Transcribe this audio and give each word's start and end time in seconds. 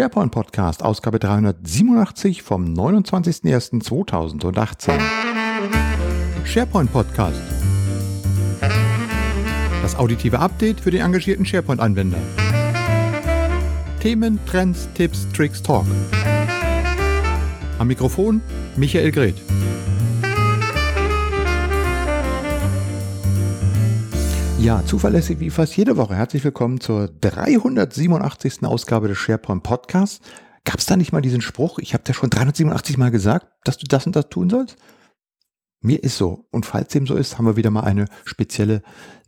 SharePoint 0.00 0.32
Podcast, 0.32 0.82
Ausgabe 0.82 1.18
387 1.18 2.42
vom 2.42 2.72
29.01.2018. 2.72 4.98
SharePoint 6.46 6.90
Podcast. 6.90 7.42
Das 9.82 9.94
auditive 9.96 10.38
Update 10.38 10.80
für 10.80 10.90
den 10.90 11.02
engagierten 11.02 11.44
SharePoint-Anwender. 11.44 12.16
Themen, 14.00 14.40
Trends, 14.46 14.88
Tipps, 14.94 15.28
Tricks, 15.34 15.62
Talk. 15.62 15.84
Am 17.78 17.86
Mikrofon 17.86 18.40
Michael 18.76 19.10
Greth. 19.10 19.36
Ja, 24.60 24.84
zuverlässig 24.84 25.40
wie 25.40 25.48
fast 25.48 25.74
jede 25.78 25.96
Woche. 25.96 26.14
Herzlich 26.14 26.44
willkommen 26.44 26.82
zur 26.82 27.08
387. 27.08 28.62
Ausgabe 28.64 29.08
des 29.08 29.16
SharePoint 29.16 29.62
Podcasts. 29.62 30.20
Gab 30.66 30.78
es 30.78 30.84
da 30.84 30.98
nicht 30.98 31.12
mal 31.12 31.22
diesen 31.22 31.40
Spruch? 31.40 31.78
Ich 31.78 31.94
habe 31.94 32.04
dir 32.04 32.12
schon 32.12 32.28
387 32.28 32.98
Mal 32.98 33.10
gesagt, 33.10 33.46
dass 33.64 33.78
du 33.78 33.86
das 33.86 34.06
und 34.06 34.14
das 34.16 34.28
tun 34.28 34.50
sollst? 34.50 34.76
Mir 35.80 36.04
ist 36.04 36.18
so. 36.18 36.46
Und 36.50 36.66
falls 36.66 36.92
dem 36.92 37.06
so 37.06 37.16
ist, 37.16 37.38
haben 37.38 37.46
wir 37.46 37.56
wieder 37.56 37.70
mal 37.70 37.84
eine 37.84 38.04
spezielle 38.26 38.82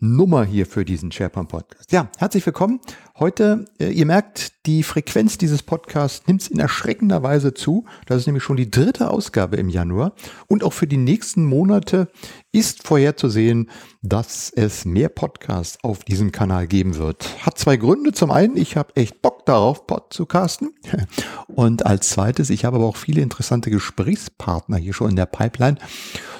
Nummer 0.05 0.45
hier 0.45 0.66
für 0.66 0.84
diesen 0.84 1.12
SharePoint 1.12 1.48
Podcast. 1.48 1.92
Ja, 1.92 2.11
herzlich 2.19 2.45
willkommen. 2.45 2.80
Heute, 3.20 3.66
äh, 3.79 3.91
ihr 3.92 4.05
merkt, 4.05 4.66
die 4.66 4.83
Frequenz 4.83 5.38
dieses 5.38 5.62
Podcasts 5.62 6.27
nimmt 6.27 6.48
in 6.48 6.59
erschreckender 6.59 7.23
Weise 7.23 7.55
zu. 7.55 7.84
Das 8.06 8.16
ist 8.16 8.27
nämlich 8.27 8.42
schon 8.42 8.56
die 8.56 8.69
dritte 8.69 9.11
Ausgabe 9.11 9.59
im 9.59 9.69
Januar. 9.69 10.12
Und 10.48 10.65
auch 10.65 10.73
für 10.73 10.88
die 10.88 10.97
nächsten 10.97 11.45
Monate 11.45 12.09
ist 12.51 12.87
vorherzusehen, 12.87 13.70
dass 14.02 14.51
es 14.51 14.84
mehr 14.84 15.09
Podcasts 15.09 15.78
auf 15.84 16.05
diesem 16.05 16.33
Kanal 16.33 16.66
geben 16.66 16.97
wird. 16.97 17.45
Hat 17.47 17.59
zwei 17.59 17.77
Gründe. 17.77 18.12
Zum 18.12 18.33
einen, 18.33 18.56
ich 18.56 18.77
habe 18.77 18.97
echt 18.97 19.23
Bock 19.23 19.47
darauf, 19.47 19.87
Pod 19.87 20.12
zu 20.12 20.27
casten. 20.27 20.75
Und 21.47 21.87
als 21.87 22.09
zweites, 22.09 22.50
ich 22.50 22.64
habe 22.64 22.77
aber 22.77 22.87
auch 22.87 22.97
viele 22.97 23.20
interessante 23.20 23.70
Gesprächspartner 23.70 24.78
hier 24.78 24.94
schon 24.94 25.11
in 25.11 25.16
der 25.16 25.27
Pipeline, 25.27 25.77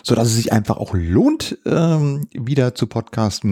so 0.03 0.15
dass 0.15 0.29
es 0.29 0.35
sich 0.35 0.53
einfach 0.53 0.79
auch 0.79 0.95
lohnt, 0.95 1.59
ähm, 1.65 2.27
wieder 2.33 2.75
zu 2.75 2.87
podcasten. 2.87 3.52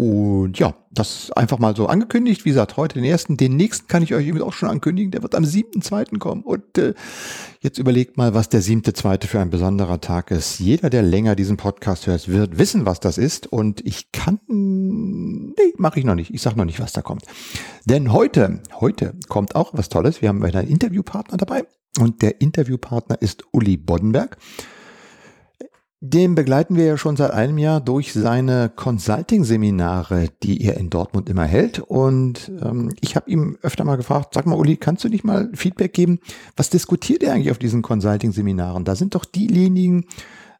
Und 0.00 0.60
ja, 0.60 0.76
das 0.92 1.32
einfach 1.32 1.58
mal 1.58 1.74
so 1.74 1.88
angekündigt. 1.88 2.44
Wie 2.44 2.50
gesagt, 2.50 2.76
heute 2.76 2.94
den 2.94 3.04
ersten. 3.04 3.36
Den 3.36 3.56
nächsten 3.56 3.88
kann 3.88 4.04
ich 4.04 4.14
euch 4.14 4.28
eben 4.28 4.40
auch 4.42 4.52
schon 4.52 4.68
ankündigen. 4.68 5.10
Der 5.10 5.24
wird 5.24 5.34
am 5.34 5.44
siebten 5.44 5.82
zweiten 5.82 6.20
kommen. 6.20 6.42
Und 6.42 6.78
äh, 6.78 6.94
jetzt 7.58 7.78
überlegt 7.78 8.16
mal, 8.16 8.32
was 8.32 8.48
der 8.48 8.62
siebte 8.62 8.92
zweite 8.92 9.26
für 9.26 9.40
ein 9.40 9.50
besonderer 9.50 10.00
Tag 10.00 10.30
ist. 10.30 10.60
Jeder, 10.60 10.88
der 10.88 11.02
länger 11.02 11.34
diesen 11.34 11.56
Podcast 11.56 12.06
hört, 12.06 12.28
wird 12.28 12.58
wissen, 12.58 12.86
was 12.86 13.00
das 13.00 13.18
ist. 13.18 13.48
Und 13.48 13.84
ich 13.84 14.12
kann, 14.12 14.38
nee, 14.46 15.74
mache 15.78 15.98
ich 15.98 16.04
noch 16.04 16.14
nicht. 16.14 16.32
Ich 16.32 16.42
sage 16.42 16.56
noch 16.56 16.64
nicht, 16.64 16.78
was 16.78 16.92
da 16.92 17.02
kommt. 17.02 17.24
Denn 17.84 18.12
heute, 18.12 18.62
heute 18.78 19.14
kommt 19.28 19.56
auch 19.56 19.72
was 19.74 19.88
Tolles. 19.88 20.22
Wir 20.22 20.28
haben 20.28 20.44
einen 20.44 20.68
Interviewpartner 20.68 21.38
dabei. 21.38 21.64
Und 21.98 22.22
der 22.22 22.40
Interviewpartner 22.40 23.20
ist 23.20 23.42
Uli 23.50 23.76
Boddenberg. 23.76 24.36
Den 26.00 26.36
begleiten 26.36 26.76
wir 26.76 26.84
ja 26.84 26.96
schon 26.96 27.16
seit 27.16 27.32
einem 27.32 27.58
Jahr 27.58 27.80
durch 27.80 28.12
seine 28.12 28.70
Consulting-Seminare, 28.74 30.28
die 30.44 30.62
er 30.62 30.76
in 30.76 30.90
Dortmund 30.90 31.28
immer 31.28 31.44
hält. 31.44 31.80
Und 31.80 32.52
ähm, 32.62 32.94
ich 33.00 33.16
habe 33.16 33.28
ihm 33.28 33.58
öfter 33.62 33.82
mal 33.82 33.96
gefragt, 33.96 34.34
sag 34.34 34.46
mal, 34.46 34.56
Uli, 34.56 34.76
kannst 34.76 35.02
du 35.02 35.08
nicht 35.08 35.24
mal 35.24 35.50
Feedback 35.54 35.92
geben? 35.92 36.20
Was 36.56 36.70
diskutiert 36.70 37.24
er 37.24 37.32
eigentlich 37.32 37.50
auf 37.50 37.58
diesen 37.58 37.82
Consulting-Seminaren? 37.82 38.84
Da 38.84 38.94
sind 38.94 39.16
doch 39.16 39.24
diejenigen 39.24 40.04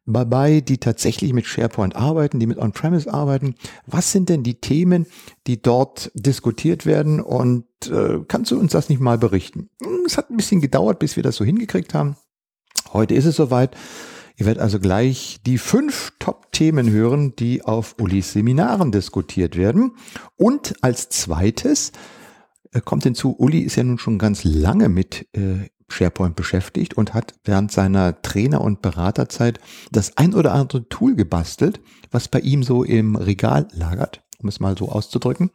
dabei, 0.07 0.61
die 0.61 0.79
tatsächlich 0.79 1.33
mit 1.33 1.47
SharePoint 1.47 1.95
arbeiten, 1.95 2.41
die 2.41 2.47
mit 2.47 2.59
On-Premise 2.59 3.13
arbeiten. 3.13 3.55
Was 3.87 4.11
sind 4.11 4.31
denn 4.31 4.43
die 4.43 4.61
Themen, 4.61 5.07
die 5.47 5.63
dort 5.63 6.11
diskutiert 6.15 6.85
werden? 6.85 7.21
Und 7.21 7.65
äh, 7.89 8.19
kannst 8.27 8.51
du 8.51 8.59
uns 8.59 8.73
das 8.73 8.89
nicht 8.89 9.01
mal 9.01 9.19
berichten? 9.19 9.71
Es 10.05 10.17
hat 10.17 10.31
ein 10.31 10.37
bisschen 10.37 10.61
gedauert, 10.61 10.99
bis 10.99 11.15
wir 11.15 11.23
das 11.23 11.37
so 11.37 11.45
hingekriegt 11.45 11.95
haben. 11.95 12.17
Heute 12.93 13.15
ist 13.15 13.27
es 13.27 13.37
soweit. 13.37 13.77
Ihr 14.39 14.47
werdet 14.47 14.63
also 14.63 14.79
gleich 14.79 15.41
die 15.45 15.59
fünf 15.59 16.13
Top-Themen 16.21 16.89
hören, 16.91 17.35
die 17.35 17.65
auf 17.65 17.97
Ulis 18.01 18.33
Seminaren 18.33 18.93
diskutiert 18.93 19.57
werden. 19.57 19.97
Und 20.37 20.77
als 20.81 21.09
zweites 21.09 21.91
äh, 22.73 22.81
kommt 22.81 23.03
hinzu, 23.03 23.35
Uli 23.37 23.59
ist 23.59 23.75
ja 23.75 23.83
nun 23.83 23.99
schon 23.99 24.17
ganz 24.17 24.45
lange 24.45 24.89
mit 24.89 25.27
äh, 25.33 25.69
SharePoint 25.89 26.37
beschäftigt 26.37 26.95
und 26.95 27.15
hat 27.15 27.35
während 27.43 27.73
seiner 27.73 28.23
Trainer- 28.23 28.61
und 28.61 28.81
Beraterzeit 28.81 29.59
das 29.91 30.17
ein 30.17 30.35
oder 30.35 30.53
andere 30.53 30.89
Tool 30.89 31.17
gebastelt, 31.17 31.81
was 32.13 32.29
bei 32.29 32.39
ihm 32.39 32.63
so 32.63 32.85
im 32.85 33.17
Regal 33.17 33.67
lagert, 33.73 34.23
um 34.41 34.49
es 34.49 34.61
mal 34.61 34.79
so 34.79 34.89
auszudrücken. 34.89 35.51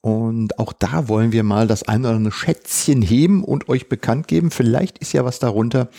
Und 0.00 0.58
auch 0.58 0.72
da 0.72 1.08
wollen 1.08 1.32
wir 1.32 1.42
mal 1.42 1.66
das 1.66 1.82
ein 1.82 2.06
oder 2.06 2.14
andere 2.14 2.32
Schätzchen 2.32 3.02
heben 3.02 3.44
und 3.44 3.68
euch 3.68 3.90
bekannt 3.90 4.28
geben. 4.28 4.50
Vielleicht 4.50 4.96
ist 4.98 5.12
ja 5.12 5.26
was 5.26 5.40
darunter, 5.40 5.90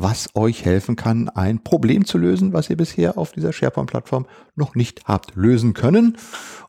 was 0.00 0.28
euch 0.36 0.64
helfen 0.64 0.94
kann, 0.94 1.28
ein 1.28 1.64
Problem 1.64 2.04
zu 2.04 2.18
lösen, 2.18 2.52
was 2.52 2.70
ihr 2.70 2.76
bisher 2.76 3.18
auf 3.18 3.32
dieser 3.32 3.52
SharePoint-Plattform 3.52 4.26
noch 4.54 4.76
nicht 4.76 5.06
habt 5.06 5.34
lösen 5.34 5.74
können. 5.74 6.16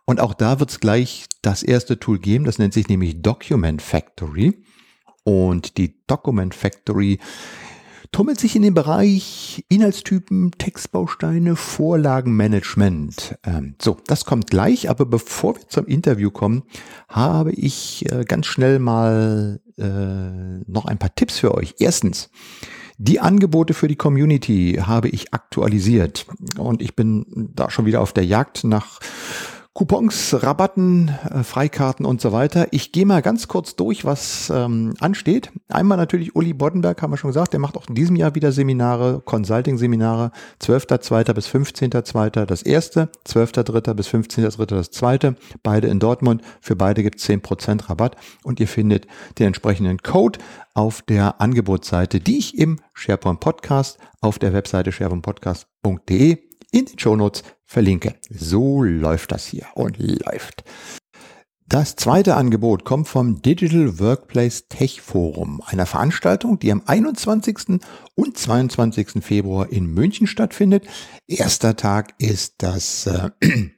Und 0.06 0.20
auch 0.20 0.34
da 0.34 0.60
wird 0.60 0.72
es 0.72 0.80
gleich 0.80 1.28
das 1.44 1.62
erste 1.62 2.00
Tool 2.00 2.18
geben, 2.18 2.46
das 2.46 2.58
nennt 2.58 2.74
sich 2.74 2.90
nämlich 2.90 3.22
Document 3.22 3.84
Factory. 3.84 4.64
Und 5.24 5.78
die 5.78 5.94
Document 6.08 6.56
Factory 6.56 7.20
tummelt 8.12 8.40
sich 8.40 8.56
in 8.56 8.64
dem 8.64 8.74
Bereich 8.74 9.64
Inhaltstypen, 9.70 10.54
Textbausteine, 10.58 11.56
Vorlagenmanagement. 11.56 13.38
Ähm, 13.46 13.76
so, 13.80 13.98
das 14.08 14.26
kommt 14.26 14.50
gleich, 14.50 14.90
aber 14.90 15.06
bevor 15.06 15.56
wir 15.56 15.68
zum 15.68 15.86
Interview 15.86 16.32
kommen, 16.32 16.64
habe 17.08 17.52
ich 17.52 18.12
äh, 18.12 18.26
ganz 18.26 18.48
schnell 18.48 18.80
mal 18.80 19.62
äh, 19.78 20.64
noch 20.66 20.86
ein 20.86 20.98
paar 20.98 21.14
Tipps 21.14 21.38
für 21.38 21.54
euch. 21.54 21.76
Erstens, 21.78 22.32
die 23.00 23.22
Angebote 23.22 23.74
für 23.74 23.88
die 23.88 23.96
Community 23.96 24.78
habe 24.82 25.08
ich 25.08 25.34
aktualisiert 25.34 26.26
und 26.58 26.82
ich 26.82 26.96
bin 26.98 27.26
da 27.56 27.70
schon 27.70 27.86
wieder 27.86 28.02
auf 28.02 28.12
der 28.12 28.26
Jagd 28.26 28.66
nach 28.66 29.00
Coupons, 29.74 30.36
Rabatten, 30.44 31.10
äh, 31.30 31.44
Freikarten 31.44 32.06
und 32.06 32.20
so 32.20 32.34
weiter. 32.34 32.68
Ich 32.72 32.92
gehe 32.92 33.06
mal 33.06 33.22
ganz 33.22 33.48
kurz 33.48 33.78
durch, 33.78 34.04
was 34.04 34.52
ähm, 34.54 34.96
ansteht. 35.00 35.52
Einmal 35.70 35.98
natürlich 35.98 36.36
Uli 36.36 36.54
Boddenberg, 36.54 37.02
haben 37.02 37.14
wir 37.14 37.18
schon 37.18 37.30
gesagt, 37.30 37.54
der 37.54 37.62
macht 37.62 37.78
auch 37.78 37.88
in 37.88 37.96
diesem 37.96 38.18
Jahr 38.18 38.36
wieder 38.36 38.52
Seminare, 38.52 39.22
Consulting-Seminare, 39.24 40.31
12.2. 40.62 41.34
bis 41.34 41.48
15.2. 41.48 42.46
das 42.46 42.62
erste, 42.64 43.10
12.3. 43.26 43.94
bis 43.94 44.10
15.3. 44.10 44.66
das 44.66 44.92
zweite, 44.92 45.38
beide 45.64 45.88
in 45.88 46.00
Dortmund. 46.00 46.42
Für 46.60 46.76
beide 46.76 47.02
gibt 47.02 47.20
es 47.20 47.30
10% 47.30 47.90
Rabatt 47.90 48.18
und 48.44 48.60
ihr 48.60 48.68
findet 48.68 49.08
den 49.38 49.48
entsprechenden 49.48 50.00
Code 50.00 50.40
auf 50.74 51.02
der 51.04 51.40
Angebotsseite, 51.40 52.20
die 52.20 52.38
ich 52.38 52.58
im 52.58 52.81
SharePoint 53.00 53.40
Podcast 53.40 53.98
auf 54.22 54.40
der 54.40 54.54
Webseite 54.54 54.92
sharepointpodcast.de 54.92 56.38
in 56.72 56.86
den 56.86 57.00
Shownotes 57.00 57.44
verlinke. 57.66 58.16
So 58.30 58.84
läuft 58.84 59.32
das 59.32 59.46
hier 59.46 59.68
und 59.76 59.98
läuft. 59.98 60.64
Das 61.66 61.96
zweite 61.96 62.36
Angebot 62.36 62.84
kommt 62.84 63.08
vom 63.08 63.44
Digital 63.44 64.00
Workplace 64.00 64.68
Tech 64.70 65.02
Forum, 65.02 65.62
einer 65.64 65.86
Veranstaltung, 65.86 66.58
die 66.58 66.72
am 66.72 66.82
21. 66.84 67.80
und 68.16 68.38
22. 68.38 69.24
Februar 69.24 69.70
in 69.72 69.86
München 69.86 70.26
stattfindet. 70.26 70.88
Erster 71.28 71.76
Tag 71.76 72.16
ist 72.18 72.56
das 72.64 73.06
äh, 73.06 73.30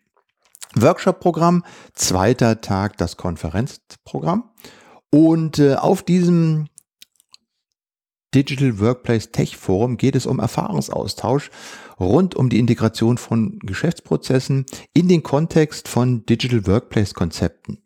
Workshop-Programm, 0.76 1.66
zweiter 1.94 2.62
Tag 2.62 2.96
das 2.96 3.18
Konferenzprogramm. 3.18 4.50
Und 5.10 5.60
äh, 5.60 5.76
auf 5.76 6.02
diesem 6.02 6.70
Digital 8.34 8.80
Workplace 8.80 9.32
Tech 9.32 9.58
Forum 9.58 9.98
geht 9.98 10.16
es 10.16 10.26
um 10.26 10.40
Erfahrungsaustausch 10.40 11.52
rund 12.00 12.36
um 12.36 12.50
die 12.50 12.60
Integration 12.60 13.18
von 13.18 13.60
Geschäftsprozessen 13.60 14.66
in 14.94 15.08
den 15.08 15.24
Kontext 15.24 15.88
von 15.88 16.26
Digital 16.26 16.66
Workplace 16.66 17.14
Konzepten. 17.14 17.80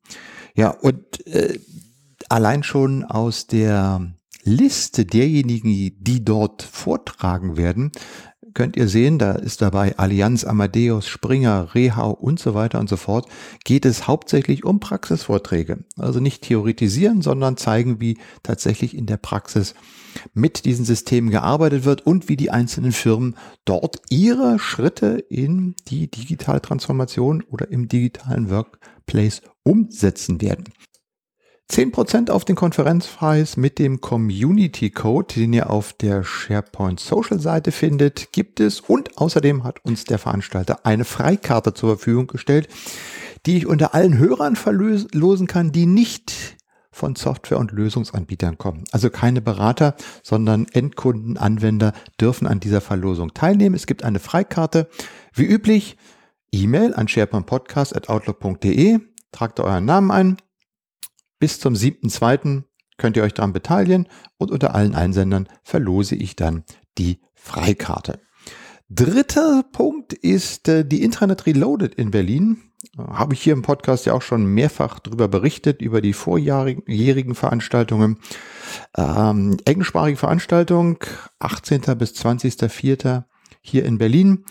Ja, 0.55 0.69
und 0.69 1.25
äh, 1.27 1.59
allein 2.29 2.63
schon 2.63 3.03
aus 3.03 3.47
der 3.47 4.13
Liste 4.43 5.05
derjenigen, 5.05 5.95
die 5.99 6.23
dort 6.23 6.61
vortragen 6.61 7.57
werden, 7.57 7.91
könnt 8.55 8.75
ihr 8.77 8.87
sehen, 8.87 9.19
da 9.19 9.33
ist 9.33 9.61
dabei 9.61 9.97
Allianz, 9.97 10.43
Amadeus, 10.43 11.07
Springer, 11.07 11.75
Rehau 11.75 12.11
und 12.11 12.39
so 12.39 12.55
weiter 12.55 12.79
und 12.79 12.89
so 12.89 12.97
fort, 12.97 13.27
geht 13.63 13.85
es 13.85 14.07
hauptsächlich 14.07 14.63
um 14.63 14.79
Praxisvorträge. 14.79 15.83
Also 15.97 16.19
nicht 16.19 16.41
theoretisieren, 16.41 17.21
sondern 17.21 17.57
zeigen, 17.57 18.01
wie 18.01 18.17
tatsächlich 18.41 18.97
in 18.97 19.05
der 19.05 19.17
Praxis 19.17 19.75
mit 20.33 20.65
diesen 20.65 20.85
Systemen 20.85 21.29
gearbeitet 21.29 21.83
wird 21.83 22.05
und 22.07 22.29
wie 22.29 22.37
die 22.37 22.49
einzelnen 22.49 22.93
Firmen 22.93 23.35
dort 23.65 24.01
ihre 24.09 24.57
Schritte 24.57 25.23
in 25.29 25.75
die 25.87 26.09
digitale 26.09 26.61
Transformation 26.61 27.43
oder 27.43 27.69
im 27.69 27.89
digitalen 27.89 28.49
Workplace 28.49 29.41
umsetzen 29.63 30.41
werden. 30.41 30.65
10% 31.69 32.29
auf 32.29 32.45
den 32.45 32.55
Konferenzpreis 32.55 33.57
mit 33.57 33.79
dem 33.79 33.99
Community 33.99 34.91
Code, 34.91 35.33
den 35.35 35.51
ihr 35.51 35.69
auf 35.69 35.93
der 35.93 36.23
SharePoint 36.23 36.99
Social 36.99 37.39
Seite 37.39 37.71
findet, 37.71 38.31
gibt 38.31 38.59
es 38.59 38.81
und 38.81 39.17
außerdem 39.17 39.63
hat 39.63 39.83
uns 39.83 40.03
der 40.03 40.19
Veranstalter 40.19 40.85
eine 40.85 41.05
Freikarte 41.05 41.73
zur 41.73 41.97
Verfügung 41.97 42.27
gestellt, 42.27 42.69
die 43.45 43.57
ich 43.57 43.65
unter 43.65 43.95
allen 43.95 44.17
Hörern 44.17 44.55
verlosen 44.55 45.47
kann, 45.47 45.71
die 45.71 45.87
nicht 45.87 46.55
von 46.91 47.15
Software- 47.15 47.59
und 47.59 47.71
Lösungsanbietern 47.71 48.57
kommen. 48.57 48.85
Also 48.91 49.09
keine 49.09 49.41
Berater, 49.41 49.95
sondern 50.23 50.67
Endkunden, 50.71 51.37
Anwender 51.37 51.93
dürfen 52.21 52.47
an 52.47 52.61
dieser 52.61 52.79
Verlosung 52.79 53.33
teilnehmen. 53.33 53.75
Es 53.75 53.85
gibt 53.85 54.03
eine 54.03 54.19
Freikarte. 54.19 54.87
Wie 55.33 55.43
üblich, 55.45 55.97
E-Mail 56.51 56.93
an 56.93 57.09
sharepointpodcast.outlook.de. 57.09 58.99
Tragt 59.33 59.59
euren 59.59 59.83
Namen 59.83 60.11
ein. 60.11 60.37
Bis 61.39 61.59
zum 61.59 61.73
7.2. 61.73 62.63
könnt 62.97 63.17
ihr 63.17 63.23
euch 63.23 63.33
daran 63.33 63.53
beteiligen 63.53 64.07
und 64.37 64.51
unter 64.51 64.73
allen 64.73 64.95
Einsendern 64.95 65.47
verlose 65.63 66.15
ich 66.15 66.35
dann 66.35 66.63
die 66.97 67.19
Freikarte. 67.33 68.19
Dritter 68.89 69.63
Punkt 69.71 70.13
ist 70.13 70.67
äh, 70.67 70.85
die 70.85 71.03
Intranet 71.03 71.45
Reloaded 71.47 71.95
in 71.95 72.11
Berlin. 72.11 72.61
Habe 72.97 73.33
ich 73.33 73.41
hier 73.41 73.53
im 73.53 73.63
Podcast 73.63 74.05
ja 74.05 74.13
auch 74.13 74.21
schon 74.21 74.45
mehrfach 74.45 74.99
darüber 74.99 75.27
berichtet, 75.27 75.81
über 75.81 76.01
die 76.01 76.13
vorjährigen 76.13 77.33
Veranstaltungen. 77.33 78.19
Ähm, 78.95 79.57
englischsprachige 79.65 80.17
Veranstaltung, 80.17 80.99
18. 81.39 81.81
bis 81.97 82.11
20.04. 82.11 83.23
hier 83.61 83.85
in 83.85 83.97
Berlin. 83.97 84.45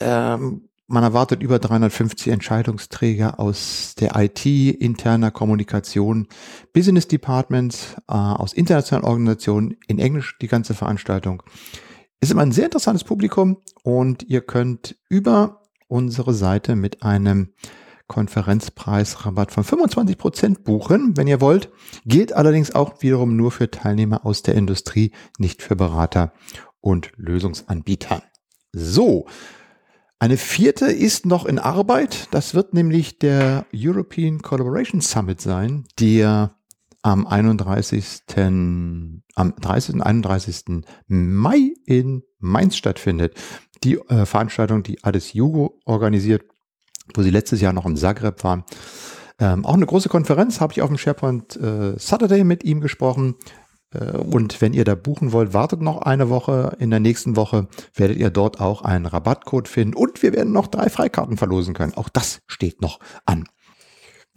Ähm, 0.00 0.67
man 0.88 1.02
erwartet 1.02 1.42
über 1.42 1.58
350 1.58 2.32
Entscheidungsträger 2.32 3.38
aus 3.38 3.94
der 4.00 4.16
IT, 4.16 4.46
interner 4.46 5.30
Kommunikation, 5.30 6.26
Business 6.72 7.06
Departments, 7.06 7.94
äh, 8.08 8.14
aus 8.14 8.54
internationalen 8.54 9.04
Organisationen, 9.04 9.76
in 9.86 9.98
Englisch 9.98 10.36
die 10.40 10.48
ganze 10.48 10.74
Veranstaltung. 10.74 11.42
Ist 12.20 12.32
immer 12.32 12.42
ein 12.42 12.52
sehr 12.52 12.64
interessantes 12.64 13.04
Publikum 13.04 13.58
und 13.82 14.24
ihr 14.24 14.40
könnt 14.40 14.96
über 15.10 15.62
unsere 15.88 16.32
Seite 16.32 16.74
mit 16.74 17.02
einem 17.02 17.52
Konferenzpreisrabatt 18.06 19.52
von 19.52 19.64
25 19.64 20.16
Prozent 20.16 20.64
buchen, 20.64 21.18
wenn 21.18 21.26
ihr 21.26 21.42
wollt. 21.42 21.70
Gilt 22.06 22.32
allerdings 22.32 22.74
auch 22.74 23.02
wiederum 23.02 23.36
nur 23.36 23.52
für 23.52 23.70
Teilnehmer 23.70 24.24
aus 24.24 24.42
der 24.42 24.54
Industrie, 24.54 25.12
nicht 25.36 25.62
für 25.62 25.76
Berater 25.76 26.32
und 26.80 27.12
Lösungsanbieter. 27.16 28.22
So. 28.72 29.26
Eine 30.20 30.36
vierte 30.36 30.86
ist 30.86 31.26
noch 31.26 31.46
in 31.46 31.60
Arbeit. 31.60 32.28
Das 32.32 32.54
wird 32.54 32.74
nämlich 32.74 33.18
der 33.20 33.66
European 33.72 34.42
Collaboration 34.42 35.00
Summit 35.00 35.40
sein, 35.40 35.86
der 36.00 36.56
am 37.02 37.24
31. 37.24 38.22
am 38.36 39.22
30. 39.36 39.94
und 39.94 40.02
31. 40.02 40.84
Mai 41.06 41.72
in 41.86 42.24
Mainz 42.40 42.76
stattfindet. 42.76 43.36
Die 43.84 43.94
äh, 43.94 44.26
Veranstaltung, 44.26 44.82
die 44.82 45.04
Addis 45.04 45.32
Jugo 45.34 45.78
organisiert, 45.84 46.42
wo 47.14 47.22
sie 47.22 47.30
letztes 47.30 47.60
Jahr 47.60 47.72
noch 47.72 47.86
im 47.86 47.96
Zagreb 47.96 48.42
waren. 48.42 48.64
Ähm, 49.38 49.64
auch 49.64 49.74
eine 49.74 49.86
große 49.86 50.08
Konferenz, 50.08 50.60
habe 50.60 50.72
ich 50.72 50.82
auf 50.82 50.88
dem 50.88 50.98
SharePoint 50.98 51.56
äh, 51.56 51.96
Saturday 51.96 52.42
mit 52.42 52.64
ihm 52.64 52.80
gesprochen. 52.80 53.36
Äh, 53.94 54.16
und 54.16 54.60
wenn 54.60 54.72
ihr 54.72 54.84
da 54.84 54.94
buchen 54.94 55.32
wollt, 55.32 55.54
wartet 55.54 55.80
noch 55.80 56.02
eine 56.02 56.30
Woche. 56.30 56.76
In 56.78 56.90
der 56.90 57.00
nächsten 57.00 57.36
Woche 57.36 57.68
werdet 57.94 58.18
ihr 58.18 58.30
dort 58.30 58.60
auch 58.60 58.82
einen 58.82 59.06
Rabattcode 59.06 59.68
finden. 59.68 59.94
Und 59.94 60.22
wir 60.22 60.32
werden 60.32 60.52
noch 60.52 60.66
drei 60.66 60.88
Freikarten 60.88 61.36
verlosen 61.36 61.74
können. 61.74 61.94
Auch 61.94 62.08
das 62.08 62.40
steht 62.46 62.80
noch 62.80 62.98
an. 63.26 63.44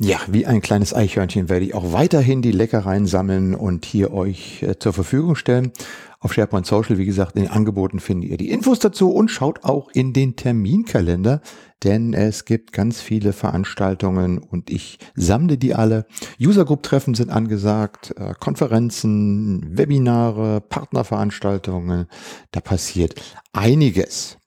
Ja, 0.04 0.20
wie 0.28 0.48
ein 0.48 0.62
kleines 0.62 0.96
Eichhörnchen 0.96 1.48
werde 1.48 1.66
ich 1.66 1.76
auch 1.76 1.94
weiterhin 1.94 2.42
die 2.42 2.52
Leckereien 2.52 3.06
sammeln 3.06 3.54
und 3.54 3.86
hier 3.86 4.12
euch 4.12 4.64
äh, 4.64 4.80
zur 4.80 4.94
Verfügung 4.94 5.36
stellen. 5.36 5.74
Auf 6.24 6.34
SharePoint 6.34 6.68
Social, 6.68 7.00
wie 7.00 7.06
gesagt, 7.06 7.36
in 7.36 7.42
den 7.42 7.52
Angeboten 7.52 8.00
findet 8.00 8.30
ihr 8.30 8.38
die 8.38 8.52
Infos 8.52 8.78
dazu 8.78 9.12
und 9.12 9.30
schaut 9.30 9.64
auch 9.64 9.90
in 9.92 10.14
den 10.14 10.36
Terminkalender, 10.36 11.42
denn 11.84 12.14
es 12.14 12.46
gibt 12.46 12.74
ganz 12.74 13.02
viele 13.02 13.34
Veranstaltungen 13.34 14.38
und 14.38 14.70
ich 14.70 15.00
sammle 15.16 15.58
die 15.58 15.74
alle. 15.74 16.06
User 16.40 16.64
Group 16.64 16.84
Treffen 16.84 17.16
sind 17.16 17.32
angesagt, 17.32 18.14
äh, 18.18 18.36
Konferenzen, 18.40 19.76
Webinare, 19.76 20.62
Partnerveranstaltungen. 20.62 22.06
Da 22.52 22.62
passiert 22.62 23.20
einiges. 23.52 24.38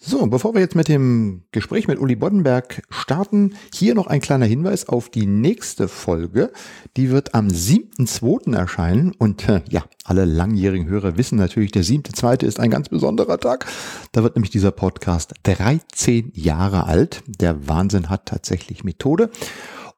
So, 0.00 0.24
bevor 0.28 0.54
wir 0.54 0.60
jetzt 0.60 0.76
mit 0.76 0.86
dem 0.86 1.42
Gespräch 1.50 1.88
mit 1.88 1.98
Uli 1.98 2.14
Boddenberg 2.14 2.84
starten, 2.88 3.56
hier 3.74 3.96
noch 3.96 4.06
ein 4.06 4.20
kleiner 4.20 4.46
Hinweis 4.46 4.88
auf 4.88 5.08
die 5.08 5.26
nächste 5.26 5.88
Folge. 5.88 6.52
Die 6.96 7.10
wird 7.10 7.34
am 7.34 7.48
7.2. 7.48 8.54
erscheinen 8.54 9.12
und 9.18 9.48
äh, 9.48 9.60
ja, 9.68 9.82
alle 10.04 10.24
langjährigen 10.24 10.86
Hörer 10.86 11.16
wissen 11.16 11.36
natürlich, 11.36 11.72
der 11.72 11.82
7.2. 11.82 12.44
ist 12.44 12.60
ein 12.60 12.70
ganz 12.70 12.88
besonderer 12.88 13.40
Tag. 13.40 13.66
Da 14.12 14.22
wird 14.22 14.36
nämlich 14.36 14.52
dieser 14.52 14.70
Podcast 14.70 15.34
13 15.42 16.30
Jahre 16.32 16.86
alt. 16.86 17.24
Der 17.26 17.66
Wahnsinn 17.66 18.08
hat 18.08 18.26
tatsächlich 18.26 18.84
Methode. 18.84 19.30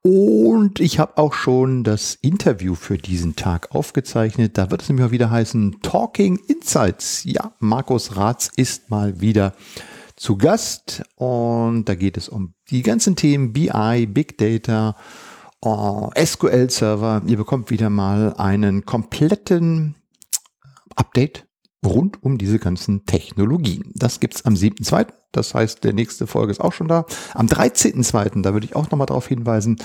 Und 0.02 0.81
ich 0.81 0.99
habe 0.99 1.19
auch 1.19 1.35
schon 1.35 1.85
das 1.85 2.14
Interview 2.14 2.75
für 2.75 2.97
diesen 2.97 3.37
Tag 3.37 3.75
aufgezeichnet. 3.75 4.56
Da 4.56 4.70
wird 4.70 4.81
es 4.82 4.88
nämlich 4.88 5.06
mal 5.06 5.12
wieder 5.12 5.31
heißen 5.31 5.82
Talking 5.82 6.38
Insights. 6.49 7.23
Ja, 7.25 7.52
Markus 7.58 8.17
Ratz 8.17 8.50
ist 8.56 8.88
mal 8.88 9.20
wieder 9.20 9.55
zu 10.17 10.38
Gast 10.38 11.02
und 11.17 11.85
da 11.87 11.94
geht 11.94 12.17
es 12.17 12.29
um 12.29 12.55
die 12.70 12.82
ganzen 12.82 13.14
Themen 13.14 13.52
BI, 13.52 14.06
Big 14.06 14.38
Data, 14.38 14.97
äh, 15.62 16.26
SQL 16.26 16.70
Server. 16.70 17.23
Ihr 17.26 17.37
bekommt 17.37 17.70
wieder 17.70 17.91
mal 17.91 18.35
einen 18.35 18.87
kompletten 18.87 19.97
Update 20.97 21.47
rund 21.85 22.23
um 22.23 22.38
diese 22.38 22.58
ganzen 22.58 23.05
Technologien. 23.05 23.93
Das 23.94 24.20
gibt's 24.20 24.44
am 24.47 24.55
7.2. 24.55 25.08
Das 25.32 25.55
heißt, 25.55 25.85
der 25.85 25.93
nächste 25.93 26.27
Folge 26.27 26.50
ist 26.53 26.61
auch 26.61 26.73
schon 26.73 26.88
da. 26.88 27.06
Am 27.35 27.47
13.2., 27.47 28.43
da 28.43 28.53
würde 28.53 28.67
ich 28.67 28.77
auch 28.77 28.91
nochmal 28.91 29.06
darauf 29.06 29.29
hinweisen, 29.29 29.77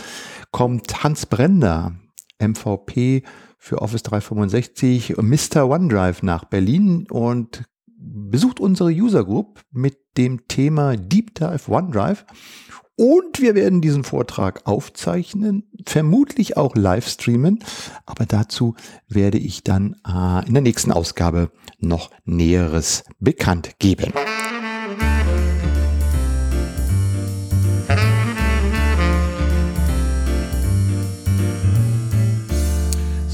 kommt 0.51 1.03
Hans 1.03 1.25
Brender, 1.25 1.93
MVP 2.39 3.23
für 3.57 3.81
Office 3.81 4.03
365, 4.03 5.17
Mr. 5.17 5.67
OneDrive 5.67 6.23
nach 6.23 6.45
Berlin 6.45 7.07
und 7.09 7.63
besucht 7.97 8.59
unsere 8.59 8.89
User 8.89 9.23
Group 9.25 9.61
mit 9.71 9.97
dem 10.17 10.47
Thema 10.47 10.95
Deep 10.97 11.35
Dive 11.35 11.71
OneDrive. 11.71 12.25
Und 12.97 13.41
wir 13.41 13.55
werden 13.55 13.81
diesen 13.81 14.05
Vortrag 14.05 14.65
aufzeichnen, 14.65 15.69
vermutlich 15.85 16.55
auch 16.55 16.75
live 16.77 17.09
streamen, 17.09 17.59
aber 18.05 18.25
dazu 18.25 18.75
werde 19.09 19.37
ich 19.37 19.63
dann 19.63 19.97
äh, 20.07 20.47
in 20.47 20.53
der 20.53 20.61
nächsten 20.63 20.93
Ausgabe 20.93 21.51
noch 21.79 22.09
Näheres 22.23 23.03
bekannt 23.19 23.71
geben. 23.79 24.13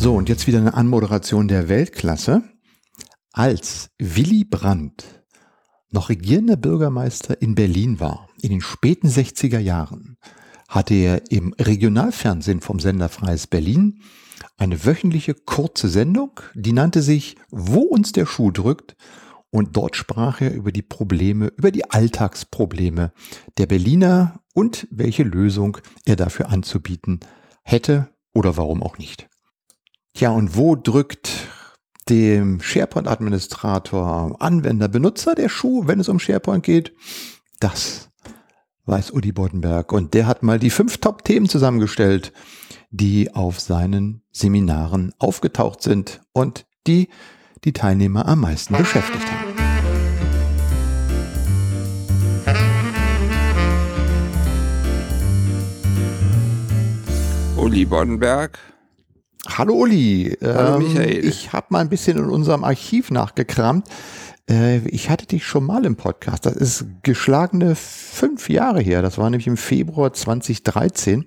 So, 0.02 0.16
und 0.16 0.30
jetzt 0.30 0.48
wieder 0.48 0.58
eine 0.58 0.74
Anmoderation 0.74 1.48
der 1.48 1.70
Weltklasse. 1.70 2.42
Als 3.34 3.92
Willy 4.00 4.44
Brandt 4.46 5.24
noch 5.92 6.10
regierender 6.10 6.56
Bürgermeister 6.56 7.40
in 7.40 7.54
Berlin 7.54 8.00
war, 8.00 8.28
in 8.42 8.50
den 8.50 8.62
späten 8.62 9.08
60er 9.10 9.60
Jahren, 9.60 10.18
hatte 10.68 10.96
er 10.96 11.30
im 11.30 11.54
Regionalfernsehen 11.54 12.62
vom 12.62 12.80
Sender 12.80 13.10
Freies 13.10 13.46
Berlin 13.46 14.02
eine 14.58 14.84
wöchentliche 14.86 15.36
kurze 15.36 15.88
Sendung, 15.88 16.40
die 16.56 16.74
nannte 16.74 17.04
sich 17.04 17.36
Wo 17.52 17.82
uns 17.82 18.12
der 18.12 18.26
Schuh 18.26 18.50
drückt 18.50 18.96
und 19.52 19.78
dort 19.78 19.96
sprach 19.96 20.42
er 20.42 20.52
über 20.52 20.72
die 20.72 20.82
Probleme, 20.82 21.54
über 21.58 21.70
die 21.70 21.92
Alltagsprobleme 21.92 23.14
der 23.60 23.68
Berliner 23.68 24.40
und 24.56 24.88
welche 24.90 25.22
Lösung 25.22 25.78
er 26.06 26.16
dafür 26.16 26.50
anzubieten 26.50 27.20
hätte 27.62 28.10
oder 28.34 28.58
warum 28.58 28.82
auch 28.82 28.98
nicht. 28.98 29.28
Tja, 30.14 30.30
und 30.32 30.56
wo 30.58 30.76
drückt 30.76 31.48
dem 32.10 32.62
SharePoint-Administrator, 32.62 34.42
Anwender, 34.42 34.90
Benutzer 34.90 35.36
der 35.36 35.48
Schuh, 35.48 35.88
wenn 35.88 36.00
es 36.00 36.10
um 36.10 36.20
SharePoint 36.20 36.64
geht? 36.64 36.94
Das 37.60 38.10
weiß 38.86 39.14
Udi 39.14 39.32
Boddenberg. 39.32 39.94
Und 39.94 40.14
der 40.14 40.28
hat 40.28 40.44
mal 40.44 40.60
die 40.60 40.70
fünf 40.70 40.98
Top-Themen 40.98 41.48
zusammengestellt, 41.48 42.34
die 42.90 43.34
auf 43.34 43.60
seinen 43.60 44.22
Seminaren 44.32 45.14
aufgetaucht 45.18 45.82
sind 45.82 46.22
und 46.34 46.66
die 46.88 47.08
die 47.64 47.74
Teilnehmer 47.74 48.28
am 48.28 48.42
meisten 48.42 48.76
beschäftigt 48.76 49.26
haben. 49.26 49.52
Uli 57.56 57.86
Boddenberg 57.86 58.58
Hallo 59.48 59.74
Uli. 59.74 60.38
Hallo 60.42 60.76
ähm, 60.76 60.84
Michael. 60.84 61.26
Ich 61.26 61.52
habe 61.52 61.68
mal 61.70 61.80
ein 61.80 61.90
bisschen 61.90 62.18
in 62.18 62.26
unserem 62.26 62.64
Archiv 62.64 63.10
nachgekramt. 63.10 63.88
Äh, 64.50 64.88
ich 64.88 65.10
hatte 65.10 65.26
dich 65.26 65.46
schon 65.46 65.66
mal 65.66 65.86
im 65.86 65.96
Podcast. 65.96 66.46
Das 66.46 66.56
ist 66.56 66.86
geschlagene 67.02 67.76
fünf 67.76 68.50
Jahre 68.50 68.82
her. 68.82 69.02
Das 69.02 69.18
war 69.18 69.30
nämlich 69.30 69.48
im 69.48 69.58
Februar 69.58 70.14
2013. 70.14 71.26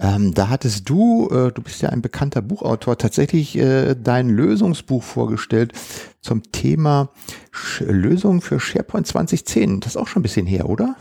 Ähm, 0.00 0.34
da 0.34 0.48
hattest 0.48 0.88
du, 0.88 1.28
äh, 1.28 1.52
du 1.52 1.62
bist 1.62 1.82
ja 1.82 1.90
ein 1.90 2.02
bekannter 2.02 2.42
Buchautor, 2.42 2.98
tatsächlich 2.98 3.56
äh, 3.56 3.94
dein 3.94 4.28
Lösungsbuch 4.28 5.02
vorgestellt 5.02 5.72
zum 6.20 6.42
Thema 6.50 7.10
Sch 7.52 7.82
Lösung 7.86 8.40
für 8.40 8.58
SharePoint 8.58 9.06
2010. 9.06 9.80
Das 9.80 9.92
ist 9.92 9.96
auch 9.96 10.08
schon 10.08 10.20
ein 10.20 10.24
bisschen 10.24 10.46
her, 10.46 10.68
oder? 10.68 10.96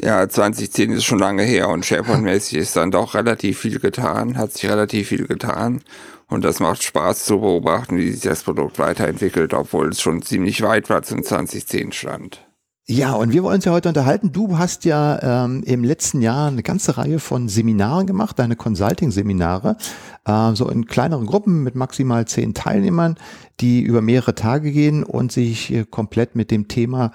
Ja, 0.00 0.28
2010 0.28 0.92
ist 0.92 1.04
schon 1.04 1.18
lange 1.18 1.42
her 1.42 1.68
und 1.68 1.84
SharePoint-mäßig 1.84 2.58
ist 2.58 2.76
dann 2.76 2.90
doch 2.90 3.14
relativ 3.14 3.60
viel 3.60 3.78
getan, 3.78 4.38
hat 4.38 4.52
sich 4.52 4.68
relativ 4.70 5.08
viel 5.08 5.26
getan. 5.26 5.82
Und 6.28 6.44
das 6.44 6.60
macht 6.60 6.82
Spaß 6.82 7.24
zu 7.26 7.40
beobachten, 7.40 7.98
wie 7.98 8.10
sich 8.10 8.22
das 8.22 8.42
Produkt 8.42 8.78
weiterentwickelt, 8.78 9.52
obwohl 9.52 9.90
es 9.90 10.00
schon 10.00 10.22
ziemlich 10.22 10.62
weit 10.62 10.88
war 10.88 11.02
zum 11.02 11.22
2010 11.22 11.92
stand. 11.92 12.46
Ja, 12.88 13.12
und 13.12 13.32
wir 13.32 13.44
wollen 13.44 13.54
uns 13.56 13.64
ja 13.64 13.70
heute 13.70 13.88
unterhalten. 13.88 14.32
Du 14.32 14.58
hast 14.58 14.84
ja 14.84 15.44
ähm, 15.44 15.62
im 15.62 15.84
letzten 15.84 16.20
Jahr 16.20 16.48
eine 16.48 16.64
ganze 16.64 16.98
Reihe 16.98 17.20
von 17.20 17.48
Seminaren 17.48 18.08
gemacht, 18.08 18.40
deine 18.40 18.56
Consulting-Seminare, 18.56 19.76
äh, 20.24 20.54
so 20.56 20.68
in 20.68 20.86
kleineren 20.86 21.26
Gruppen 21.26 21.62
mit 21.62 21.76
maximal 21.76 22.26
zehn 22.26 22.54
Teilnehmern, 22.54 23.14
die 23.60 23.82
über 23.82 24.02
mehrere 24.02 24.34
Tage 24.34 24.72
gehen 24.72 25.04
und 25.04 25.30
sich 25.30 25.72
äh, 25.72 25.84
komplett 25.88 26.34
mit 26.34 26.50
dem 26.50 26.66
Thema 26.66 27.12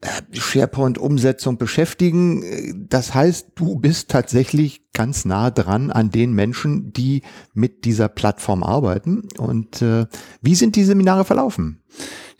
äh, 0.00 0.08
SharePoint-Umsetzung 0.36 1.58
beschäftigen. 1.58 2.88
Das 2.88 3.14
heißt, 3.14 3.52
du 3.54 3.76
bist 3.76 4.10
tatsächlich 4.10 4.90
ganz 4.92 5.24
nah 5.24 5.52
dran 5.52 5.92
an 5.92 6.10
den 6.10 6.32
Menschen, 6.32 6.92
die 6.92 7.22
mit 7.52 7.84
dieser 7.84 8.08
Plattform 8.08 8.64
arbeiten. 8.64 9.28
Und 9.38 9.80
äh, 9.80 10.06
wie 10.42 10.56
sind 10.56 10.74
die 10.74 10.84
Seminare 10.84 11.24
verlaufen? 11.24 11.84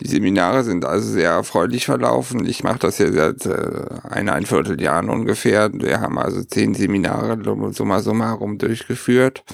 Die 0.01 0.09
Seminare 0.09 0.65
sind 0.65 0.85
also 0.85 1.09
sehr 1.09 1.31
erfreulich 1.31 1.85
verlaufen. 1.87 2.47
Ich 2.47 2.65
mache 2.65 2.81
das 2.81 2.99
ja 2.99 3.13
seit 3.13 3.47
äh, 3.47 3.85
eineinviertel 4.09 4.81
Jahren 4.81 5.09
ungefähr. 5.09 5.71
Wir 5.73 6.01
haben 6.01 6.19
also 6.19 6.43
zehn 6.43 6.75
Seminare 6.75 7.39
summa 7.73 8.01
summarum 8.01 8.59
durchgeführt. 8.59 9.45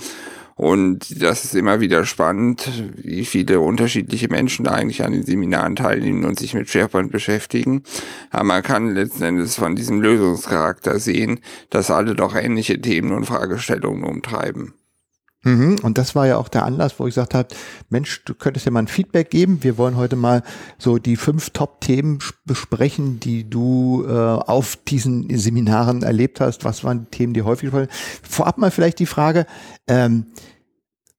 Und 0.61 1.23
das 1.23 1.45
ist 1.47 1.55
immer 1.55 1.81
wieder 1.81 2.05
spannend, 2.05 2.71
wie 2.95 3.25
viele 3.25 3.61
unterschiedliche 3.61 4.29
Menschen 4.29 4.69
eigentlich 4.69 5.03
an 5.03 5.13
den 5.13 5.25
Seminaren 5.25 5.75
teilnehmen 5.75 6.27
und 6.27 6.39
sich 6.39 6.53
mit 6.53 6.69
SharePoint 6.69 7.11
beschäftigen. 7.11 7.83
Aber 8.31 8.45
man 8.45 8.63
kann 8.63 8.95
letzten 8.95 9.23
Endes 9.23 9.57
von 9.57 9.75
diesem 9.75 10.03
Lösungscharakter 10.03 10.99
sehen, 10.99 11.41
dass 11.71 11.91
alle 11.91 12.15
doch 12.15 12.37
ähnliche 12.37 12.79
Themen 12.79 13.13
und 13.13 13.25
Fragestellungen 13.25 14.05
umtreiben. 14.05 14.75
Mhm. 15.43 15.79
Und 15.83 15.97
das 15.97 16.15
war 16.15 16.27
ja 16.27 16.37
auch 16.37 16.49
der 16.49 16.65
Anlass, 16.65 16.99
wo 16.99 17.07
ich 17.07 17.15
gesagt 17.15 17.35
habe, 17.35 17.49
Mensch, 17.89 18.25
du 18.25 18.35
könntest 18.35 18.67
ja 18.67 18.73
mal 18.73 18.81
ein 18.81 18.89
Feedback 18.89 19.31
geben. 19.31 19.63
Wir 19.63 19.79
wollen 19.79 19.97
heute 19.97 20.17
mal 20.17 20.43
so 20.79 20.99
die 20.99 21.17
fünf 21.17 21.51
Top-Themen 21.51 22.19
besprechen, 22.45 23.21
die 23.21 23.49
du 23.49 24.05
äh, 24.07 24.13
auf 24.13 24.77
diesen 24.77 25.35
Seminaren 25.37 26.03
erlebt 26.03 26.41
hast. 26.41 26.65
Was 26.65 26.85
waren 26.85 27.05
die 27.05 27.11
Themen, 27.11 27.33
die 27.33 27.43
häufig 27.43 27.73
waren? 27.73 27.89
Vorab 28.23 28.59
mal 28.59 28.71
vielleicht 28.71 28.99
die 28.99 29.07
Frage, 29.07 29.47
ähm, 29.87 30.27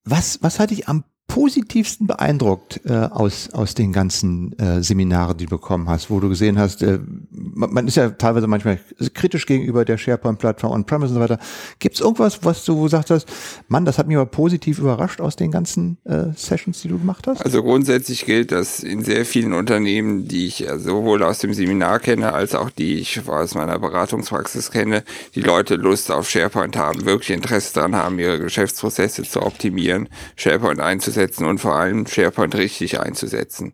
was, 0.03 0.41
was 0.41 0.59
hat 0.59 0.71
dich 0.71 0.87
am 0.87 1.03
positivsten 1.31 2.07
beeindruckt 2.07 2.81
äh, 2.83 2.91
aus, 2.91 3.49
aus 3.53 3.73
den 3.73 3.93
ganzen 3.93 4.51
äh, 4.59 4.83
Seminaren, 4.83 5.37
die 5.37 5.45
du 5.45 5.51
bekommen 5.51 5.87
hast, 5.87 6.09
wo 6.09 6.19
du 6.19 6.27
gesehen 6.27 6.59
hast, 6.59 6.83
äh, 6.83 6.99
man, 7.31 7.73
man 7.73 7.87
ist 7.87 7.95
ja 7.95 8.09
teilweise 8.09 8.47
manchmal 8.47 8.81
kritisch 9.13 9.45
gegenüber 9.45 9.85
der 9.85 9.97
SharePoint-Plattform 9.97 10.73
on-premise 10.73 11.13
und 11.13 11.15
so 11.15 11.21
weiter. 11.21 11.39
Gibt 11.79 11.95
es 11.95 12.01
irgendwas, 12.01 12.43
was 12.43 12.65
du 12.65 12.83
gesagt 12.83 13.11
hast, 13.11 13.31
Mann, 13.69 13.85
das 13.85 13.97
hat 13.97 14.07
mich 14.07 14.17
aber 14.17 14.25
positiv 14.25 14.79
überrascht 14.79 15.21
aus 15.21 15.37
den 15.37 15.51
ganzen 15.51 15.99
äh, 16.03 16.33
Sessions, 16.35 16.81
die 16.81 16.89
du 16.89 16.99
gemacht 16.99 17.25
hast? 17.27 17.41
Also 17.45 17.63
grundsätzlich 17.63 18.25
gilt, 18.25 18.51
dass 18.51 18.81
in 18.81 19.01
sehr 19.01 19.23
vielen 19.23 19.53
Unternehmen, 19.53 20.27
die 20.27 20.47
ich 20.47 20.67
sowohl 20.79 21.23
aus 21.23 21.39
dem 21.39 21.53
Seminar 21.53 21.99
kenne, 21.99 22.33
als 22.33 22.55
auch 22.55 22.69
die 22.69 22.95
ich 22.95 23.25
aus 23.29 23.55
meiner 23.55 23.79
Beratungspraxis 23.79 24.69
kenne, 24.69 25.05
die 25.35 25.41
Leute 25.41 25.75
Lust 25.75 26.11
auf 26.11 26.29
SharePoint 26.29 26.75
haben, 26.75 27.05
wirklich 27.05 27.29
Interesse 27.29 27.73
daran 27.73 27.95
haben, 27.95 28.19
ihre 28.19 28.37
Geschäftsprozesse 28.37 29.23
zu 29.23 29.41
optimieren, 29.41 30.09
SharePoint 30.35 30.81
einzusetzen 30.81 31.20
einzusetzen 31.21 31.45
und 31.45 31.59
vor 31.59 31.75
allem 31.75 32.07
SharePoint 32.07 32.55
richtig 32.55 32.99
einzusetzen. 32.99 33.73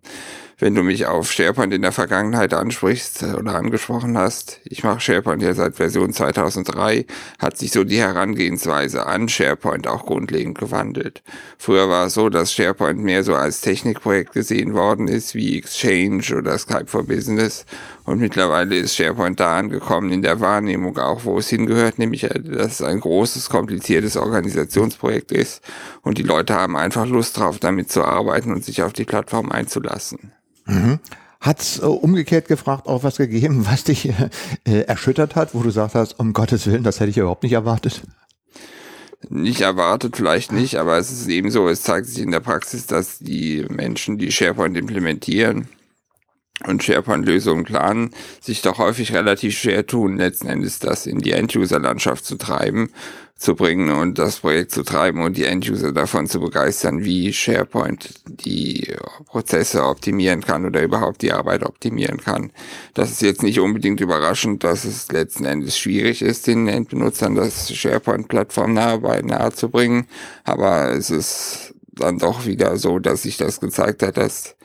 Wenn 0.60 0.74
du 0.74 0.82
mich 0.82 1.06
auf 1.06 1.32
SharePoint 1.32 1.72
in 1.72 1.84
der 1.84 1.92
Vergangenheit 1.92 2.52
ansprichst 2.52 3.22
oder 3.22 3.54
angesprochen 3.54 4.18
hast, 4.18 4.60
ich 4.64 4.84
mache 4.84 5.00
SharePoint 5.00 5.44
ja 5.44 5.54
seit 5.54 5.76
Version 5.76 6.12
2003, 6.12 7.06
hat 7.38 7.60
sich 7.60 7.72
so 7.72 7.84
die 7.84 8.00
Herangehensweise 8.00 9.06
an 9.06 9.30
SharePoint 9.30 9.88
auch 9.88 10.08
grundlegend 10.08 10.58
gewandelt. 10.58 11.22
Früher 11.60 11.90
war 11.90 12.08
es 12.08 12.16
so, 12.16 12.30
dass 12.30 12.54
SharePoint 12.54 12.98
mehr 12.98 13.24
so 13.24 13.36
als 13.36 13.62
Technikprojekt 13.62 14.34
gesehen 14.34 14.74
worden 14.74 15.08
ist, 15.08 15.36
wie 15.36 15.60
Exchange 15.60 16.24
oder 16.36 16.58
Skype 16.58 16.88
for 16.88 17.04
Business 17.04 17.68
und 18.06 18.20
mittlerweile 18.20 18.78
ist 18.78 18.96
SharePoint 18.96 19.40
da 19.40 19.58
angekommen 19.58 20.12
in 20.12 20.24
der 20.24 20.40
Wahrnehmung 20.40 20.98
auch, 20.98 21.24
wo 21.24 21.38
es 21.38 21.50
hingehört, 21.50 22.00
nämlich, 22.00 22.24
äh, 22.24 22.40
dass 22.40 22.80
es 22.80 22.82
ein 22.82 23.00
großes, 23.00 23.50
kompliziertes 23.50 24.18
Organisationsprojekt 24.18 25.32
ist 25.32 25.62
und 26.02 26.18
die 26.18 26.24
Leute 26.24 26.56
haben 26.56 26.76
einfach 26.76 27.06
Lust 27.06 27.38
drauf, 27.38 27.60
damit 27.60 27.92
zu 27.92 28.04
arbeiten 28.04 28.52
und 28.52 28.66
sich 28.66 28.82
auf 28.82 28.94
die 28.94 29.06
Plattform 29.06 29.52
einzulassen. 29.52 30.32
Mhm. 30.68 31.00
Hat 31.40 31.60
es 31.60 31.80
äh, 31.80 31.86
umgekehrt 31.86 32.48
gefragt 32.48 32.88
auch 32.88 33.04
was 33.04 33.18
gegeben, 33.18 33.66
was 33.70 33.84
dich 33.84 34.10
äh, 34.10 34.82
erschüttert 34.82 35.36
hat, 35.36 35.54
wo 35.54 35.60
du 35.60 35.66
gesagt 35.66 35.96
hast, 35.96 36.20
um 36.20 36.34
Gottes 36.34 36.68
Willen, 36.68 36.84
das 36.84 37.00
hätte 37.00 37.10
ich 37.10 37.18
überhaupt 37.18 37.44
nicht 37.44 37.54
erwartet? 37.54 38.02
Nicht 39.30 39.62
erwartet, 39.62 40.16
vielleicht 40.16 40.52
nicht, 40.52 40.76
aber 40.76 40.98
es 40.98 41.12
ist 41.12 41.28
eben 41.28 41.50
so, 41.50 41.68
es 41.68 41.82
zeigt 41.82 42.06
sich 42.06 42.20
in 42.22 42.32
der 42.32 42.40
Praxis, 42.40 42.86
dass 42.86 43.18
die 43.18 43.66
Menschen, 43.68 44.20
die 44.20 44.32
SharePoint 44.32 44.78
implementieren, 44.78 45.68
und 46.66 46.84
SharePoint-Lösungen 46.84 47.66
planen, 47.66 48.12
sich 48.42 48.62
doch 48.62 48.80
häufig 48.80 49.14
relativ 49.14 49.58
schwer 49.58 49.86
tun, 49.86 50.18
letzten 50.18 50.48
Endes 50.48 50.80
das 50.80 51.06
in 51.06 51.20
die 51.20 51.32
End-User-Landschaft 51.32 52.26
zu 52.26 52.36
treiben, 52.36 52.90
zu 53.38 53.56
bringen 53.56 53.92
und 53.92 54.18
das 54.18 54.40
Projekt 54.40 54.72
zu 54.72 54.84
treiben 54.84 55.22
und 55.22 55.38
die 55.38 55.46
End-User 55.46 55.92
davon 55.92 56.28
zu 56.28 56.40
begeistern, 56.40 57.04
wie 57.04 57.32
SharePoint 57.32 58.16
die 58.26 58.96
Prozesse 59.28 59.84
optimieren 59.84 60.42
kann 60.42 60.66
oder 60.66 60.82
überhaupt 60.82 61.22
die 61.22 61.32
Arbeit 61.32 61.64
optimieren 61.64 62.20
kann. 62.20 62.52
Das 62.96 63.12
ist 63.12 63.22
jetzt 63.22 63.44
nicht 63.44 63.60
unbedingt 63.60 64.02
überraschend, 64.02 64.64
dass 64.64 64.86
es 64.86 65.12
letzten 65.12 65.46
Endes 65.46 65.78
schwierig 65.78 66.24
ist, 66.24 66.48
den 66.48 66.68
Endbenutzern 66.68 67.36
das 67.36 67.72
SharePoint-Plattform 67.72 68.74
nahe, 68.74 69.00
nahe 69.24 69.54
zu 69.54 69.70
bringen, 69.70 70.08
aber 70.44 70.92
es 70.92 71.12
ist 71.12 71.76
dann 71.92 72.18
doch 72.18 72.46
wieder 72.46 72.78
so, 72.78 72.98
dass 72.98 73.24
sich 73.24 73.38
das 73.38 73.60
gezeigt 73.60 74.02
hat, 74.02 74.18
dass 74.18 74.56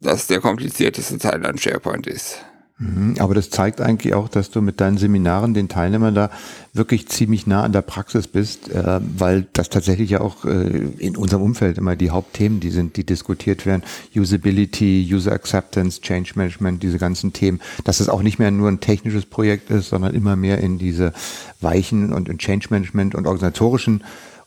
das 0.00 0.28
der 0.28 0.40
komplizierteste 0.40 1.18
Teil 1.18 1.44
an 1.44 1.58
SharePoint 1.58 2.06
ist. 2.06 2.44
Mhm, 2.78 3.14
aber 3.20 3.34
das 3.34 3.50
zeigt 3.50 3.80
eigentlich 3.80 4.14
auch, 4.14 4.28
dass 4.28 4.50
du 4.50 4.60
mit 4.60 4.80
deinen 4.80 4.98
Seminaren 4.98 5.54
den 5.54 5.68
Teilnehmern 5.68 6.12
da 6.12 6.30
wirklich 6.72 7.06
ziemlich 7.06 7.46
nah 7.46 7.62
an 7.62 7.70
der 7.72 7.82
Praxis 7.82 8.26
bist, 8.26 8.68
äh, 8.68 9.00
weil 9.16 9.46
das 9.52 9.70
tatsächlich 9.70 10.10
ja 10.10 10.20
auch 10.20 10.44
äh, 10.44 10.88
in 10.98 11.16
unserem 11.16 11.42
Umfeld 11.42 11.78
immer 11.78 11.94
die 11.94 12.10
Hauptthemen, 12.10 12.58
die 12.58 12.70
sind, 12.70 12.96
die 12.96 13.04
diskutiert 13.04 13.64
werden. 13.64 13.84
Usability, 14.16 15.08
User 15.08 15.30
Acceptance, 15.30 16.00
Change 16.00 16.32
Management, 16.34 16.82
diese 16.82 16.98
ganzen 16.98 17.32
Themen, 17.32 17.60
dass 17.84 18.00
es 18.00 18.08
auch 18.08 18.22
nicht 18.22 18.40
mehr 18.40 18.50
nur 18.50 18.68
ein 18.68 18.80
technisches 18.80 19.24
Projekt 19.24 19.70
ist, 19.70 19.90
sondern 19.90 20.12
immer 20.12 20.34
mehr 20.34 20.58
in 20.58 20.76
diese 20.78 21.12
weichen 21.60 22.12
und 22.12 22.28
in 22.28 22.38
Change 22.38 22.66
Management 22.70 23.14
und 23.14 23.28
organisatorischen 23.28 24.02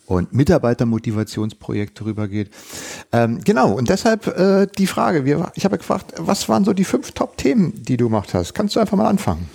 und 0.07 0.33
Mitarbeitermotivationsprojekte 0.33 2.05
rübergeht. 2.05 2.49
Ähm, 3.11 3.41
genau, 3.43 3.73
und 3.73 3.89
deshalb 3.89 4.25
äh, 4.27 4.67
die 4.77 4.87
Frage, 4.87 5.25
wir, 5.25 5.51
ich 5.53 5.65
habe 5.65 5.77
gefragt, 5.77 6.13
was 6.17 6.49
waren 6.49 6.63
so 6.63 6.73
die 6.73 6.85
fünf 6.85 7.11
Top-Themen, 7.11 7.83
die 7.83 7.97
du 7.97 8.05
gemacht 8.05 8.33
hast? 8.33 8.53
Kannst 8.53 8.75
du 8.75 8.79
einfach 8.79 8.97
mal 8.97 9.07
anfangen? 9.07 9.49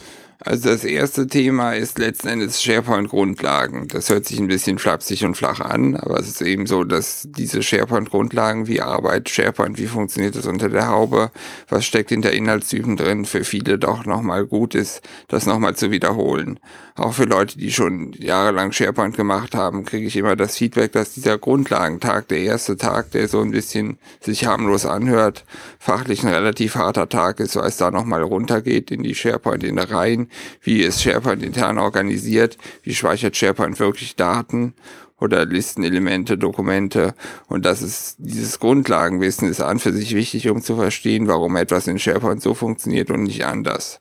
Also 0.44 0.70
das 0.70 0.82
erste 0.82 1.28
Thema 1.28 1.74
ist 1.74 2.00
letzten 2.00 2.26
Endes 2.26 2.64
SharePoint-Grundlagen. 2.64 3.86
Das 3.86 4.10
hört 4.10 4.26
sich 4.26 4.40
ein 4.40 4.48
bisschen 4.48 4.78
flapsig 4.78 5.24
und 5.24 5.36
flach 5.36 5.60
an, 5.60 5.94
aber 5.94 6.18
es 6.18 6.26
ist 6.26 6.42
eben 6.42 6.66
so, 6.66 6.82
dass 6.82 7.28
diese 7.30 7.62
SharePoint-Grundlagen, 7.62 8.66
wie 8.66 8.80
Arbeit 8.80 9.28
SharePoint, 9.28 9.78
wie 9.78 9.86
funktioniert 9.86 10.34
das 10.34 10.46
unter 10.46 10.68
der 10.68 10.88
Haube, 10.88 11.30
was 11.68 11.84
steckt 11.84 12.08
hinter 12.08 12.32
Inhaltstypen 12.32 12.96
drin, 12.96 13.24
für 13.24 13.44
viele 13.44 13.78
doch 13.78 14.04
nochmal 14.04 14.44
gut 14.44 14.74
ist, 14.74 15.02
das 15.28 15.46
nochmal 15.46 15.76
zu 15.76 15.92
wiederholen. 15.92 16.58
Auch 16.96 17.14
für 17.14 17.24
Leute, 17.24 17.56
die 17.56 17.70
schon 17.70 18.12
jahrelang 18.12 18.72
SharePoint 18.72 19.16
gemacht 19.16 19.54
haben, 19.54 19.84
kriege 19.84 20.08
ich 20.08 20.16
immer 20.16 20.34
das 20.34 20.56
Feedback, 20.56 20.90
dass 20.90 21.14
dieser 21.14 21.38
Grundlagentag, 21.38 22.26
der 22.28 22.40
erste 22.40 22.76
Tag, 22.76 23.12
der 23.12 23.28
so 23.28 23.40
ein 23.40 23.52
bisschen 23.52 23.96
sich 24.20 24.44
harmlos 24.44 24.86
anhört, 24.86 25.44
fachlich 25.78 26.24
ein 26.24 26.28
relativ 26.34 26.74
harter 26.74 27.08
Tag 27.08 27.38
ist, 27.38 27.54
weil 27.54 27.68
es 27.68 27.76
da 27.76 27.92
nochmal 27.92 28.22
runtergeht 28.22 28.90
in 28.90 29.04
die 29.04 29.14
SharePoint-Innereien 29.14 30.31
wie 30.62 30.82
ist 30.82 31.02
SharePoint 31.02 31.42
intern 31.42 31.78
organisiert, 31.78 32.58
wie 32.82 32.94
speichert 32.94 33.36
SharePoint 33.36 33.78
wirklich 33.78 34.16
Daten 34.16 34.74
oder 35.22 35.46
Listenelemente, 35.46 36.36
Dokumente. 36.36 37.14
Und 37.46 37.64
das 37.64 37.80
ist, 37.80 38.16
dieses 38.18 38.58
Grundlagenwissen 38.58 39.48
ist 39.48 39.60
an 39.60 39.78
für 39.78 39.92
sich 39.92 40.14
wichtig, 40.14 40.48
um 40.48 40.62
zu 40.62 40.76
verstehen, 40.76 41.28
warum 41.28 41.56
etwas 41.56 41.86
in 41.86 41.98
SharePoint 41.98 42.42
so 42.42 42.54
funktioniert 42.54 43.10
und 43.10 43.22
nicht 43.22 43.46
anders. 43.46 44.00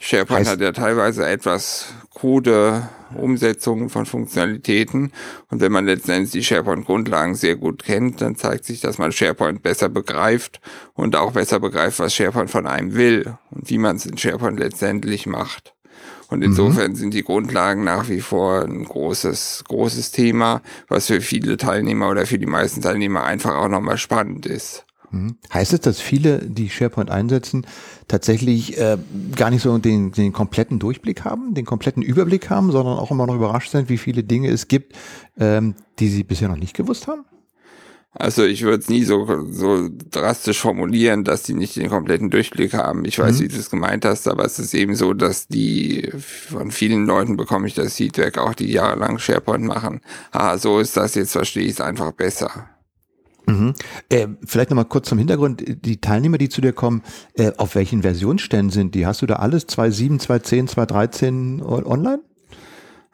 SharePoint 0.00 0.40
heißt, 0.40 0.50
hat 0.50 0.60
ja 0.60 0.72
teilweise 0.72 1.26
etwas 1.26 1.86
krude 2.16 2.88
Umsetzungen 3.14 3.90
von 3.90 4.06
Funktionalitäten. 4.06 5.12
Und 5.50 5.60
wenn 5.60 5.70
man 5.70 5.84
letzten 5.84 6.12
Endes 6.12 6.30
die 6.30 6.42
SharePoint-Grundlagen 6.42 7.34
sehr 7.34 7.56
gut 7.56 7.84
kennt, 7.84 8.22
dann 8.22 8.36
zeigt 8.36 8.64
sich, 8.64 8.80
dass 8.80 8.96
man 8.96 9.12
SharePoint 9.12 9.62
besser 9.62 9.90
begreift 9.90 10.60
und 10.94 11.14
auch 11.14 11.32
besser 11.32 11.60
begreift, 11.60 11.98
was 11.98 12.14
SharePoint 12.14 12.50
von 12.50 12.66
einem 12.66 12.94
will 12.94 13.36
und 13.50 13.68
wie 13.68 13.76
man 13.76 13.96
es 13.96 14.06
in 14.06 14.16
SharePoint 14.16 14.58
letztendlich 14.58 15.26
macht. 15.26 15.74
Und 16.28 16.38
mhm. 16.38 16.46
insofern 16.46 16.92
mhm. 16.92 16.96
sind 16.96 17.12
die 17.12 17.22
Grundlagen 17.22 17.84
nach 17.84 18.08
wie 18.08 18.22
vor 18.22 18.62
ein 18.62 18.84
großes, 18.84 19.64
großes 19.68 20.10
Thema, 20.10 20.62
was 20.88 21.08
für 21.08 21.20
viele 21.20 21.58
Teilnehmer 21.58 22.08
oder 22.08 22.24
für 22.24 22.38
die 22.38 22.46
meisten 22.46 22.80
Teilnehmer 22.80 23.24
einfach 23.24 23.54
auch 23.56 23.68
nochmal 23.68 23.98
spannend 23.98 24.46
ist. 24.46 24.85
Mhm. 25.10 25.36
Heißt 25.52 25.72
es, 25.72 25.80
dass 25.80 26.00
viele, 26.00 26.38
die 26.38 26.70
SharePoint 26.70 27.10
einsetzen, 27.10 27.66
tatsächlich 28.08 28.78
äh, 28.78 28.98
gar 29.34 29.50
nicht 29.50 29.62
so 29.62 29.76
den, 29.78 30.12
den 30.12 30.32
kompletten 30.32 30.78
Durchblick 30.78 31.24
haben, 31.24 31.54
den 31.54 31.64
kompletten 31.64 32.02
Überblick 32.02 32.50
haben, 32.50 32.72
sondern 32.72 32.98
auch 32.98 33.10
immer 33.10 33.26
noch 33.26 33.34
überrascht 33.34 33.70
sind, 33.70 33.88
wie 33.88 33.98
viele 33.98 34.24
Dinge 34.24 34.48
es 34.48 34.68
gibt, 34.68 34.94
ähm, 35.38 35.74
die 35.98 36.08
sie 36.08 36.24
bisher 36.24 36.48
noch 36.48 36.56
nicht 36.56 36.74
gewusst 36.74 37.06
haben? 37.06 37.24
Also 38.18 38.44
ich 38.44 38.62
würde 38.62 38.78
es 38.78 38.88
nie 38.88 39.04
so, 39.04 39.44
so 39.50 39.90
drastisch 40.10 40.60
formulieren, 40.60 41.22
dass 41.22 41.42
die 41.42 41.52
nicht 41.52 41.76
den 41.76 41.90
kompletten 41.90 42.30
Durchblick 42.30 42.72
haben. 42.72 43.04
Ich 43.04 43.18
weiß, 43.18 43.38
mhm. 43.38 43.44
wie 43.44 43.48
du 43.48 43.56
es 43.56 43.68
gemeint 43.68 44.06
hast, 44.06 44.26
aber 44.26 44.46
es 44.46 44.58
ist 44.58 44.72
eben 44.72 44.94
so, 44.94 45.12
dass 45.12 45.48
die 45.48 46.10
von 46.16 46.70
vielen 46.70 47.04
Leuten 47.04 47.36
bekomme 47.36 47.66
ich 47.66 47.74
das 47.74 47.96
Feedback, 47.96 48.38
auch 48.38 48.54
die 48.54 48.72
jahrelang 48.72 49.18
SharePoint 49.18 49.64
machen. 49.64 50.00
Ah, 50.32 50.56
so 50.56 50.78
ist 50.78 50.96
das, 50.96 51.14
jetzt 51.14 51.32
verstehe 51.32 51.64
ich 51.64 51.72
es 51.72 51.80
einfach 51.82 52.12
besser. 52.12 52.70
Mhm. 53.46 53.74
Äh, 54.08 54.28
vielleicht 54.44 54.70
nochmal 54.70 54.86
kurz 54.86 55.08
zum 55.08 55.18
Hintergrund. 55.18 55.62
Die 55.66 56.00
Teilnehmer, 56.00 56.38
die 56.38 56.48
zu 56.48 56.60
dir 56.60 56.72
kommen, 56.72 57.02
äh, 57.34 57.52
auf 57.56 57.74
welchen 57.74 58.02
Versionsständen 58.02 58.70
sind 58.70 58.94
die? 58.94 59.06
Hast 59.06 59.22
du 59.22 59.26
da 59.26 59.36
alles 59.36 59.68
2.7, 59.68 60.20
2.10, 60.20 60.74
2.13 60.74 61.62
online? 61.86 62.20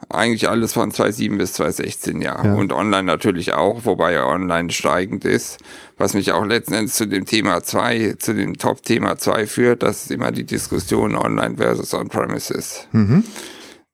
Eigentlich 0.08 0.48
alles 0.48 0.72
von 0.72 0.90
2007 0.90 1.38
bis 1.38 1.52
2016, 1.54 2.20
ja. 2.20 2.44
ja. 2.44 2.54
Und 2.54 2.72
online 2.72 3.04
natürlich 3.04 3.52
auch, 3.52 3.84
wobei 3.84 4.12
er 4.14 4.26
online 4.26 4.70
steigend 4.70 5.24
ist. 5.24 5.58
Was 5.96 6.14
mich 6.14 6.32
auch 6.32 6.44
letzten 6.44 6.74
Endes 6.74 6.94
zu 6.94 7.06
dem 7.06 7.24
Thema 7.24 7.62
2, 7.62 8.16
zu 8.18 8.34
dem 8.34 8.58
Top-Thema 8.58 9.16
2 9.16 9.46
führt, 9.46 9.82
das 9.82 10.04
ist 10.04 10.10
immer 10.10 10.32
die 10.32 10.44
Diskussion 10.44 11.14
online 11.14 11.56
versus 11.56 11.94
on-premises. 11.94 12.88
Mhm. 12.92 13.24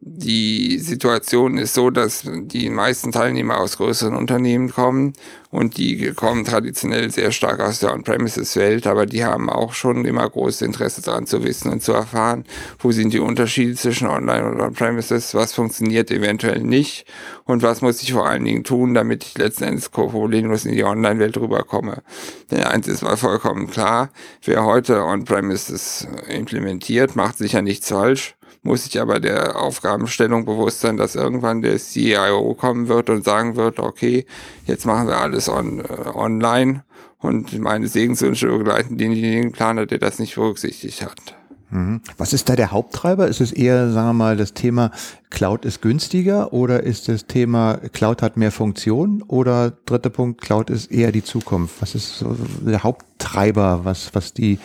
Die 0.01 0.79
Situation 0.79 1.59
ist 1.59 1.75
so, 1.75 1.91
dass 1.91 2.23
die 2.25 2.71
meisten 2.71 3.11
Teilnehmer 3.11 3.59
aus 3.59 3.79
größeren 3.79 4.15
Unternehmen 4.15 4.71
kommen 4.71 5.13
und 5.51 5.77
die 5.77 6.13
kommen 6.13 6.45
traditionell 6.45 7.11
sehr 7.11 7.33
stark 7.33 7.59
aus 7.59 7.81
der 7.81 7.93
On-Premises-Welt, 7.93 8.87
aber 8.87 9.07
die 9.07 9.25
haben 9.25 9.51
auch 9.51 9.73
schon 9.73 10.05
immer 10.05 10.31
großes 10.31 10.63
Interesse 10.63 11.03
daran 11.03 11.27
zu 11.27 11.43
wissen 11.43 11.73
und 11.73 11.83
zu 11.83 11.95
erfahren, 11.95 12.45
wo 12.79 12.93
sind 12.93 13.13
die 13.13 13.19
Unterschiede 13.19 13.75
zwischen 13.75 14.07
Online 14.07 14.49
und 14.49 14.61
On-Premises, 14.61 15.35
was 15.35 15.53
funktioniert 15.53 16.13
eventuell 16.13 16.63
nicht 16.63 17.05
und 17.45 17.65
was 17.65 17.83
muss 17.83 18.01
ich 18.01 18.13
vor 18.13 18.29
allen 18.29 18.45
Dingen 18.45 18.63
tun, 18.63 18.95
damit 18.95 19.25
ich 19.25 19.37
letzten 19.37 19.65
Endes 19.65 19.89
problemlos 19.89 20.65
in 20.65 20.75
die 20.75 20.85
Online-Welt 20.85 21.37
rüberkomme. 21.39 22.05
Denn 22.53 22.63
eins 22.63 22.87
ist 22.87 23.03
mal 23.03 23.17
vollkommen 23.17 23.69
klar, 23.69 24.11
wer 24.45 24.65
heute 24.65 25.03
On-Premises 25.03 26.07
implementiert, 26.29 27.17
macht 27.17 27.37
sicher 27.37 27.63
nichts 27.63 27.89
falsch 27.89 28.38
muss 28.63 28.85
sich 28.85 29.01
aber 29.01 29.21
der 29.21 29.57
Aufgabenstellung 29.57 30.45
bewusst 30.45 30.81
sein, 30.81 30.97
dass 30.97 31.15
irgendwann 31.15 31.63
der 31.63 31.79
CIO 31.79 32.55
kommen 32.55 32.89
wird 32.89 33.11
und 33.11 33.25
sagen 33.25 33.57
wird, 33.57 33.79
okay, 33.79 34.27
jetzt 34.67 34.87
machen 34.87 35.09
wir 35.09 35.19
alles 35.19 35.49
on, 35.49 35.81
äh, 35.81 35.85
online 36.15 36.85
und 37.19 37.59
meine 37.59 37.89
Segenswünsche 37.89 38.49
begleiten 38.49 38.99
denjenigen 38.99 39.53
Planer, 39.53 39.87
der 39.87 39.99
das 39.99 40.19
nicht 40.19 40.35
berücksichtigt 40.37 41.03
hat. 41.03 41.37
Mhm. 41.71 42.01
Was 42.17 42.33
ist 42.33 42.49
da 42.49 42.57
der 42.57 42.71
Haupttreiber? 42.71 43.29
Ist 43.29 43.41
es 43.41 43.53
eher, 43.53 43.91
sagen 43.93 44.09
wir 44.09 44.13
mal, 44.15 44.37
das 44.37 44.55
Thema 44.55 44.91
Cloud 45.31 45.65
ist 45.65 45.83
günstiger 45.83 46.53
oder 46.53 46.83
ist 46.83 47.09
das 47.09 47.27
Thema 47.27 47.79
Cloud 47.93 48.23
hat 48.23 48.37
mehr 48.37 48.53
Funktion 48.53 49.23
oder 49.23 49.73
dritter 49.85 50.11
Punkt, 50.11 50.41
Cloud 50.41 50.71
ist 50.71 50.91
eher 50.91 51.13
die 51.13 51.23
Zukunft? 51.23 51.75
Was 51.81 51.95
ist 51.95 52.19
so 52.19 52.37
der 52.61 52.83
Haupttreiber, 52.83 53.81
was, 53.85 54.15
was 54.15 54.33
die 54.33 54.59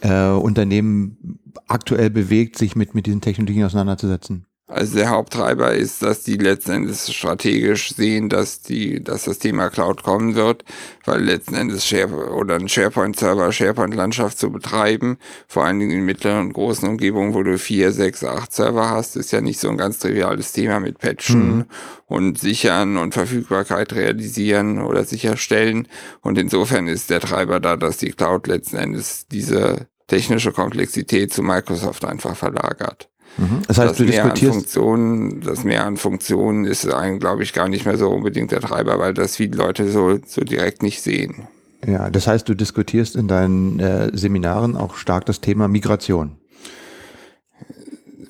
äh, 0.00 0.30
Unternehmen 0.30 1.38
aktuell 1.66 2.10
bewegt, 2.10 2.58
sich 2.58 2.76
mit, 2.76 2.94
mit 2.94 3.06
diesen 3.06 3.20
Technologien 3.20 3.64
auseinanderzusetzen? 3.64 4.47
Also 4.70 4.96
der 4.96 5.08
Haupttreiber 5.08 5.72
ist, 5.72 6.02
dass 6.02 6.24
die 6.24 6.36
letzten 6.36 6.72
Endes 6.72 7.10
strategisch 7.10 7.94
sehen, 7.94 8.28
dass 8.28 8.60
die, 8.60 9.02
dass 9.02 9.24
das 9.24 9.38
Thema 9.38 9.70
Cloud 9.70 10.02
kommen 10.02 10.34
wird, 10.34 10.62
weil 11.06 11.22
letzten 11.22 11.54
Endes 11.54 11.86
Share 11.86 12.34
oder 12.34 12.56
ein 12.56 12.68
SharePoint-Server, 12.68 13.50
SharePoint-Landschaft 13.50 14.38
zu 14.38 14.52
betreiben, 14.52 15.16
vor 15.46 15.64
allen 15.64 15.78
Dingen 15.78 15.92
in 15.92 16.04
mittleren 16.04 16.48
und 16.48 16.52
großen 16.52 16.86
Umgebungen, 16.86 17.32
wo 17.32 17.42
du 17.42 17.56
vier, 17.56 17.92
sechs, 17.92 18.22
acht 18.22 18.52
Server 18.52 18.90
hast, 18.90 19.16
ist 19.16 19.32
ja 19.32 19.40
nicht 19.40 19.58
so 19.58 19.70
ein 19.70 19.78
ganz 19.78 20.00
triviales 20.00 20.52
Thema 20.52 20.80
mit 20.80 20.98
Patchen 20.98 21.56
mhm. 21.56 21.64
und 22.04 22.38
sichern 22.38 22.98
und 22.98 23.14
Verfügbarkeit 23.14 23.94
realisieren 23.94 24.82
oder 24.82 25.04
sicherstellen. 25.04 25.88
Und 26.20 26.36
insofern 26.36 26.88
ist 26.88 27.08
der 27.08 27.20
Treiber 27.20 27.58
da, 27.58 27.76
dass 27.76 27.96
die 27.96 28.10
Cloud 28.10 28.46
letzten 28.46 28.76
Endes 28.76 29.26
diese 29.32 29.86
technische 30.08 30.52
Komplexität 30.52 31.32
zu 31.32 31.42
Microsoft 31.42 32.04
einfach 32.04 32.36
verlagert. 32.36 33.08
Mhm. 33.38 33.62
Das 33.66 33.78
heißt, 33.78 33.90
das 33.90 33.98
du 33.98 34.04
mehr 34.04 34.12
diskutierst. 34.12 34.54
An 34.54 34.60
Funktionen, 34.60 35.40
das 35.40 35.64
mehr 35.64 35.86
an 35.86 35.96
Funktionen 35.96 36.64
ist 36.64 36.88
glaube 37.18 37.42
ich, 37.42 37.52
gar 37.52 37.68
nicht 37.68 37.86
mehr 37.86 37.96
so 37.96 38.10
unbedingt 38.10 38.50
der 38.50 38.60
Treiber, 38.60 38.98
weil 38.98 39.14
das 39.14 39.36
viele 39.36 39.56
Leute 39.56 39.88
so, 39.90 40.18
so 40.26 40.42
direkt 40.42 40.82
nicht 40.82 41.00
sehen. 41.00 41.46
Ja, 41.86 42.10
das 42.10 42.26
heißt, 42.26 42.48
du 42.48 42.54
diskutierst 42.54 43.14
in 43.14 43.28
deinen 43.28 43.78
äh, 43.78 44.10
Seminaren 44.12 44.76
auch 44.76 44.96
stark 44.96 45.26
das 45.26 45.40
Thema 45.40 45.68
Migration. 45.68 46.36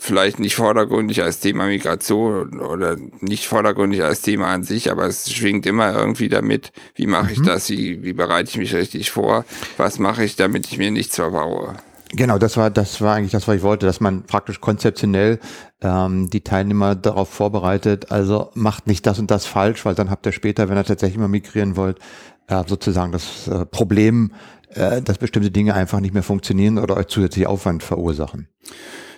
Vielleicht 0.00 0.38
nicht 0.38 0.54
vordergründig 0.54 1.22
als 1.22 1.40
Thema 1.40 1.66
Migration 1.66 2.60
oder 2.60 2.96
nicht 3.20 3.46
vordergründig 3.46 4.04
als 4.04 4.20
Thema 4.20 4.46
an 4.46 4.62
sich, 4.62 4.92
aber 4.92 5.06
es 5.06 5.32
schwingt 5.32 5.66
immer 5.66 5.92
irgendwie 5.92 6.28
damit, 6.28 6.72
wie 6.94 7.06
mache 7.06 7.26
mhm. 7.26 7.32
ich 7.32 7.42
das, 7.42 7.70
wie, 7.70 8.04
wie 8.04 8.12
bereite 8.12 8.50
ich 8.50 8.58
mich 8.58 8.74
richtig 8.74 9.10
vor, 9.10 9.44
was 9.76 9.98
mache 9.98 10.24
ich, 10.24 10.36
damit 10.36 10.66
ich 10.66 10.78
mir 10.78 10.90
nichts 10.90 11.16
verbaue. 11.16 11.74
Genau, 12.10 12.38
das 12.38 12.56
war 12.56 12.70
das 12.70 13.00
war 13.02 13.16
eigentlich 13.16 13.32
das, 13.32 13.46
was 13.46 13.56
ich 13.56 13.62
wollte, 13.62 13.84
dass 13.84 14.00
man 14.00 14.22
praktisch 14.22 14.60
konzeptionell 14.60 15.38
ähm, 15.82 16.30
die 16.30 16.40
Teilnehmer 16.40 16.94
darauf 16.94 17.28
vorbereitet. 17.28 18.10
Also 18.10 18.50
macht 18.54 18.86
nicht 18.86 19.06
das 19.06 19.18
und 19.18 19.30
das 19.30 19.44
falsch, 19.44 19.84
weil 19.84 19.94
dann 19.94 20.10
habt 20.10 20.24
ihr 20.24 20.32
später, 20.32 20.68
wenn 20.68 20.78
ihr 20.78 20.84
tatsächlich 20.84 21.18
mal 21.18 21.28
migrieren 21.28 21.76
wollt, 21.76 21.98
äh, 22.46 22.64
sozusagen 22.66 23.12
das 23.12 23.46
äh, 23.48 23.66
Problem, 23.66 24.32
äh, 24.70 25.02
dass 25.02 25.18
bestimmte 25.18 25.50
Dinge 25.50 25.74
einfach 25.74 26.00
nicht 26.00 26.14
mehr 26.14 26.22
funktionieren 26.22 26.78
oder 26.78 26.96
euch 26.96 27.08
zusätzlich 27.08 27.46
Aufwand 27.46 27.82
verursachen. 27.82 28.48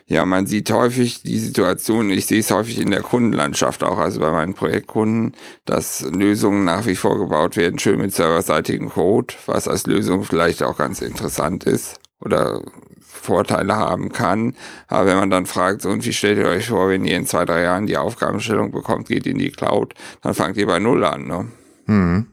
Ja, 0.07 0.27
man 0.27 0.47
sieht 0.47 0.73
häufig 0.73 1.23
die 1.23 1.39
Situation, 1.39 2.11
ich 2.11 2.27
sehe 2.27 2.41
es 2.41 2.51
häufig 2.51 2.81
in 2.81 2.91
der 2.91 3.03
Kundenlandschaft 3.03 3.85
auch, 3.85 3.99
also 3.99 4.19
bei 4.19 4.33
meinen 4.33 4.55
Projektkunden, 4.55 5.37
dass 5.65 6.03
Lösungen 6.11 6.65
nach 6.65 6.87
wie 6.87 6.97
vor 6.97 7.17
gebaut 7.17 7.57
werden, 7.57 7.79
schön 7.79 8.01
mit 8.01 8.13
serverseitigem 8.13 8.89
Code, 8.89 9.35
was 9.47 9.69
als 9.69 9.87
Lösung 9.87 10.25
vielleicht 10.25 10.65
auch 10.65 10.77
ganz 10.77 11.01
interessant 11.01 11.63
ist 11.63 12.01
oder 12.21 12.63
Vorteile 13.01 13.77
haben 13.77 14.11
kann. 14.13 14.55
Aber 14.89 15.07
wenn 15.07 15.17
man 15.17 15.31
dann 15.31 15.47
fragt, 15.47 15.83
so, 15.83 15.91
und 15.91 16.05
wie 16.05 16.13
stellt 16.13 16.39
ihr 16.39 16.47
euch 16.47 16.69
vor, 16.69 16.89
wenn 16.89 17.05
ihr 17.05 17.17
in 17.17 17.27
zwei, 17.27 17.45
drei 17.45 17.63
Jahren 17.63 17.87
die 17.87 17.97
Aufgabenstellung 17.97 18.71
bekommt, 18.71 19.09
geht 19.09 19.27
in 19.27 19.39
die 19.39 19.51
Cloud, 19.51 19.95
dann 20.23 20.35
fangt 20.35 20.57
ihr 20.57 20.67
bei 20.67 20.79
Null 20.79 21.05
an. 21.05 21.27
Ne? 21.27 21.49
Hm. 21.87 22.27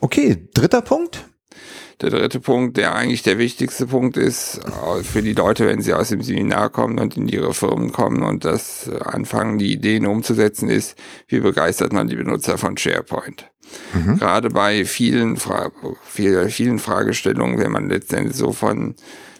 Okay, 0.00 0.48
dritter 0.54 0.82
Punkt. 0.82 1.26
Der 2.02 2.10
dritte 2.10 2.40
Punkt, 2.40 2.76
der 2.76 2.94
eigentlich 2.94 3.22
der 3.22 3.38
wichtigste 3.38 3.86
Punkt 3.86 4.18
ist, 4.18 4.58
äh, 4.58 5.02
für 5.02 5.22
die 5.22 5.32
Leute, 5.32 5.66
wenn 5.66 5.80
sie 5.80 5.94
aus 5.94 6.10
dem 6.10 6.22
Seminar 6.22 6.68
kommen 6.68 6.98
und 6.98 7.16
in 7.16 7.26
ihre 7.26 7.54
Firmen 7.54 7.90
kommen 7.90 8.22
und 8.22 8.44
das 8.44 8.90
anfangen, 9.00 9.56
die 9.56 9.72
Ideen 9.72 10.06
umzusetzen, 10.06 10.68
ist, 10.68 10.98
wie 11.26 11.40
begeistert 11.40 11.94
man 11.94 12.08
die 12.08 12.16
Benutzer 12.16 12.58
von 12.58 12.76
SharePoint. 12.76 13.50
Mhm. 13.94 14.18
Gerade 14.18 14.50
bei 14.50 14.84
vielen, 14.84 15.36
Fra 15.36 15.70
vielen 16.04 16.78
Fragestellungen, 16.78 17.58
wenn 17.58 17.72
man 17.72 17.88
letztendlich 17.88 18.36
so 18.36 18.52
von 18.52 18.94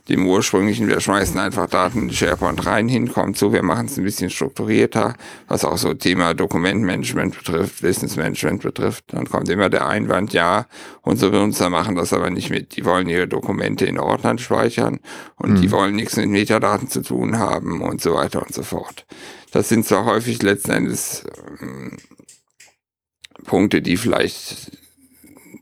dem 0.08 0.26
ursprünglichen, 0.26 0.88
wir 0.88 1.00
schmeißen 1.00 1.38
einfach 1.38 1.68
Daten 1.68 2.02
in 2.02 2.12
SharePoint 2.12 2.64
rein, 2.64 2.88
hinkommt 2.88 3.36
so, 3.36 3.52
wir 3.52 3.62
machen 3.62 3.86
es 3.86 3.96
ein 3.96 4.04
bisschen 4.04 4.30
strukturierter, 4.30 5.14
was 5.48 5.64
auch 5.64 5.78
so 5.78 5.94
Thema 5.94 6.32
Dokumentmanagement 6.32 7.36
betrifft, 7.36 7.82
Wissensmanagement 7.82 8.62
betrifft, 8.62 9.04
dann 9.08 9.28
kommt 9.28 9.48
immer 9.48 9.68
der 9.68 9.86
Einwand, 9.88 10.32
ja, 10.32 10.66
unsere 11.02 11.32
Benutzer 11.32 11.70
machen 11.70 11.96
das 11.96 12.12
aber 12.12 12.30
nicht 12.30 12.50
mit, 12.50 12.76
die 12.76 12.84
wollen 12.84 13.08
ihre 13.08 13.26
Dokumente 13.26 13.84
in 13.84 13.98
Ordnern 13.98 14.38
speichern 14.38 15.00
und 15.36 15.54
mhm. 15.54 15.62
die 15.62 15.70
wollen 15.72 15.96
nichts 15.96 16.16
mit 16.16 16.28
Metadaten 16.28 16.88
zu 16.88 17.02
tun 17.02 17.38
haben 17.38 17.80
und 17.82 18.00
so 18.00 18.14
weiter 18.14 18.42
und 18.42 18.54
so 18.54 18.62
fort. 18.62 19.06
Das 19.50 19.68
sind 19.68 19.86
zwar 19.86 20.04
häufig 20.04 20.42
letzten 20.42 20.70
Endes 20.70 21.24
ähm, 21.60 21.96
Punkte, 23.44 23.82
die 23.82 23.96
vielleicht 23.96 24.70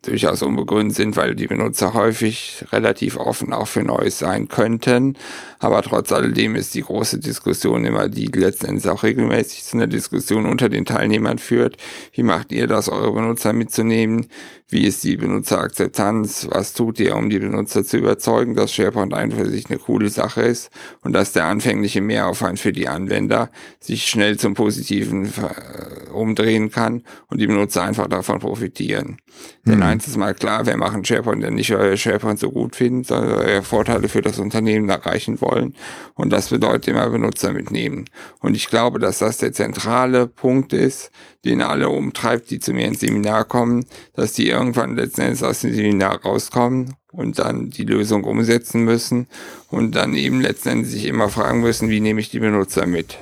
durchaus 0.02 0.42
unbegründet 0.42 0.96
sind, 0.96 1.16
weil 1.16 1.34
die 1.34 1.46
Benutzer 1.46 1.94
häufig 1.94 2.64
relativ 2.72 3.16
offen 3.16 3.52
auch 3.52 3.68
für 3.68 3.82
Neues 3.82 4.18
sein 4.18 4.48
könnten. 4.48 5.16
Aber 5.58 5.82
trotz 5.82 6.12
alledem 6.12 6.56
ist 6.56 6.74
die 6.74 6.82
große 6.82 7.18
Diskussion 7.18 7.84
immer 7.84 8.08
die, 8.08 8.30
die 8.30 8.38
letzten 8.38 8.66
Endes 8.66 8.86
auch 8.86 9.02
regelmäßig 9.02 9.64
zu 9.64 9.76
einer 9.76 9.86
Diskussion 9.86 10.46
unter 10.46 10.68
den 10.68 10.84
Teilnehmern 10.84 11.38
führt. 11.38 11.76
Wie 12.12 12.22
macht 12.22 12.52
ihr 12.52 12.66
das, 12.66 12.88
eure 12.88 13.12
Benutzer 13.12 13.52
mitzunehmen? 13.52 14.26
Wie 14.68 14.86
ist 14.86 15.04
die 15.04 15.16
Benutzerakzeptanz? 15.16 16.48
Was 16.50 16.72
tut 16.72 16.98
ihr, 16.98 17.14
um 17.16 17.30
die 17.30 17.38
Benutzer 17.38 17.84
zu 17.84 17.98
überzeugen, 17.98 18.54
dass 18.54 18.72
SharePoint 18.72 19.14
einfach 19.14 19.38
für 19.38 19.50
sich 19.50 19.70
eine 19.70 19.78
coole 19.78 20.08
Sache 20.08 20.42
ist 20.42 20.70
und 21.02 21.12
dass 21.12 21.32
der 21.32 21.44
anfängliche 21.44 22.00
Mehraufwand 22.00 22.58
für 22.58 22.72
die 22.72 22.88
Anwender 22.88 23.50
sich 23.78 24.06
schnell 24.06 24.38
zum 24.38 24.54
Positiven 24.54 25.26
äh, 25.26 26.10
umdrehen 26.10 26.70
kann 26.70 27.04
und 27.28 27.40
die 27.40 27.46
Benutzer 27.46 27.84
einfach 27.84 28.08
davon 28.08 28.40
profitieren? 28.40 29.18
Mhm. 29.64 29.70
Denn 29.70 29.82
eins 29.84 30.06
ist 30.06 30.16
mal 30.16 30.34
klar, 30.34 30.66
wir 30.66 30.76
machen 30.76 31.04
SharePoint 31.04 31.42
ja 31.42 31.50
nicht, 31.50 31.70
weil 31.70 31.90
wir 31.90 31.96
SharePoint 31.96 32.38
so 32.38 32.50
gut 32.50 32.76
finden, 32.76 33.04
sondern 33.04 33.38
weil 33.38 33.46
wir 33.46 33.62
Vorteile 33.62 34.08
für 34.08 34.22
das 34.22 34.38
Unternehmen 34.38 34.88
erreichen 34.88 35.40
wollen. 35.40 35.74
Und 36.14 36.30
das 36.30 36.48
bedeutet 36.48 36.88
immer 36.88 37.08
Benutzer 37.10 37.52
mitnehmen. 37.52 38.06
Und 38.40 38.56
ich 38.56 38.68
glaube, 38.68 38.98
dass 38.98 39.18
das 39.18 39.38
der 39.38 39.52
zentrale 39.52 40.26
Punkt 40.26 40.72
ist, 40.72 41.10
den 41.44 41.62
alle 41.62 41.88
umtreibt, 41.88 42.50
die 42.50 42.58
zu 42.58 42.72
mir 42.72 42.86
ins 42.86 43.00
Seminar 43.00 43.44
kommen, 43.44 43.84
dass 44.14 44.32
die 44.32 44.48
irgendwann 44.48 44.96
letztendlich 44.96 45.42
aus 45.42 45.60
dem 45.60 45.74
Seminar 45.74 46.22
rauskommen 46.22 46.94
und 47.12 47.38
dann 47.38 47.70
die 47.70 47.84
Lösung 47.84 48.24
umsetzen 48.24 48.84
müssen 48.84 49.28
und 49.68 49.94
dann 49.94 50.14
eben 50.14 50.40
letztendlich 50.40 50.92
sich 50.92 51.06
immer 51.06 51.28
fragen 51.28 51.60
müssen, 51.60 51.88
wie 51.88 52.00
nehme 52.00 52.20
ich 52.20 52.30
die 52.30 52.40
Benutzer 52.40 52.86
mit. 52.86 53.18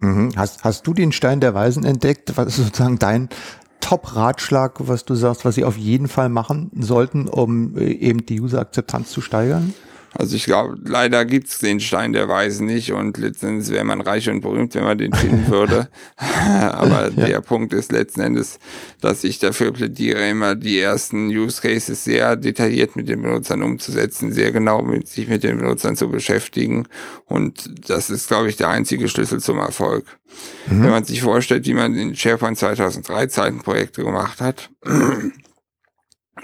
Mhm. 0.00 0.30
Hast, 0.36 0.62
hast 0.62 0.86
du 0.86 0.94
den 0.94 1.10
Stein 1.10 1.40
der 1.40 1.54
Weisen 1.54 1.84
entdeckt? 1.84 2.36
Was 2.36 2.58
ist 2.58 2.66
sozusagen 2.66 2.98
dein 2.98 3.28
Top-Ratschlag, 3.80 4.88
was 4.88 5.04
du 5.04 5.14
sagst, 5.14 5.44
was 5.44 5.54
sie 5.54 5.64
auf 5.64 5.76
jeden 5.76 6.08
Fall 6.08 6.28
machen 6.28 6.70
sollten, 6.78 7.28
um 7.28 7.76
äh, 7.76 7.90
eben 7.90 8.26
die 8.26 8.40
User-Akzeptanz 8.40 9.10
zu 9.10 9.20
steigern? 9.20 9.74
Also 10.14 10.36
ich 10.36 10.44
glaube, 10.44 10.78
leider 10.84 11.24
gibt's 11.24 11.58
den 11.58 11.80
Stein 11.80 12.12
der 12.12 12.28
Weisen 12.28 12.66
nicht 12.66 12.92
und 12.92 13.18
letztendlich 13.18 13.70
wäre 13.70 13.84
man 13.84 14.00
reich 14.00 14.28
und 14.28 14.40
berühmt, 14.40 14.74
wenn 14.74 14.84
man 14.84 14.98
den 14.98 15.12
finden 15.12 15.48
würde. 15.48 15.88
Aber 16.16 17.10
ja. 17.10 17.26
der 17.26 17.40
Punkt 17.40 17.72
ist 17.72 17.92
letzten 17.92 18.20
Endes, 18.20 18.58
dass 19.00 19.24
ich 19.24 19.38
dafür 19.38 19.72
plädiere, 19.72 20.28
immer 20.28 20.54
die 20.54 20.78
ersten 20.78 21.28
Use 21.28 21.60
Cases 21.60 22.02
sehr 22.02 22.36
detailliert 22.36 22.96
mit 22.96 23.08
den 23.08 23.22
Benutzern 23.22 23.62
umzusetzen, 23.62 24.32
sehr 24.32 24.52
genau 24.52 24.82
mit 24.82 25.08
sich 25.08 25.28
mit 25.28 25.44
den 25.44 25.58
Benutzern 25.58 25.96
zu 25.96 26.08
beschäftigen. 26.08 26.86
Und 27.26 27.88
das 27.88 28.10
ist, 28.10 28.28
glaube 28.28 28.48
ich, 28.48 28.56
der 28.56 28.68
einzige 28.68 29.08
Schlüssel 29.08 29.40
zum 29.40 29.58
Erfolg. 29.58 30.04
Mhm. 30.68 30.84
Wenn 30.84 30.90
man 30.90 31.04
sich 31.04 31.22
vorstellt, 31.22 31.66
wie 31.66 31.74
man 31.74 31.94
in 31.94 32.14
SharePoint 32.14 32.58
2003 32.58 33.26
Zeitenprojekte 33.26 34.02
gemacht 34.02 34.40
hat, 34.40 34.70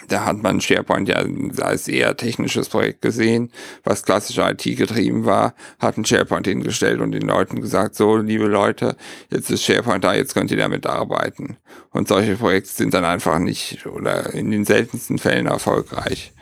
da 0.08 0.24
hat 0.24 0.42
man 0.42 0.60
SharePoint 0.60 1.08
ja 1.08 1.24
als 1.60 1.88
eher 1.88 2.16
technisches 2.16 2.68
Projekt 2.68 3.02
gesehen, 3.02 3.50
was 3.82 4.04
klassisch 4.04 4.38
IT 4.38 4.62
getrieben 4.76 5.24
war, 5.24 5.54
hat 5.78 5.96
ein 5.96 6.04
SharePoint 6.04 6.46
hingestellt 6.46 7.00
und 7.00 7.12
den 7.12 7.28
Leuten 7.28 7.60
gesagt, 7.60 7.94
so, 7.94 8.16
liebe 8.16 8.46
Leute, 8.46 8.96
jetzt 9.30 9.50
ist 9.50 9.64
SharePoint 9.64 10.04
da, 10.04 10.14
jetzt 10.14 10.34
könnt 10.34 10.50
ihr 10.50 10.56
damit 10.56 10.86
arbeiten. 10.86 11.56
Und 11.90 12.08
solche 12.08 12.36
Projekte 12.36 12.70
sind 12.70 12.94
dann 12.94 13.04
einfach 13.04 13.38
nicht 13.38 13.86
oder 13.86 14.34
in 14.34 14.50
den 14.50 14.64
seltensten 14.64 15.18
Fällen 15.18 15.46
erfolgreich. 15.46 16.32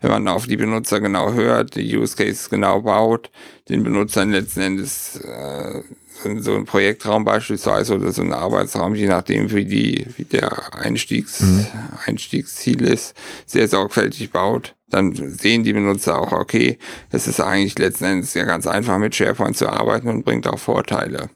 Wenn 0.00 0.10
man 0.10 0.28
auf 0.28 0.46
die 0.46 0.56
Benutzer 0.56 1.00
genau 1.00 1.32
hört, 1.32 1.76
die 1.76 1.96
Use 1.96 2.16
Cases 2.16 2.50
genau 2.50 2.82
baut, 2.82 3.30
den 3.68 3.84
Benutzern 3.84 4.32
letzten 4.32 4.60
Endes 4.60 5.16
äh, 5.20 5.82
so 6.38 6.54
ein 6.54 6.64
Projektraum 6.64 7.24
beispielsweise 7.24 7.94
oder 7.94 8.12
so 8.12 8.22
ein 8.22 8.32
Arbeitsraum, 8.32 8.94
je 8.94 9.06
nachdem 9.06 9.50
wie 9.52 9.64
die, 9.64 10.06
wie 10.16 10.24
der 10.24 10.74
Einstiegs, 10.74 11.40
mhm. 11.40 11.66
Einstiegsziel 12.06 12.82
ist, 12.82 13.14
sehr 13.46 13.68
sorgfältig 13.68 14.30
baut, 14.30 14.74
dann 14.90 15.14
sehen 15.14 15.64
die 15.64 15.72
Benutzer 15.72 16.18
auch, 16.18 16.32
okay, 16.32 16.78
es 17.10 17.26
ist 17.26 17.40
eigentlich 17.40 17.78
letzten 17.78 18.04
Endes 18.04 18.34
ja 18.34 18.44
ganz 18.44 18.66
einfach 18.66 18.98
mit 18.98 19.14
SharePoint 19.14 19.56
zu 19.56 19.68
arbeiten 19.68 20.08
und 20.08 20.24
bringt 20.24 20.46
auch 20.46 20.58
Vorteile. 20.58 21.30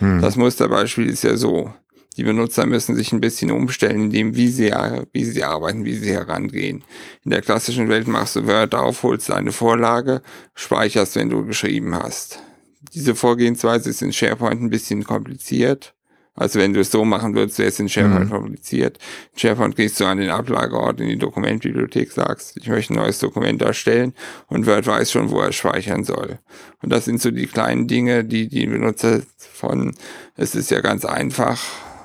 Mhm. 0.00 0.20
Das 0.20 0.36
Musterbeispiel 0.36 1.08
ist 1.08 1.24
ja 1.24 1.36
so. 1.36 1.72
Die 2.16 2.24
Benutzer 2.24 2.64
müssen 2.64 2.96
sich 2.96 3.12
ein 3.12 3.20
bisschen 3.20 3.50
umstellen, 3.50 4.04
in 4.04 4.10
dem, 4.10 4.36
wie 4.36 4.48
sie, 4.48 4.72
wie 5.12 5.24
sie 5.24 5.44
arbeiten, 5.44 5.84
wie 5.84 5.96
sie 5.96 6.12
herangehen. 6.12 6.82
In 7.24 7.30
der 7.30 7.42
klassischen 7.42 7.90
Welt 7.90 8.08
machst 8.08 8.36
du 8.36 8.46
Word 8.46 8.74
auf, 8.74 9.02
holst 9.02 9.30
eine 9.30 9.52
Vorlage, 9.52 10.22
speicherst, 10.54 11.16
wenn 11.16 11.28
du 11.28 11.44
geschrieben 11.44 11.94
hast 11.94 12.40
diese 12.96 13.14
Vorgehensweise 13.14 13.90
ist 13.90 14.02
in 14.02 14.12
SharePoint 14.12 14.60
ein 14.60 14.70
bisschen 14.70 15.04
kompliziert. 15.04 15.92
Also 16.34 16.58
wenn 16.58 16.72
du 16.72 16.80
es 16.80 16.90
so 16.90 17.04
machen 17.04 17.34
würdest, 17.34 17.58
wäre 17.58 17.68
es 17.68 17.78
in 17.78 17.88
SharePoint 17.88 18.26
mhm. 18.26 18.30
kompliziert. 18.30 18.98
In 19.34 19.38
SharePoint 19.38 19.76
gehst 19.76 20.00
du 20.00 20.06
an 20.06 20.18
den 20.18 20.30
Ablageort 20.30 21.00
in 21.00 21.08
die 21.08 21.18
Dokumentbibliothek, 21.18 22.10
sagst, 22.10 22.56
ich 22.56 22.68
möchte 22.68 22.94
ein 22.94 22.96
neues 22.96 23.18
Dokument 23.18 23.60
erstellen 23.62 24.14
und 24.48 24.66
Word 24.66 24.86
weiß 24.86 25.12
schon, 25.12 25.30
wo 25.30 25.40
er 25.40 25.52
speichern 25.52 26.04
soll. 26.04 26.38
Und 26.82 26.90
das 26.90 27.04
sind 27.04 27.20
so 27.20 27.30
die 27.30 27.46
kleinen 27.46 27.86
Dinge, 27.86 28.24
die 28.24 28.48
die 28.48 28.66
Benutzer 28.66 29.20
von, 29.36 29.94
es 30.36 30.54
ist 30.54 30.70
ja 30.70 30.80
ganz 30.80 31.04
einfach, 31.04 31.58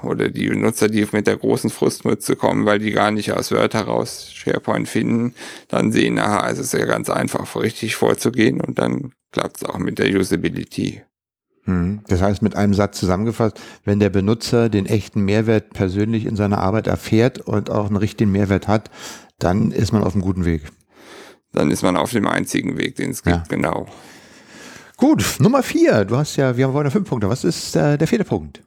oder 0.04 0.30
die 0.30 0.48
Benutzer, 0.48 0.88
die 0.88 1.08
mit 1.12 1.28
der 1.28 1.38
großen 1.38 1.70
Frustmütze 1.70 2.36
kommen, 2.36 2.66
weil 2.66 2.80
die 2.80 2.92
gar 2.92 3.12
nicht 3.12 3.32
aus 3.32 3.52
Word 3.52 3.74
heraus 3.74 4.32
SharePoint 4.34 4.88
finden, 4.88 5.34
dann 5.68 5.92
sehen, 5.92 6.20
aha, 6.20 6.50
es 6.50 6.60
ist 6.60 6.74
ja 6.74 6.86
ganz 6.86 7.10
einfach, 7.10 7.56
richtig 7.56 7.96
vorzugehen 7.96 8.62
und 8.62 8.80
dann 8.80 9.14
klappt 9.32 9.58
es 9.58 9.64
auch 9.64 9.78
mit 9.78 10.00
der 10.00 10.10
Usability. 10.14 11.02
Hm. 11.66 12.02
Das 12.08 12.22
heißt, 12.22 12.42
mit 12.42 12.56
einem 12.56 12.74
Satz 12.74 13.00
zusammengefasst, 13.00 13.60
wenn 13.84 14.00
der 14.00 14.10
Benutzer 14.10 14.70
den 14.70 14.86
echten 14.86 15.22
Mehrwert 15.22 15.74
persönlich 15.74 16.26
in 16.26 16.36
seiner 16.36 16.58
Arbeit 16.58 16.88
erfährt 16.88 17.40
und 17.40 17.70
auch 17.70 17.88
einen 17.88 17.98
richtigen 17.98 18.32
Mehrwert 18.32 18.68
hat, 18.68 18.90
dann 19.38 19.72
ist 19.72 19.92
man 19.92 20.04
auf 20.04 20.14
einem 20.14 20.24
guten 20.24 20.46
Weg. 20.46 20.64
Dann 21.54 21.70
ist 21.70 21.84
man 21.84 21.98
auf 21.98 22.12
dem 22.12 22.28
einzigen 22.28 22.78
Weg, 22.78 22.96
den 22.96 23.12
es 23.12 23.24
gibt, 23.24 23.36
ja. 23.36 23.44
genau. 23.50 23.88
Gut, 24.98 25.38
Nummer 25.40 25.64
vier. 25.64 26.06
Du 26.06 26.16
hast 26.16 26.36
ja, 26.36 26.56
wir 26.58 26.66
haben 26.66 26.74
vorhin 26.74 26.92
fünf 26.92 27.10
Punkte. 27.10 27.28
Was 27.28 27.44
ist 27.44 27.76
äh, 27.76 27.98
der 27.98 28.08
vierte 28.08 28.24
Punkt? 28.24 28.62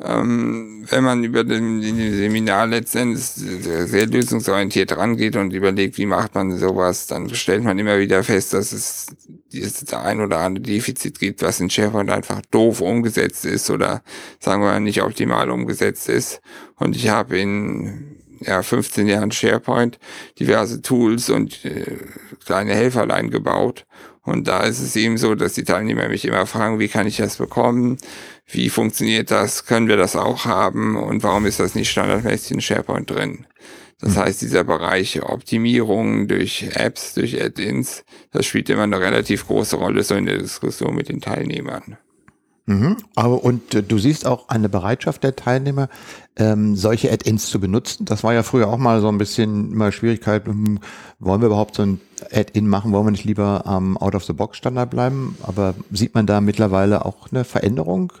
Ähm, 0.00 0.86
wenn 0.88 1.02
man 1.02 1.24
über 1.24 1.42
den 1.42 1.82
Seminar 1.82 2.68
letztendlich 2.68 3.24
sehr 3.24 4.06
lösungsorientiert 4.06 4.96
rangeht 4.96 5.34
und 5.34 5.52
überlegt, 5.52 5.98
wie 5.98 6.06
macht 6.06 6.36
man 6.36 6.56
sowas, 6.56 7.08
dann 7.08 7.34
stellt 7.34 7.64
man 7.64 7.78
immer 7.78 7.98
wieder 7.98 8.22
fest, 8.22 8.54
dass 8.54 8.72
es 8.72 9.06
dieses 9.52 9.92
ein 9.92 10.20
oder 10.20 10.38
andere 10.38 10.62
Defizit 10.62 11.18
gibt, 11.18 11.42
was 11.42 11.58
in 11.58 11.68
SharePoint 11.68 12.10
einfach 12.10 12.42
doof 12.50 12.80
umgesetzt 12.80 13.44
ist 13.44 13.70
oder 13.70 14.02
sagen 14.38 14.62
wir 14.62 14.68
mal 14.68 14.80
nicht 14.80 15.02
optimal 15.02 15.50
umgesetzt 15.50 16.08
ist. 16.08 16.40
Und 16.76 16.94
ich 16.94 17.08
habe 17.08 17.38
in 17.38 18.18
ja, 18.40 18.62
15 18.62 19.08
Jahren 19.08 19.32
SharePoint 19.32 19.98
diverse 20.38 20.80
Tools 20.80 21.28
und 21.28 21.64
äh, 21.64 21.96
kleine 22.44 22.74
Helferlein 22.74 23.30
gebaut. 23.30 23.84
Und 24.28 24.48
da 24.48 24.60
ist 24.60 24.80
es 24.80 24.94
eben 24.96 25.16
so, 25.18 25.34
dass 25.34 25.54
die 25.54 25.64
Teilnehmer 25.64 26.08
mich 26.08 26.24
immer 26.24 26.46
fragen, 26.46 26.78
wie 26.78 26.88
kann 26.88 27.06
ich 27.06 27.16
das 27.16 27.36
bekommen? 27.36 27.98
Wie 28.46 28.68
funktioniert 28.68 29.30
das? 29.30 29.66
Können 29.66 29.88
wir 29.88 29.96
das 29.96 30.16
auch 30.16 30.44
haben? 30.44 30.96
Und 30.96 31.22
warum 31.22 31.46
ist 31.46 31.60
das 31.60 31.74
nicht 31.74 31.90
standardmäßig 31.90 32.52
in 32.52 32.60
SharePoint 32.60 33.10
drin? 33.10 33.46
Das 34.00 34.14
mhm. 34.14 34.20
heißt, 34.20 34.42
dieser 34.42 34.64
Bereich 34.64 35.22
Optimierung 35.22 36.28
durch 36.28 36.68
Apps, 36.74 37.14
durch 37.14 37.42
Add-ins, 37.42 38.04
das 38.30 38.46
spielt 38.46 38.70
immer 38.70 38.84
eine 38.84 39.00
relativ 39.00 39.46
große 39.46 39.76
Rolle 39.76 40.02
so 40.02 40.14
in 40.14 40.26
der 40.26 40.38
Diskussion 40.38 40.94
mit 40.94 41.08
den 41.08 41.20
Teilnehmern. 41.20 41.98
Mhm. 42.68 42.98
Aber 43.14 43.42
und 43.42 43.74
äh, 43.74 43.82
du 43.82 43.96
siehst 43.96 44.26
auch 44.26 44.50
eine 44.50 44.68
Bereitschaft 44.68 45.24
der 45.24 45.34
Teilnehmer, 45.34 45.88
ähm, 46.36 46.76
solche 46.76 47.10
Add-ins 47.10 47.48
zu 47.48 47.60
benutzen. 47.60 48.04
Das 48.04 48.22
war 48.22 48.34
ja 48.34 48.42
früher 48.42 48.68
auch 48.68 48.76
mal 48.76 49.00
so 49.00 49.08
ein 49.08 49.16
bisschen 49.16 49.72
immer 49.72 49.90
Schwierigkeit. 49.90 50.46
Hm, 50.46 50.78
wollen 51.18 51.40
wir 51.40 51.46
überhaupt 51.46 51.76
so 51.76 51.82
ein 51.82 51.98
Add-in 52.30 52.68
machen? 52.68 52.92
Wollen 52.92 53.06
wir 53.06 53.10
nicht 53.10 53.24
lieber 53.24 53.62
am 53.64 53.96
Out-of-the-Box-Standard 53.96 54.90
bleiben? 54.90 55.38
Aber 55.44 55.74
sieht 55.90 56.14
man 56.14 56.26
da 56.26 56.42
mittlerweile 56.42 57.06
auch 57.06 57.32
eine 57.32 57.44
Veränderung? 57.44 58.12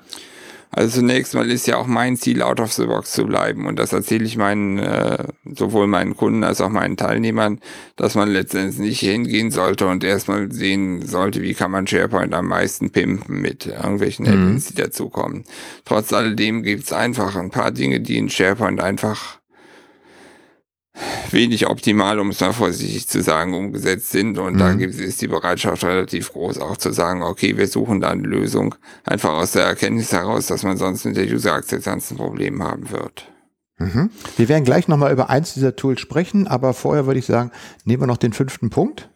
Also 0.70 1.00
zunächst 1.00 1.34
mal 1.34 1.50
ist 1.50 1.66
ja 1.66 1.76
auch 1.76 1.86
mein 1.86 2.16
Ziel, 2.16 2.42
out 2.42 2.60
of 2.60 2.72
the 2.72 2.86
box 2.86 3.12
zu 3.12 3.24
bleiben. 3.24 3.66
Und 3.66 3.78
das 3.78 3.92
erzähle 3.92 4.24
ich 4.24 4.36
meinen, 4.36 4.78
äh, 4.78 5.24
sowohl 5.44 5.86
meinen 5.86 6.16
Kunden 6.16 6.44
als 6.44 6.60
auch 6.60 6.68
meinen 6.68 6.96
Teilnehmern, 6.96 7.60
dass 7.96 8.14
man 8.14 8.28
letztendlich 8.28 8.78
nicht 8.78 9.00
hingehen 9.00 9.50
sollte 9.50 9.86
und 9.86 10.04
erstmal 10.04 10.52
sehen 10.52 11.06
sollte, 11.06 11.42
wie 11.42 11.54
kann 11.54 11.70
man 11.70 11.86
SharePoint 11.86 12.34
am 12.34 12.48
meisten 12.48 12.90
pimpen 12.90 13.40
mit 13.40 13.66
irgendwelchen 13.66 14.26
mhm. 14.26 14.32
Add-ins, 14.32 14.66
die 14.66 14.74
dazukommen. 14.74 15.44
Trotz 15.84 16.12
alledem 16.12 16.62
gibt 16.62 16.84
es 16.84 16.92
einfach 16.92 17.34
ein 17.36 17.50
paar 17.50 17.70
Dinge, 17.70 18.00
die 18.00 18.18
in 18.18 18.28
SharePoint 18.28 18.80
einfach 18.80 19.37
wenig 21.30 21.66
optimal, 21.68 22.18
um 22.18 22.30
es 22.30 22.40
mal 22.40 22.52
vorsichtig 22.52 23.08
zu 23.08 23.22
sagen, 23.22 23.54
umgesetzt 23.54 24.10
sind. 24.10 24.38
Und 24.38 24.54
mhm. 24.54 24.58
da 24.58 24.72
gibt, 24.74 24.94
ist 24.94 25.20
die 25.20 25.28
Bereitschaft 25.28 25.84
relativ 25.84 26.32
groß, 26.32 26.58
auch 26.58 26.76
zu 26.76 26.92
sagen, 26.92 27.22
okay, 27.22 27.56
wir 27.56 27.66
suchen 27.66 28.00
da 28.00 28.10
eine 28.10 28.22
Lösung, 28.22 28.74
einfach 29.04 29.30
aus 29.30 29.52
der 29.52 29.64
Erkenntnis 29.64 30.12
heraus, 30.12 30.46
dass 30.46 30.62
man 30.62 30.76
sonst 30.76 31.04
mit 31.04 31.16
der 31.16 31.26
User-Akzeptanz 31.26 32.10
ein 32.10 32.16
Problem 32.16 32.62
haben 32.62 32.90
wird. 32.90 33.30
Mhm. 33.78 34.10
Wir 34.36 34.48
werden 34.48 34.64
gleich 34.64 34.88
nochmal 34.88 35.12
über 35.12 35.30
eins 35.30 35.54
dieser 35.54 35.76
Tools 35.76 36.00
sprechen, 36.00 36.48
aber 36.48 36.74
vorher 36.74 37.06
würde 37.06 37.20
ich 37.20 37.26
sagen, 37.26 37.52
nehmen 37.84 38.02
wir 38.02 38.06
noch 38.06 38.16
den 38.16 38.32
fünften 38.32 38.70
Punkt 38.70 39.08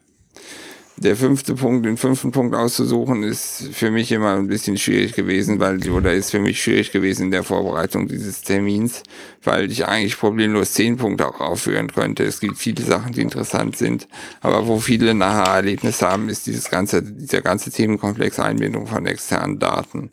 der 0.97 1.15
fünfte 1.15 1.55
Punkt, 1.55 1.85
den 1.85 1.97
fünften 1.97 2.31
Punkt 2.31 2.55
auszusuchen, 2.55 3.23
ist 3.23 3.69
für 3.73 3.89
mich 3.89 4.11
immer 4.11 4.35
ein 4.35 4.47
bisschen 4.47 4.77
schwierig 4.77 5.13
gewesen, 5.13 5.59
weil, 5.59 5.89
oder 5.89 6.13
ist 6.13 6.31
für 6.31 6.39
mich 6.39 6.61
schwierig 6.61 6.91
gewesen 6.91 7.25
in 7.25 7.31
der 7.31 7.43
Vorbereitung 7.43 8.07
dieses 8.07 8.41
Termins, 8.41 9.01
weil 9.43 9.71
ich 9.71 9.87
eigentlich 9.87 10.17
problemlos 10.17 10.73
zehn 10.73 10.97
Punkte 10.97 11.27
auch 11.27 11.39
aufführen 11.39 11.91
könnte. 11.91 12.23
Es 12.23 12.39
gibt 12.39 12.57
viele 12.57 12.83
Sachen, 12.83 13.13
die 13.13 13.21
interessant 13.21 13.75
sind, 13.75 14.07
aber 14.41 14.67
wo 14.67 14.79
viele 14.79 15.13
nachher 15.13 15.53
Erlebnis 15.53 16.01
haben, 16.01 16.29
ist 16.29 16.45
dieses 16.45 16.69
ganze, 16.69 17.01
dieser 17.01 17.41
ganze 17.41 17.71
Themenkomplex 17.71 18.39
Einbindung 18.39 18.85
von 18.87 19.05
externen 19.05 19.59
Daten 19.59 20.11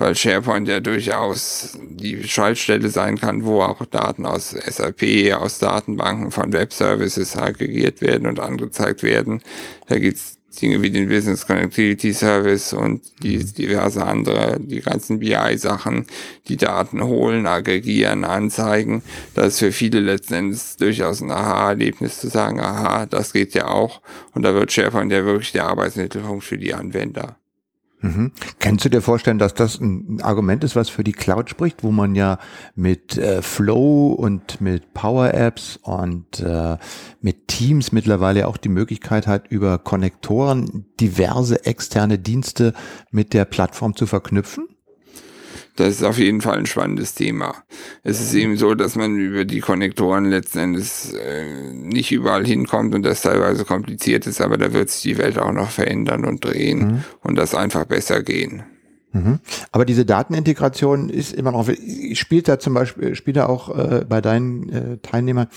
weil 0.00 0.16
SharePoint 0.16 0.66
ja 0.66 0.80
durchaus 0.80 1.78
die 1.78 2.26
Schaltstelle 2.26 2.88
sein 2.88 3.18
kann, 3.18 3.44
wo 3.44 3.60
auch 3.60 3.84
Daten 3.84 4.24
aus 4.24 4.50
SAP, 4.50 5.32
aus 5.34 5.58
Datenbanken 5.58 6.30
von 6.30 6.52
Web-Services 6.52 7.36
aggregiert 7.36 8.00
werden 8.00 8.26
und 8.26 8.40
angezeigt 8.40 9.02
werden. 9.02 9.42
Da 9.88 9.98
gibt's 9.98 10.38
Dinge 10.60 10.82
wie 10.82 10.90
den 10.90 11.08
Business 11.08 11.46
Connectivity 11.46 12.12
Service 12.12 12.72
und 12.72 13.02
die 13.22 13.38
mhm. 13.38 13.54
diverse 13.54 14.04
andere, 14.04 14.58
die 14.58 14.80
ganzen 14.80 15.20
BI-Sachen, 15.20 16.06
die 16.48 16.56
Daten 16.56 17.04
holen, 17.04 17.46
aggregieren, 17.46 18.24
anzeigen. 18.24 19.02
Das 19.34 19.48
ist 19.48 19.58
für 19.60 19.72
viele 19.72 20.00
letzten 20.00 20.34
Endes 20.34 20.76
durchaus 20.76 21.20
ein 21.20 21.30
Aha-Erlebnis 21.30 22.20
zu 22.20 22.28
sagen, 22.28 22.58
aha, 22.58 23.06
das 23.06 23.32
geht 23.32 23.54
ja 23.54 23.68
auch. 23.68 24.00
Und 24.34 24.42
da 24.42 24.54
wird 24.54 24.72
SharePoint 24.72 25.12
ja 25.12 25.24
wirklich 25.24 25.52
der 25.52 25.66
Arbeitsmittelpunkt 25.66 26.44
für 26.44 26.58
die 26.58 26.74
Anwender. 26.74 27.39
Mhm. 28.02 28.32
Kannst 28.58 28.84
du 28.84 28.88
dir 28.88 29.02
vorstellen, 29.02 29.38
dass 29.38 29.54
das 29.54 29.78
ein 29.78 30.20
Argument 30.22 30.64
ist, 30.64 30.74
was 30.74 30.88
für 30.88 31.04
die 31.04 31.12
Cloud 31.12 31.50
spricht, 31.50 31.84
wo 31.84 31.90
man 31.90 32.14
ja 32.14 32.38
mit 32.74 33.18
äh, 33.18 33.42
Flow 33.42 34.12
und 34.12 34.60
mit 34.60 34.94
Power 34.94 35.34
Apps 35.34 35.78
und 35.82 36.40
äh, 36.40 36.78
mit 37.20 37.48
Teams 37.48 37.92
mittlerweile 37.92 38.48
auch 38.48 38.56
die 38.56 38.70
Möglichkeit 38.70 39.26
hat, 39.26 39.48
über 39.48 39.78
Konnektoren 39.78 40.86
diverse 40.98 41.66
externe 41.66 42.18
Dienste 42.18 42.72
mit 43.10 43.34
der 43.34 43.44
Plattform 43.44 43.94
zu 43.94 44.06
verknüpfen? 44.06 44.68
Das 45.76 45.88
ist 45.88 46.02
auf 46.02 46.18
jeden 46.18 46.40
Fall 46.40 46.58
ein 46.58 46.66
spannendes 46.66 47.14
Thema. 47.14 47.54
Es 48.02 48.20
ist 48.20 48.34
eben 48.34 48.56
so, 48.56 48.74
dass 48.74 48.96
man 48.96 49.16
über 49.18 49.44
die 49.44 49.60
Konnektoren 49.60 50.26
letzten 50.26 50.58
Endes 50.58 51.12
äh, 51.14 51.72
nicht 51.72 52.12
überall 52.12 52.44
hinkommt 52.44 52.94
und 52.94 53.02
das 53.02 53.22
teilweise 53.22 53.64
kompliziert 53.64 54.26
ist, 54.26 54.40
aber 54.40 54.58
da 54.58 54.72
wird 54.72 54.90
sich 54.90 55.02
die 55.02 55.18
Welt 55.18 55.38
auch 55.38 55.52
noch 55.52 55.70
verändern 55.70 56.24
und 56.24 56.44
drehen 56.44 56.78
mhm. 56.78 57.04
und 57.22 57.36
das 57.36 57.54
einfach 57.54 57.84
besser 57.84 58.22
gehen. 58.22 58.64
Mhm. 59.12 59.40
Aber 59.72 59.84
diese 59.84 60.04
Datenintegration 60.04 61.08
ist 61.08 61.32
immer 61.32 61.52
noch, 61.52 61.68
spielt 62.12 62.48
da 62.48 62.58
zum 62.58 62.74
Beispiel, 62.74 63.14
spielt 63.14 63.36
da 63.36 63.46
auch 63.46 63.76
äh, 63.76 64.04
bei 64.08 64.20
deinen 64.20 64.68
äh, 64.68 64.96
Teilnehmern 64.98 65.48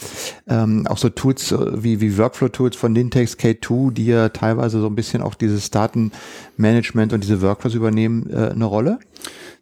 ähm, 0.47 0.87
auch 0.87 0.97
so 0.97 1.09
Tools 1.09 1.51
äh, 1.51 1.83
wie, 1.83 2.01
wie 2.01 2.17
Workflow-Tools 2.17 2.75
von 2.75 2.93
Nintex 2.93 3.37
K2, 3.37 3.91
die 3.91 4.07
ja 4.07 4.29
teilweise 4.29 4.79
so 4.79 4.87
ein 4.87 4.95
bisschen 4.95 5.21
auch 5.21 5.35
dieses 5.35 5.69
Datenmanagement 5.69 7.13
und 7.13 7.23
diese 7.23 7.41
Workflows 7.41 7.75
übernehmen, 7.75 8.29
äh, 8.31 8.49
eine 8.49 8.65
Rolle? 8.65 8.99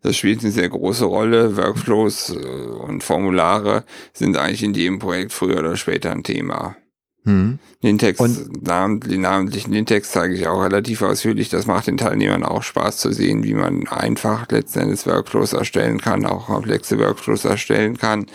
Das 0.03 0.15
spielt 0.15 0.41
eine 0.41 0.51
sehr 0.51 0.69
große 0.69 1.05
Rolle. 1.05 1.57
Workflows 1.57 2.29
äh, 2.29 2.35
und 2.35 3.03
Formulare 3.03 3.83
sind 4.13 4.37
eigentlich 4.37 4.63
in 4.63 4.73
jedem 4.73 4.99
Projekt 4.99 5.33
früher 5.33 5.59
oder 5.59 5.75
später 5.75 6.11
ein 6.11 6.23
Thema. 6.23 6.75
Hm. 7.23 7.59
Nintex, 7.83 8.19
und 8.19 8.65
namentlich, 8.65 9.19
namentlich 9.19 9.67
Nintex 9.67 10.11
zeige 10.11 10.33
ich 10.33 10.47
auch 10.47 10.63
relativ 10.63 11.03
ausführlich. 11.03 11.49
Das 11.49 11.67
macht 11.67 11.87
den 11.87 11.97
Teilnehmern 11.97 12.43
auch 12.43 12.63
Spaß 12.63 12.97
zu 12.97 13.11
sehen, 13.11 13.43
wie 13.43 13.53
man 13.53 13.87
einfach 13.87 14.49
letzten 14.49 14.79
Endes 14.79 15.05
Workflows 15.05 15.53
erstellen 15.53 15.99
kann, 15.99 16.25
auch 16.25 16.47
komplexe 16.47 16.97
Workflows 16.97 17.45
erstellen 17.45 17.97
kann. 17.97 18.25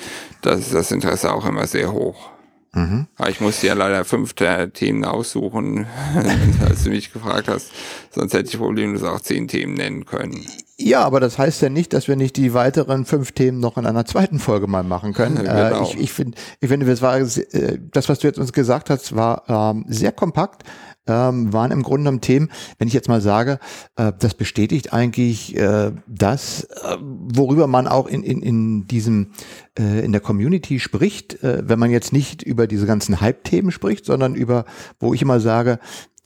Das 0.43 0.61
ist 0.61 0.75
das 0.75 0.93
Interesse 0.93 1.33
auch 1.33 1.47
immer 1.47 1.67
sehr 1.67 1.93
hoch. 1.93 2.31
Mhm. 2.77 3.07
Aber 3.17 3.31
ich 3.31 3.41
musste 3.41 3.67
ja 3.67 3.75
leider 3.75 4.05
fünf 4.05 4.35
Themen 4.35 5.05
aussuchen, 5.05 5.87
als 6.69 6.85
du 6.85 6.91
mich 6.91 7.13
gefragt 7.13 7.49
hast. 7.49 7.73
Sonst 8.11 8.35
hätte 8.35 8.51
ich 8.51 8.59
problemlos 8.59 9.03
auch 9.03 9.21
zehn 9.21 9.49
Themen 9.49 9.75
nennen 9.75 10.05
können. 10.05 10.47
Ja, 10.79 11.05
aber 11.05 11.21
das 11.21 11.39
heißt 11.39 11.63
ja 11.63 11.71
nicht, 11.71 11.95
dass 11.95 12.07
wir 12.07 12.17
nicht 12.17 12.37
die 12.37 12.53
weiteren 12.53 13.07
fünf 13.07 13.33
Themen 13.33 13.61
noch 13.61 13.79
in 13.79 13.87
einer 13.87 14.05
zweiten 14.05 14.39
Folge 14.39 14.67
mal 14.67 14.83
machen 14.83 15.13
können. 15.13 15.37
Äh, 15.47 15.71
genau. 15.71 15.83
ich, 15.83 15.99
ich 15.99 16.13
finde, 16.13 16.37
ich 16.61 16.69
finde, 16.69 16.87
das 16.87 17.01
war 17.03 17.19
äh, 17.19 17.79
das, 17.93 18.09
was 18.09 18.19
du 18.19 18.27
jetzt 18.27 18.39
uns 18.39 18.53
gesagt 18.53 18.91
hast, 18.91 19.15
war 19.15 19.45
ähm, 19.49 19.85
sehr 19.89 20.13
kompakt 20.13 20.65
ähm, 21.07 21.53
waren 21.53 21.71
im 21.71 21.83
Grunde 21.83 22.05
genommen 22.05 22.21
Themen, 22.21 22.51
wenn 22.79 22.89
ich 22.89 22.95
jetzt 22.95 23.09
mal 23.09 23.21
sage, 23.21 23.59
äh, 23.97 24.13
das 24.19 24.35
bestätigt 24.35 24.93
eigentlich 24.93 25.57
äh, 25.57 25.93
das, 26.07 26.65
äh, 26.65 26.97
worüber 27.01 27.67
man 27.67 27.87
auch 27.87 28.07
in, 28.07 28.23
in, 28.23 28.43
in 28.43 28.87
diesem, 28.87 29.33
äh, 29.79 30.05
in 30.05 30.13
der 30.13 30.21
Community 30.21 30.81
spricht, 30.81 31.43
äh, 31.43 31.63
wenn 31.67 31.79
man 31.79 31.91
jetzt 31.91 32.13
nicht 32.13 32.43
über 32.43 32.67
diese 32.67 32.87
ganzen 32.87 33.21
Hype-Themen 33.21 33.71
spricht, 33.71 34.05
sondern 34.05 34.35
über, 34.35 34.65
wo 34.99 35.15
ich 35.15 35.23
immer 35.23 35.41
sage, 35.41 35.79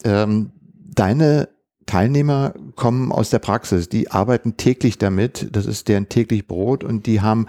ähm, 0.03 0.51
deine 0.93 1.49
Teilnehmer 1.91 2.53
kommen 2.77 3.11
aus 3.11 3.31
der 3.31 3.39
Praxis, 3.39 3.89
die 3.89 4.11
arbeiten 4.11 4.55
täglich 4.55 4.97
damit, 4.97 5.49
das 5.51 5.65
ist 5.65 5.89
deren 5.89 6.07
täglich 6.07 6.47
Brot 6.47 6.85
und 6.85 7.05
die 7.05 7.19
haben 7.19 7.47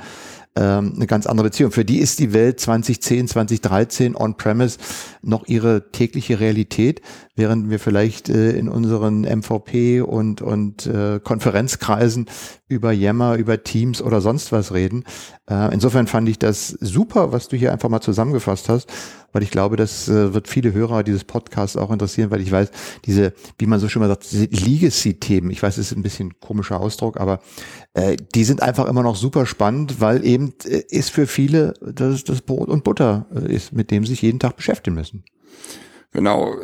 ähm, 0.56 0.94
eine 0.96 1.06
ganz 1.06 1.28
andere 1.28 1.46
Beziehung. 1.46 1.70
Für 1.70 1.84
die 1.84 2.00
ist 2.00 2.18
die 2.18 2.32
Welt 2.32 2.58
2010, 2.58 3.28
2013 3.28 4.16
on-premise 4.16 4.78
noch 5.22 5.46
ihre 5.46 5.92
tägliche 5.92 6.40
Realität, 6.40 7.02
während 7.36 7.70
wir 7.70 7.78
vielleicht 7.78 8.30
äh, 8.30 8.50
in 8.50 8.68
unseren 8.68 9.20
MVP 9.20 10.00
und, 10.00 10.42
und 10.42 10.86
äh, 10.86 11.20
Konferenzkreisen 11.22 12.26
über 12.72 12.92
Yammer, 12.92 13.36
über 13.36 13.62
Teams 13.62 14.02
oder 14.02 14.20
sonst 14.20 14.52
was 14.52 14.72
reden. 14.72 15.04
Äh, 15.48 15.72
insofern 15.72 16.06
fand 16.06 16.28
ich 16.28 16.38
das 16.38 16.68
super, 16.68 17.32
was 17.32 17.48
du 17.48 17.56
hier 17.56 17.72
einfach 17.72 17.88
mal 17.88 18.00
zusammengefasst 18.00 18.68
hast 18.68 18.88
weil 19.32 19.42
ich 19.42 19.50
glaube, 19.50 19.76
das 19.76 20.08
äh, 20.08 20.34
wird 20.34 20.46
viele 20.46 20.72
Hörer 20.72 21.02
dieses 21.02 21.24
Podcasts 21.24 21.76
auch 21.76 21.90
interessieren, 21.90 22.30
weil 22.30 22.40
ich 22.40 22.52
weiß, 22.52 22.70
diese, 23.04 23.32
wie 23.58 23.66
man 23.66 23.80
so 23.80 23.88
schon 23.88 24.00
mal 24.00 24.08
sagt, 24.08 24.30
diese 24.30 24.44
Legacy-Themen, 24.44 25.50
ich 25.50 25.62
weiß, 25.62 25.78
es 25.78 25.90
ist 25.90 25.96
ein 25.96 26.02
bisschen 26.02 26.38
komischer 26.40 26.80
Ausdruck, 26.80 27.18
aber 27.18 27.40
äh, 27.94 28.16
die 28.34 28.44
sind 28.44 28.62
einfach 28.62 28.86
immer 28.86 29.02
noch 29.02 29.16
super 29.16 29.46
spannend, 29.46 30.00
weil 30.00 30.24
eben 30.24 30.54
äh, 30.64 30.82
ist 30.88 31.10
für 31.10 31.26
viele 31.26 31.74
das, 31.80 32.24
das 32.24 32.42
Brot 32.42 32.68
und 32.68 32.84
Butter 32.84 33.26
äh, 33.34 33.54
ist, 33.54 33.72
mit 33.72 33.90
dem 33.90 34.04
sie 34.04 34.12
sich 34.12 34.22
jeden 34.22 34.38
Tag 34.38 34.56
beschäftigen 34.56 34.94
müssen. 34.94 35.24
Genau, 36.14 36.56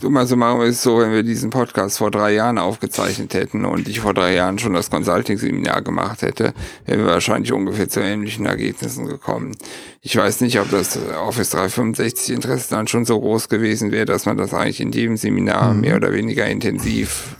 summa 0.00 0.24
summarum 0.24 0.62
ist 0.62 0.76
es 0.76 0.82
so, 0.82 0.98
wenn 1.00 1.10
wir 1.10 1.24
diesen 1.24 1.50
Podcast 1.50 1.98
vor 1.98 2.12
drei 2.12 2.32
Jahren 2.32 2.58
aufgezeichnet 2.58 3.34
hätten 3.34 3.64
und 3.64 3.88
ich 3.88 3.98
vor 3.98 4.14
drei 4.14 4.34
Jahren 4.34 4.60
schon 4.60 4.72
das 4.72 4.88
Consulting-Seminar 4.88 5.82
gemacht 5.82 6.22
hätte, 6.22 6.54
wären 6.86 7.00
wir 7.00 7.06
wahrscheinlich 7.06 7.52
ungefähr 7.52 7.88
zu 7.88 8.00
ähnlichen 8.00 8.46
Ergebnissen 8.46 9.06
gekommen. 9.06 9.56
Ich 10.00 10.16
weiß 10.16 10.42
nicht, 10.42 10.60
ob 10.60 10.70
das 10.70 10.96
Office 11.26 11.50
365 11.50 12.36
Interesse 12.36 12.70
dann 12.70 12.86
schon 12.86 13.04
so 13.04 13.18
groß 13.20 13.48
gewesen 13.48 13.90
wäre, 13.90 14.04
dass 14.04 14.26
man 14.26 14.36
das 14.36 14.54
eigentlich 14.54 14.80
in 14.80 14.92
jedem 14.92 15.16
Seminar 15.16 15.74
mhm. 15.74 15.80
mehr 15.80 15.96
oder 15.96 16.12
weniger 16.12 16.46
intensiv 16.46 17.36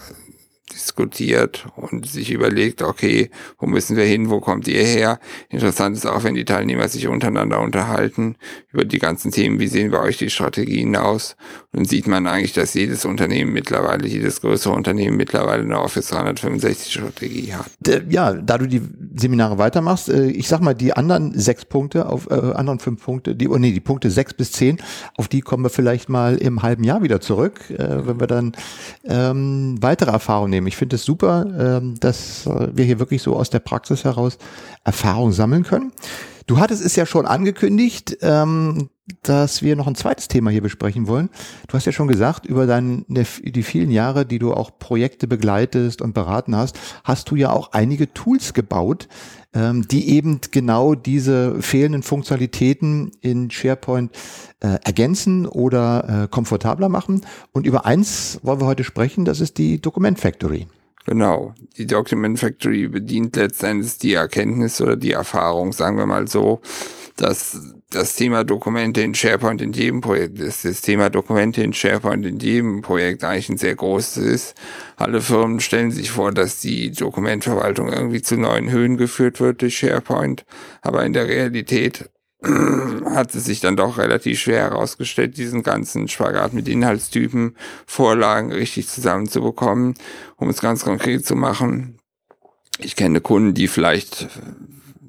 diskutiert 0.94 1.66
und 1.74 2.06
sich 2.06 2.30
überlegt, 2.30 2.80
okay, 2.80 3.30
wo 3.58 3.66
müssen 3.66 3.96
wir 3.96 4.04
hin, 4.04 4.30
wo 4.30 4.40
kommt 4.40 4.68
ihr 4.68 4.84
her? 4.84 5.18
Interessant 5.48 5.96
ist 5.96 6.06
auch, 6.06 6.22
wenn 6.22 6.34
die 6.34 6.44
Teilnehmer 6.44 6.86
sich 6.88 7.08
untereinander 7.08 7.60
unterhalten 7.60 8.36
über 8.72 8.84
die 8.84 9.00
ganzen 9.00 9.32
Themen, 9.32 9.58
wie 9.58 9.66
sehen 9.66 9.90
bei 9.90 10.00
euch 10.00 10.18
die 10.18 10.30
Strategien 10.30 10.94
aus? 10.94 11.36
Und 11.72 11.80
dann 11.80 11.84
sieht 11.86 12.06
man 12.06 12.28
eigentlich, 12.28 12.52
dass 12.52 12.74
jedes 12.74 13.04
Unternehmen 13.04 13.52
mittlerweile, 13.52 14.06
jedes 14.06 14.40
größere 14.40 14.72
Unternehmen 14.72 15.16
mittlerweile 15.16 15.62
eine 15.62 15.80
Office 15.80 16.08
365 16.08 16.92
Strategie 16.92 17.52
hat. 17.52 17.70
Ja, 18.08 18.32
da 18.32 18.58
du 18.58 18.66
die 18.66 18.82
Seminare 19.16 19.58
weitermachst, 19.58 20.08
äh, 20.08 20.26
ich 20.26 20.46
sag 20.46 20.60
mal, 20.60 20.74
die 20.74 20.92
anderen 20.92 21.36
sechs 21.36 21.64
Punkte, 21.64 22.06
auf 22.06 22.30
äh, 22.30 22.34
anderen 22.34 22.78
fünf 22.78 23.02
Punkte, 23.02 23.34
die, 23.34 23.48
oh 23.48 23.56
nee, 23.56 23.72
die 23.72 23.80
Punkte 23.80 24.10
sechs 24.10 24.32
bis 24.32 24.52
zehn, 24.52 24.78
auf 25.16 25.26
die 25.26 25.40
kommen 25.40 25.64
wir 25.64 25.70
vielleicht 25.70 26.08
mal 26.08 26.36
im 26.36 26.62
halben 26.62 26.84
Jahr 26.84 27.02
wieder 27.02 27.20
zurück, 27.20 27.58
äh, 27.70 28.06
wenn 28.06 28.20
wir 28.20 28.28
dann 28.28 28.52
ähm, 29.04 29.76
weitere 29.80 30.12
Erfahrungen 30.12 30.50
nehmen. 30.50 30.68
Ich 30.68 30.76
finde 30.76 30.83
es 30.92 31.04
super, 31.04 31.46
ähm, 31.58 31.94
dass 32.00 32.46
wir 32.46 32.84
hier 32.84 32.98
wirklich 32.98 33.22
so 33.22 33.36
aus 33.36 33.50
der 33.50 33.60
Praxis 33.60 34.04
heraus 34.04 34.38
Erfahrung 34.84 35.32
sammeln 35.32 35.62
können. 35.62 35.92
Du 36.46 36.58
hattest 36.58 36.84
es 36.84 36.94
ja 36.96 37.06
schon 37.06 37.26
angekündigt, 37.26 38.18
ähm, 38.20 38.90
dass 39.22 39.62
wir 39.62 39.76
noch 39.76 39.86
ein 39.86 39.94
zweites 39.94 40.28
Thema 40.28 40.50
hier 40.50 40.62
besprechen 40.62 41.06
wollen. 41.06 41.28
Du 41.68 41.74
hast 41.74 41.84
ja 41.84 41.92
schon 41.92 42.08
gesagt, 42.08 42.46
über 42.46 42.66
deine, 42.66 43.04
die 43.08 43.62
vielen 43.62 43.90
Jahre, 43.90 44.24
die 44.24 44.38
du 44.38 44.54
auch 44.54 44.78
Projekte 44.78 45.26
begleitest 45.26 46.00
und 46.00 46.14
beraten 46.14 46.56
hast, 46.56 46.78
hast 47.04 47.30
du 47.30 47.36
ja 47.36 47.50
auch 47.50 47.72
einige 47.72 48.12
Tools 48.14 48.54
gebaut, 48.54 49.08
ähm, 49.52 49.86
die 49.86 50.08
eben 50.10 50.40
genau 50.50 50.94
diese 50.94 51.60
fehlenden 51.60 52.02
Funktionalitäten 52.02 53.12
in 53.20 53.50
SharePoint 53.50 54.10
äh, 54.60 54.78
ergänzen 54.84 55.46
oder 55.46 56.24
äh, 56.24 56.28
komfortabler 56.28 56.88
machen. 56.88 57.26
Und 57.52 57.66
über 57.66 57.84
eins 57.84 58.40
wollen 58.42 58.60
wir 58.60 58.66
heute 58.66 58.84
sprechen, 58.84 59.26
das 59.26 59.40
ist 59.40 59.58
die 59.58 59.80
Document 59.82 60.18
Factory. 60.18 60.66
Genau. 61.06 61.54
Die 61.76 61.86
Document 61.86 62.38
Factory 62.38 62.88
bedient 62.88 63.36
letztendlich 63.36 63.98
die 63.98 64.14
Erkenntnis 64.14 64.80
oder 64.80 64.96
die 64.96 65.12
Erfahrung, 65.12 65.72
sagen 65.72 65.98
wir 65.98 66.06
mal 66.06 66.26
so, 66.26 66.62
dass 67.16 67.74
das 67.94 68.16
Thema 68.16 68.44
Dokumente 68.44 69.00
in 69.00 69.14
SharePoint 69.14 69.62
in 69.62 69.72
jedem 69.72 70.00
Projekt 70.00 70.38
ist, 70.40 70.64
das 70.64 70.80
Thema 70.80 71.10
Dokumente 71.10 71.62
in 71.62 71.72
SharePoint 71.72 72.26
in 72.26 72.38
jedem 72.38 72.82
Projekt 72.82 73.24
eigentlich 73.24 73.48
ein 73.48 73.58
sehr 73.58 73.74
großes 73.74 74.16
ist. 74.16 74.54
Alle 74.96 75.20
Firmen 75.20 75.60
stellen 75.60 75.90
sich 75.90 76.10
vor, 76.10 76.32
dass 76.32 76.60
die 76.60 76.90
Dokumentverwaltung 76.90 77.92
irgendwie 77.92 78.22
zu 78.22 78.36
neuen 78.36 78.70
Höhen 78.70 78.96
geführt 78.96 79.40
wird 79.40 79.62
durch 79.62 79.78
SharePoint, 79.78 80.44
aber 80.82 81.04
in 81.04 81.12
der 81.12 81.28
Realität 81.28 82.10
hat 82.44 83.34
es 83.34 83.44
sich 83.44 83.60
dann 83.60 83.76
doch 83.76 83.96
relativ 83.98 84.40
schwer 84.40 84.62
herausgestellt, 84.62 85.36
diesen 85.36 85.62
ganzen 85.62 86.08
Spagat 86.08 86.52
mit 86.52 86.68
Inhaltstypen, 86.68 87.56
Vorlagen 87.86 88.52
richtig 88.52 88.88
zusammenzubekommen. 88.88 89.94
Um 90.36 90.48
es 90.50 90.60
ganz 90.60 90.84
konkret 90.84 91.24
zu 91.24 91.36
machen, 91.36 91.98
ich 92.78 92.96
kenne 92.96 93.20
Kunden, 93.20 93.54
die 93.54 93.68
vielleicht 93.68 94.28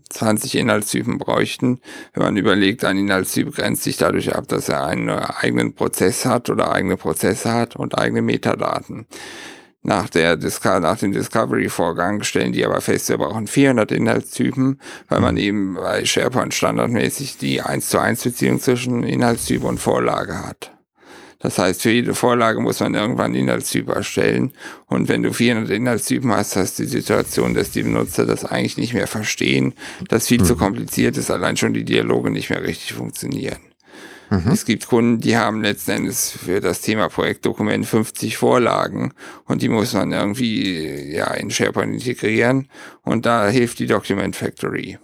20 0.10 0.56
Inhaltstypen 0.56 1.18
bräuchten. 1.18 1.80
Wenn 2.14 2.24
man 2.24 2.38
überlegt, 2.38 2.86
ein 2.86 2.98
Inhaltstyp 2.98 3.56
grenzt 3.56 3.84
sich 3.84 3.98
dadurch 3.98 4.36
ab, 4.36 4.48
dass 4.48 4.70
er 4.70 4.86
einen 4.86 5.10
eigenen 5.10 5.74
Prozess 5.74 6.26
hat 6.26 6.50
oder 6.50 6.72
eigene 6.72 6.98
Prozesse 6.98 7.52
hat 7.52 7.76
und 7.76 7.98
eigene 7.98 8.22
Metadaten. 8.22 9.08
Nach, 9.82 10.10
der 10.10 10.40
nach 10.80 10.98
dem 10.98 11.12
Discovery-Vorgang 11.12 12.24
stellen 12.24 12.54
die 12.54 12.66
aber 12.66 12.82
fest, 12.82 13.08
wir 13.10 13.20
brauchen 13.20 13.46
400 13.46 13.92
Inhaltstypen, 13.92 14.82
weil 15.10 15.20
man 15.20 15.38
eben 15.38 15.76
bei 15.76 16.04
SharePoint 16.04 16.56
standardmäßig 16.56 17.38
die 17.38 17.62
1 17.62 17.90
zu 17.90 18.00
1 18.00 18.24
Beziehung 18.24 18.60
zwischen 18.60 19.04
Inhaltstyp 19.04 19.64
und 19.64 19.80
Vorlage 19.80 20.44
hat. 20.44 20.75
Das 21.46 21.60
heißt, 21.60 21.84
für 21.84 21.92
jede 21.92 22.16
Vorlage 22.16 22.60
muss 22.60 22.80
man 22.80 22.96
irgendwann 22.96 23.26
einen 23.28 23.36
Inhaltstyp 23.36 23.90
erstellen. 23.90 24.52
Und 24.88 25.10
wenn 25.10 25.22
du 25.22 25.32
400 25.32 25.70
Inhaltstypen 25.70 26.32
hast, 26.32 26.56
hast 26.56 26.80
du 26.80 26.84
die 26.84 26.90
Situation, 26.90 27.54
dass 27.54 27.70
die 27.70 27.84
Benutzer 27.84 28.26
das 28.26 28.46
eigentlich 28.46 28.78
nicht 28.78 28.96
mehr 28.96 29.06
verstehen, 29.06 29.74
dass 30.10 30.26
viel 30.26 30.42
mhm. 30.42 30.46
zu 30.46 30.56
kompliziert 30.56 31.18
ist, 31.18 31.30
allein 31.30 31.56
schon 31.56 31.76
die 31.76 31.86
Dialoge 31.86 32.32
nicht 32.32 32.50
mehr 32.50 32.64
richtig 32.64 32.94
funktionieren. 32.94 33.60
Mhm. 34.32 34.52
Es 34.52 34.66
gibt 34.66 34.88
Kunden, 34.88 35.22
die 35.22 35.38
haben 35.38 35.62
letzten 35.62 35.92
Endes 35.92 36.32
für 36.32 36.62
das 36.62 36.82
Thema 36.82 37.10
Projektdokument 37.10 37.86
50 37.86 38.38
Vorlagen 38.38 39.14
und 39.46 39.62
die 39.62 39.70
muss 39.70 39.94
man 39.94 40.12
irgendwie 40.14 41.14
ja 41.14 41.32
in 41.36 41.52
SharePoint 41.52 41.94
integrieren 41.94 42.70
und 43.04 43.28
da 43.28 43.48
hilft 43.50 43.78
die 43.78 43.86
Document 43.86 44.36
Factory. 44.36 44.98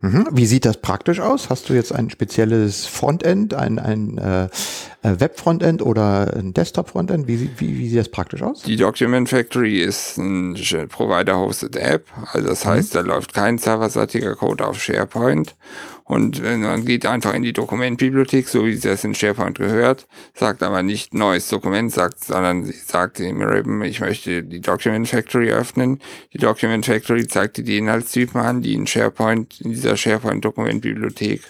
Mhm. 0.00 0.28
Wie 0.30 0.46
sieht 0.46 0.64
das 0.64 0.80
praktisch 0.80 1.18
aus? 1.18 1.50
Hast 1.50 1.68
du 1.68 1.74
jetzt 1.74 1.92
ein 1.92 2.08
spezielles 2.10 2.86
Frontend, 2.86 3.54
ein, 3.54 3.80
ein 3.80 4.16
äh, 4.18 4.44
äh 5.02 5.20
Web-Frontend 5.20 5.82
oder 5.82 6.34
ein 6.36 6.54
Desktop-Frontend? 6.54 7.26
Wie, 7.26 7.50
wie, 7.58 7.78
wie 7.78 7.88
sieht 7.88 7.98
das 7.98 8.08
praktisch 8.08 8.42
aus? 8.42 8.62
Die 8.62 8.76
Document 8.76 9.28
Factory 9.28 9.80
ist 9.80 10.16
ein 10.16 10.54
Provider-hosted 10.88 11.74
App. 11.76 12.06
Also 12.32 12.46
das 12.46 12.64
mhm. 12.64 12.70
heißt, 12.70 12.94
mhm. 12.94 12.98
da 12.98 13.04
läuft 13.04 13.34
kein 13.34 13.58
serverseitiger 13.58 14.36
Code 14.36 14.66
auf 14.66 14.80
SharePoint 14.80 15.56
und 16.08 16.42
man 16.42 16.86
geht 16.86 17.04
einfach 17.04 17.34
in 17.34 17.42
die 17.42 17.52
Dokumentbibliothek, 17.52 18.48
so 18.48 18.64
wie 18.64 18.78
das 18.78 19.04
in 19.04 19.14
SharePoint 19.14 19.58
gehört, 19.58 20.06
sagt 20.32 20.62
aber 20.62 20.82
nicht 20.82 21.12
neues 21.12 21.48
Dokument, 21.48 21.92
sagt, 21.92 22.24
sondern 22.24 22.64
sagt 22.64 23.20
im 23.20 23.42
Ribbon, 23.42 23.82
ich 23.82 24.00
möchte 24.00 24.42
die 24.42 24.62
Document 24.62 25.06
Factory 25.06 25.52
öffnen. 25.52 26.00
Die 26.32 26.38
Document 26.38 26.86
Factory 26.86 27.26
zeigt 27.26 27.58
dir 27.58 27.64
die 27.64 27.76
Inhaltstypen 27.76 28.40
an, 28.40 28.62
die 28.62 28.72
in 28.72 28.86
SharePoint, 28.86 29.60
in 29.60 29.72
dieser 29.72 29.98
SharePoint 29.98 30.42
Dokumentbibliothek 30.42 31.42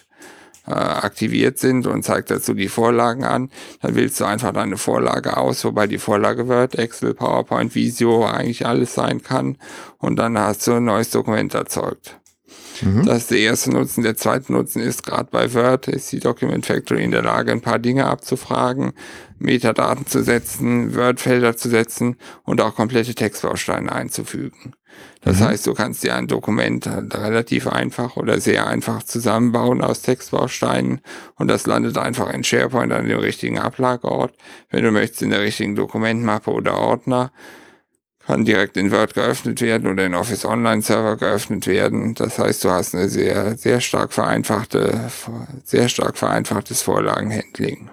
äh, 0.67 0.73
aktiviert 0.73 1.61
sind 1.61 1.87
und 1.87 2.03
zeigt 2.03 2.33
dazu 2.33 2.53
die 2.53 2.67
Vorlagen 2.67 3.23
an. 3.23 3.51
Dann 3.81 3.95
wählst 3.95 4.19
du 4.19 4.25
einfach 4.25 4.53
deine 4.53 4.77
Vorlage 4.77 5.37
aus, 5.37 5.65
wobei 5.65 5.87
die 5.87 5.99
Vorlage 5.99 6.49
Word, 6.49 6.75
Excel, 6.75 7.15
PowerPoint, 7.15 7.77
Visio 7.77 8.27
eigentlich 8.27 8.67
alles 8.67 8.93
sein 8.93 9.23
kann. 9.23 9.57
Und 9.99 10.17
dann 10.17 10.37
hast 10.37 10.67
du 10.67 10.73
ein 10.73 10.85
neues 10.85 11.11
Dokument 11.11 11.55
erzeugt. 11.55 12.19
Mhm. 12.83 13.05
Das 13.05 13.19
ist 13.19 13.31
der 13.31 13.39
erste 13.39 13.71
Nutzen. 13.71 14.03
Der 14.03 14.17
zweite 14.17 14.53
Nutzen 14.53 14.81
ist, 14.81 15.05
gerade 15.05 15.29
bei 15.31 15.53
Word 15.55 15.89
ist 15.89 16.11
die 16.13 16.21
Document 16.21 16.65
Factory 16.65 17.05
in 17.05 17.11
der 17.11 17.23
Lage, 17.23 17.53
ein 17.53 17.61
paar 17.61 17.79
Dinge 17.79 18.07
abzufragen, 18.07 18.93
Metadaten 19.39 20.07
zu 20.07 20.23
setzen, 20.23 20.95
Word-Felder 20.95 21.57
zu 21.57 21.69
setzen 21.69 22.17
und 22.45 22.61
auch 22.61 22.75
komplette 22.75 23.15
Textbausteine 23.15 23.93
einzufügen. 23.93 24.75
Das 25.21 25.41
mhm. 25.41 25.45
heißt, 25.45 25.67
du 25.67 25.75
kannst 25.75 26.03
dir 26.03 26.15
ein 26.15 26.27
Dokument 26.27 26.87
relativ 26.87 27.67
einfach 27.67 28.17
oder 28.17 28.41
sehr 28.41 28.67
einfach 28.67 29.03
zusammenbauen 29.03 29.83
aus 29.83 30.03
Textbausteinen 30.03 31.01
und 31.37 31.49
das 31.49 31.67
landet 31.67 31.99
einfach 31.99 32.33
in 32.33 32.45
SharePoint 32.45 32.93
an 32.93 33.09
dem 33.09 33.19
richtigen 33.19 33.59
Ablageort. 33.59 34.35
Wenn 34.71 34.85
du 34.85 34.91
möchtest, 34.91 35.23
in 35.23 35.31
der 35.31 35.41
richtigen 35.41 35.75
Dokumentmappe 35.75 36.51
oder 36.51 36.79
Ordner 36.79 37.33
kann 38.29 38.45
direkt 38.45 38.77
in 38.77 38.93
Word 38.93 39.15
geöffnet 39.15 39.63
werden 39.63 39.91
oder 39.91 40.05
in 40.05 40.15
Office 40.15 40.45
Online 40.45 40.83
Server 40.83 41.17
geöffnet 41.17 41.67
werden. 41.67 42.15
Das 42.15 42.39
heißt, 42.39 42.63
du 42.63 42.69
hast 42.69 42.95
eine 42.95 43.09
sehr, 43.09 43.57
sehr 43.57 43.81
stark 43.81 44.13
vereinfachte, 44.13 45.01
sehr 45.65 45.89
stark 45.89 46.19
vereinfachtes 46.19 46.83
Vorlagenhandling. 46.83 47.89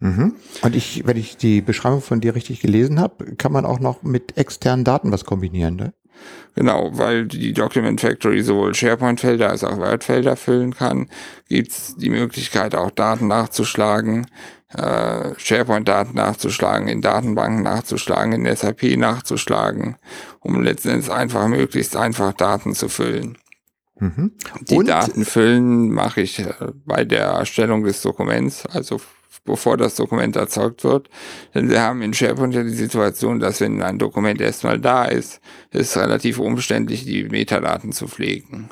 Mhm. 0.00 0.34
Und 0.60 0.76
ich, 0.76 1.04
wenn 1.06 1.16
ich 1.16 1.38
die 1.38 1.62
Beschreibung 1.62 2.02
von 2.02 2.20
dir 2.20 2.34
richtig 2.34 2.60
gelesen 2.60 3.00
habe, 3.00 3.34
kann 3.36 3.50
man 3.50 3.64
auch 3.64 3.80
noch 3.80 4.02
mit 4.02 4.36
externen 4.36 4.84
Daten 4.84 5.10
was 5.10 5.24
kombinieren, 5.24 5.76
ne? 5.76 5.94
Genau, 6.54 6.90
weil 6.92 7.26
die 7.26 7.54
Document 7.54 7.98
Factory 8.00 8.42
sowohl 8.42 8.74
SharePoint-Felder 8.74 9.48
als 9.48 9.64
auch 9.64 9.78
Word-Felder 9.78 10.36
füllen 10.36 10.74
kann, 10.74 11.08
gibt's 11.48 11.96
die 11.96 12.10
Möglichkeit, 12.10 12.74
auch 12.74 12.90
Daten 12.90 13.28
nachzuschlagen, 13.28 14.26
äh, 14.74 15.34
SharePoint-Daten 15.36 16.14
nachzuschlagen, 16.14 16.88
in 16.88 17.00
Datenbanken 17.00 17.62
nachzuschlagen, 17.62 18.32
in 18.32 18.54
SAP 18.54 18.96
nachzuschlagen, 18.96 19.96
um 20.40 20.62
letztendlich 20.62 21.10
einfach 21.10 21.48
möglichst 21.48 21.96
einfach 21.96 22.32
Daten 22.32 22.74
zu 22.74 22.88
füllen. 22.88 23.38
Mhm. 23.98 24.32
Die 24.60 24.84
Daten 24.84 25.24
füllen 25.24 25.90
mache 25.90 26.20
ich 26.20 26.40
äh, 26.40 26.52
bei 26.84 27.04
der 27.04 27.26
Erstellung 27.26 27.84
des 27.84 28.02
Dokuments, 28.02 28.66
also 28.66 29.00
bevor 29.44 29.76
das 29.76 29.94
Dokument 29.96 30.36
erzeugt 30.36 30.84
wird. 30.84 31.08
Denn 31.54 31.70
wir 31.70 31.80
haben 31.80 32.02
in 32.02 32.12
SharePoint 32.12 32.54
ja 32.54 32.62
die 32.62 32.70
Situation, 32.70 33.40
dass 33.40 33.60
wenn 33.60 33.82
ein 33.82 33.98
Dokument 33.98 34.40
erstmal 34.40 34.78
da 34.78 35.06
ist, 35.06 35.40
ist 35.70 35.96
es 35.96 35.96
relativ 35.96 36.38
umständlich, 36.38 37.04
die 37.04 37.24
Metadaten 37.24 37.92
zu 37.92 38.06
pflegen. 38.06 38.68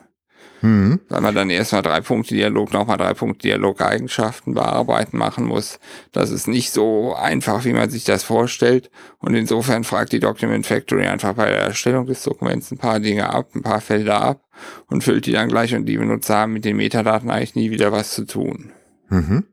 Mhm. 0.67 1.01
Weil 1.09 1.21
man 1.21 1.35
dann 1.35 1.49
erstmal 1.49 1.83
drei 1.83 2.01
Punkte 2.01 2.35
Dialog, 2.35 2.73
nochmal 2.73 2.97
drei 2.97 3.15
Punkte 3.15 3.47
Dialog 3.47 3.81
Eigenschaften 3.81 4.55
bearbeiten 4.55 5.17
machen 5.17 5.45
muss. 5.45 5.79
Das 6.11 6.31
ist 6.31 6.49
nicht 6.49 6.73
so 6.73 7.15
einfach, 7.15 7.65
wie 7.65 7.73
man 7.73 7.89
sich 7.89 8.03
das 8.03 8.25
vorstellt. 8.25 8.91
Und 9.19 9.35
insofern 9.35 9.85
fragt 9.85 10.13
die 10.13 10.19
Document 10.19 10.67
Factory 10.67 11.07
einfach 11.07 11.35
bei 11.35 11.47
der 11.47 11.61
Erstellung 11.61 12.07
des 12.07 12.25
Dokuments 12.25 12.73
ein 12.73 12.79
paar 12.79 12.99
Dinge 12.99 13.31
ab, 13.31 13.51
ein 13.55 13.63
paar 13.63 13.81
Felder 13.81 14.21
ab 14.21 14.41
und 14.89 15.05
füllt 15.05 15.27
die 15.27 15.33
dann 15.33 15.49
gleich 15.49 15.73
und 15.75 15.87
die 15.87 15.99
Benutzer 15.99 16.37
haben 16.37 16.55
mit 16.55 16.65
den 16.65 16.77
Metadaten 16.77 17.31
eigentlich 17.31 17.55
nie 17.55 17.71
wieder 17.71 17.93
was 17.93 18.13
zu 18.13 18.25
tun. 18.25 18.73
Mhm. 19.09 19.45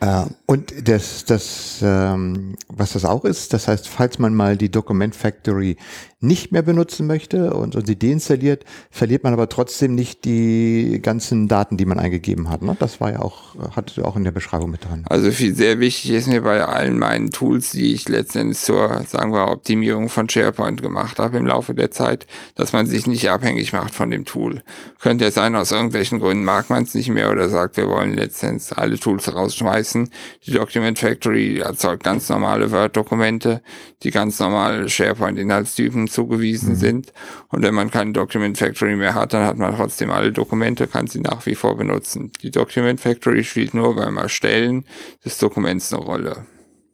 Äh, 0.00 0.24
und 0.44 0.86
das, 0.86 1.24
das, 1.24 1.80
ähm, 1.82 2.56
was 2.68 2.92
das 2.92 3.06
auch 3.06 3.24
ist, 3.24 3.54
das 3.54 3.68
heißt, 3.68 3.88
falls 3.88 4.18
man 4.18 4.34
mal 4.34 4.58
die 4.58 4.70
Document 4.70 5.16
Factory 5.16 5.78
nicht 6.20 6.50
mehr 6.50 6.62
benutzen 6.62 7.06
möchte 7.06 7.52
und, 7.52 7.76
und 7.76 7.86
sie 7.86 7.98
deinstalliert, 7.98 8.64
verliert 8.90 9.22
man 9.22 9.34
aber 9.34 9.50
trotzdem 9.50 9.94
nicht 9.94 10.24
die 10.24 11.00
ganzen 11.02 11.46
Daten, 11.46 11.76
die 11.76 11.84
man 11.84 11.98
eingegeben 11.98 12.48
hat. 12.48 12.62
Ne? 12.62 12.74
Das 12.78 13.02
war 13.02 13.12
ja 13.12 13.20
auch, 13.20 13.54
du 13.94 14.02
auch 14.02 14.16
in 14.16 14.24
der 14.24 14.30
Beschreibung 14.30 14.70
mit 14.70 14.82
dran. 14.84 15.04
Also 15.10 15.30
viel 15.30 15.54
sehr 15.54 15.78
wichtig 15.78 16.12
ist 16.12 16.26
mir 16.26 16.40
bei 16.40 16.64
allen 16.64 16.98
meinen 16.98 17.32
Tools, 17.32 17.72
die 17.72 17.92
ich 17.92 18.08
letztendlich 18.08 18.58
zur, 18.58 19.02
sagen 19.06 19.32
wir, 19.32 19.48
Optimierung 19.48 20.08
von 20.08 20.26
SharePoint 20.26 20.80
gemacht 20.80 21.18
habe 21.18 21.36
im 21.36 21.46
Laufe 21.46 21.74
der 21.74 21.90
Zeit, 21.90 22.26
dass 22.54 22.72
man 22.72 22.86
sich 22.86 23.06
nicht 23.06 23.28
abhängig 23.28 23.74
macht 23.74 23.94
von 23.94 24.10
dem 24.10 24.24
Tool. 24.24 24.62
Könnte 25.00 25.24
ja 25.24 25.30
sein, 25.30 25.54
aus 25.54 25.70
irgendwelchen 25.70 26.20
Gründen 26.20 26.44
mag 26.44 26.70
man 26.70 26.84
es 26.84 26.94
nicht 26.94 27.10
mehr 27.10 27.30
oder 27.30 27.50
sagt, 27.50 27.76
wir 27.76 27.88
wollen 27.88 28.14
letztendlich 28.14 28.76
alle 28.76 28.98
Tools 28.98 29.34
rausschmeißen. 29.34 30.08
Die 30.46 30.52
Document 30.52 30.98
Factory 30.98 31.58
erzeugt 31.58 32.04
ganz 32.04 32.30
normale 32.30 32.70
Word-Dokumente, 32.70 33.60
die 34.02 34.10
ganz 34.10 34.40
normale 34.40 34.88
SharePoint-Inhaltstypen 34.88 36.05
zugewiesen 36.08 36.70
mhm. 36.70 36.76
sind. 36.76 37.12
Und 37.48 37.62
wenn 37.62 37.74
man 37.74 37.90
keine 37.90 38.12
Document 38.12 38.56
Factory 38.58 38.96
mehr 38.96 39.14
hat, 39.14 39.32
dann 39.32 39.44
hat 39.44 39.58
man 39.58 39.76
trotzdem 39.76 40.10
alle 40.10 40.32
Dokumente, 40.32 40.86
kann 40.86 41.06
sie 41.06 41.20
nach 41.20 41.46
wie 41.46 41.54
vor 41.54 41.76
benutzen. 41.76 42.32
Die 42.42 42.50
Document 42.50 43.00
Factory 43.00 43.44
spielt 43.44 43.74
nur 43.74 43.96
beim 43.96 44.16
Erstellen 44.16 44.84
des 45.24 45.38
Dokuments 45.38 45.92
eine 45.92 46.02
Rolle. 46.02 46.46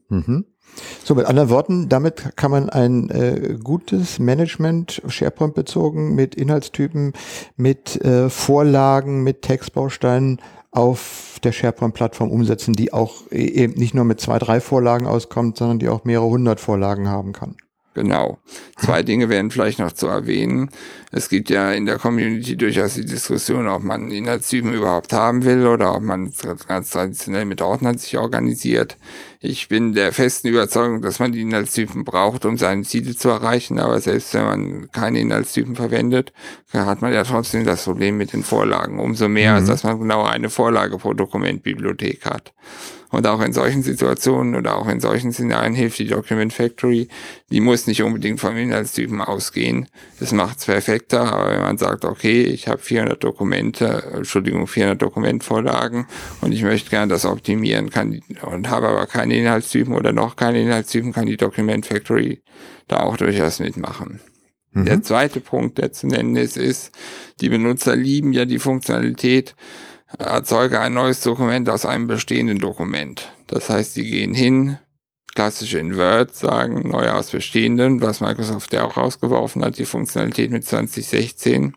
Mhm. 0.08 0.44
So, 1.04 1.14
mit 1.14 1.26
anderen 1.26 1.50
Worten, 1.50 1.88
damit 1.88 2.36
kann 2.36 2.50
man 2.50 2.70
ein 2.70 3.10
äh, 3.10 3.58
gutes 3.62 4.18
Management 4.18 5.02
SharePoint 5.06 5.54
bezogen 5.54 6.14
mit 6.14 6.34
Inhaltstypen, 6.34 7.12
mit 7.56 8.02
äh, 8.04 8.30
Vorlagen, 8.30 9.22
mit 9.22 9.42
Textbausteinen 9.42 10.40
auf 10.70 11.38
der 11.44 11.52
SharePoint-Plattform 11.52 12.30
umsetzen, 12.30 12.72
die 12.72 12.92
auch 12.92 13.30
e-, 13.30 13.36
eben 13.36 13.74
nicht 13.74 13.94
nur 13.94 14.04
mit 14.04 14.20
zwei, 14.20 14.38
drei 14.38 14.60
Vorlagen 14.60 15.06
auskommt, 15.06 15.58
sondern 15.58 15.78
die 15.78 15.88
auch 15.88 16.04
mehrere 16.04 16.28
hundert 16.28 16.60
Vorlagen 16.60 17.08
haben 17.08 17.32
kann. 17.32 17.56
Genau. 17.94 18.38
Zwei 18.78 19.02
Dinge 19.02 19.28
wären 19.28 19.50
vielleicht 19.50 19.78
noch 19.78 19.92
zu 19.92 20.06
erwähnen. 20.06 20.70
Es 21.10 21.28
gibt 21.28 21.50
ja 21.50 21.72
in 21.72 21.84
der 21.84 21.98
Community 21.98 22.56
durchaus 22.56 22.94
die 22.94 23.04
Diskussion, 23.04 23.68
ob 23.68 23.82
man 23.82 24.10
Inhaltstypen 24.10 24.72
überhaupt 24.72 25.12
haben 25.12 25.44
will 25.44 25.66
oder 25.66 25.94
ob 25.94 26.02
man 26.02 26.32
ganz 26.66 26.90
traditionell 26.90 27.44
mit 27.44 27.60
Ordnern 27.60 27.98
sich 27.98 28.16
organisiert. 28.16 28.96
Ich 29.44 29.66
bin 29.66 29.92
der 29.92 30.12
festen 30.12 30.46
Überzeugung, 30.46 31.02
dass 31.02 31.18
man 31.18 31.32
die 31.32 31.40
Inhaltstypen 31.40 32.04
braucht, 32.04 32.44
um 32.44 32.56
seine 32.56 32.84
Ziele 32.84 33.16
zu 33.16 33.28
erreichen. 33.28 33.80
Aber 33.80 34.00
selbst 34.00 34.32
wenn 34.34 34.44
man 34.44 34.90
keine 34.92 35.18
Inhaltstypen 35.18 35.74
verwendet, 35.74 36.32
hat 36.72 37.02
man 37.02 37.12
ja 37.12 37.24
trotzdem 37.24 37.64
das 37.64 37.82
Problem 37.82 38.18
mit 38.18 38.32
den 38.32 38.44
Vorlagen. 38.44 39.00
Umso 39.00 39.28
mehr, 39.28 39.60
mhm. 39.60 39.66
dass 39.66 39.82
man 39.82 39.98
genau 39.98 40.22
eine 40.22 40.48
Vorlage 40.48 40.96
pro 40.96 41.12
Dokumentbibliothek 41.12 42.24
hat. 42.24 42.52
Und 43.12 43.26
auch 43.26 43.42
in 43.42 43.52
solchen 43.52 43.82
Situationen 43.82 44.54
oder 44.54 44.78
auch 44.78 44.88
in 44.88 44.98
solchen 44.98 45.32
Szenarien 45.32 45.74
hilft 45.74 45.98
die 45.98 46.06
Document 46.06 46.50
Factory. 46.50 47.08
Die 47.50 47.60
muss 47.60 47.86
nicht 47.86 48.02
unbedingt 48.02 48.40
vom 48.40 48.56
Inhaltstypen 48.56 49.20
ausgehen. 49.20 49.86
Das 50.18 50.32
macht 50.32 50.60
es 50.60 50.64
perfekter. 50.64 51.30
Aber 51.30 51.52
wenn 51.52 51.60
man 51.60 51.76
sagt, 51.76 52.06
okay, 52.06 52.42
ich 52.42 52.68
habe 52.68 52.78
400 52.78 53.22
Dokumente, 53.22 54.10
Entschuldigung, 54.14 54.66
400 54.66 55.02
Dokumentvorlagen 55.02 56.06
und 56.40 56.52
ich 56.52 56.62
möchte 56.62 56.88
gerne 56.88 57.12
das 57.12 57.26
optimieren 57.26 57.90
kann 57.90 58.18
und 58.46 58.70
habe 58.70 58.88
aber 58.88 59.06
keine 59.06 59.31
Inhaltstypen 59.36 59.94
oder 59.94 60.12
noch 60.12 60.36
keine 60.36 60.60
Inhaltstypen, 60.60 61.12
kann 61.12 61.26
die 61.26 61.36
Document 61.36 61.86
Factory 61.86 62.42
da 62.88 63.00
auch 63.00 63.16
durchaus 63.16 63.60
mitmachen. 63.60 64.20
Mhm. 64.72 64.84
Der 64.86 65.02
zweite 65.02 65.40
Punkt, 65.40 65.78
der 65.78 65.92
zu 65.92 66.06
nennen 66.06 66.36
ist, 66.36 66.56
ist, 66.56 66.92
die 67.40 67.48
Benutzer 67.48 67.96
lieben 67.96 68.32
ja 68.32 68.44
die 68.44 68.58
Funktionalität, 68.58 69.54
erzeuge 70.18 70.80
ein 70.80 70.94
neues 70.94 71.20
Dokument 71.20 71.68
aus 71.68 71.86
einem 71.86 72.06
bestehenden 72.06 72.58
Dokument. 72.58 73.32
Das 73.46 73.70
heißt, 73.70 73.94
sie 73.94 74.04
gehen 74.04 74.34
hin, 74.34 74.78
klassisch 75.34 75.74
in 75.74 75.96
Word 75.96 76.34
sagen, 76.34 76.88
neu 76.88 77.10
aus 77.10 77.30
bestehenden, 77.30 78.00
was 78.00 78.20
Microsoft 78.20 78.72
ja 78.72 78.84
auch 78.84 78.96
rausgeworfen 78.96 79.64
hat, 79.64 79.78
die 79.78 79.84
Funktionalität 79.84 80.50
mit 80.50 80.64
2016, 80.64 81.74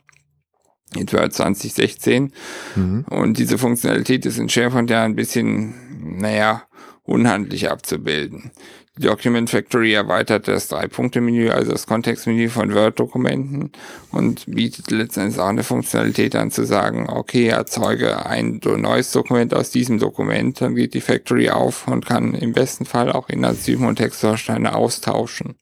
mit 0.96 1.14
Word 1.14 1.34
2016. 1.34 2.34
Mhm. 2.76 3.06
Und 3.10 3.38
diese 3.38 3.58
Funktionalität 3.58 4.26
ist 4.26 4.38
in 4.38 4.50
SharePoint 4.50 4.90
ja 4.90 5.04
ein 5.04 5.16
bisschen, 5.16 5.74
naja, 6.20 6.64
unhandlich 7.06 7.70
abzubilden. 7.70 8.52
Die 8.98 9.08
Document 9.08 9.50
Factory 9.50 9.94
erweitert 9.94 10.48
das 10.48 10.70
Drei-Punkte-Menü, 10.70 11.50
also 11.50 11.72
das 11.72 11.86
Kontextmenü 11.86 12.48
von 12.48 12.74
Word-Dokumenten 12.74 13.72
und 14.12 14.46
bietet 14.48 14.90
letztendlich 14.90 15.40
auch 15.40 15.50
eine 15.50 15.64
Funktionalität 15.64 16.34
an 16.36 16.50
zu 16.50 16.66
sagen, 16.66 17.10
okay, 17.10 17.48
erzeuge 17.48 18.26
ein 18.26 18.62
neues 18.64 19.12
Dokument 19.12 19.54
aus 19.54 19.70
diesem 19.70 20.00
Dokument, 20.00 20.62
dann 20.62 20.76
geht 20.76 20.94
die 20.94 21.02
Factory 21.02 21.50
auf 21.50 21.90
und 21.90 22.06
kann 22.06 22.34
im 22.36 22.54
besten 22.54 22.86
Fall 22.86 23.12
auch 23.12 23.28
Inhaltstypen 23.28 23.86
und 23.86 23.98
Textbausteine 23.98 24.74
austauschen. 24.74 25.56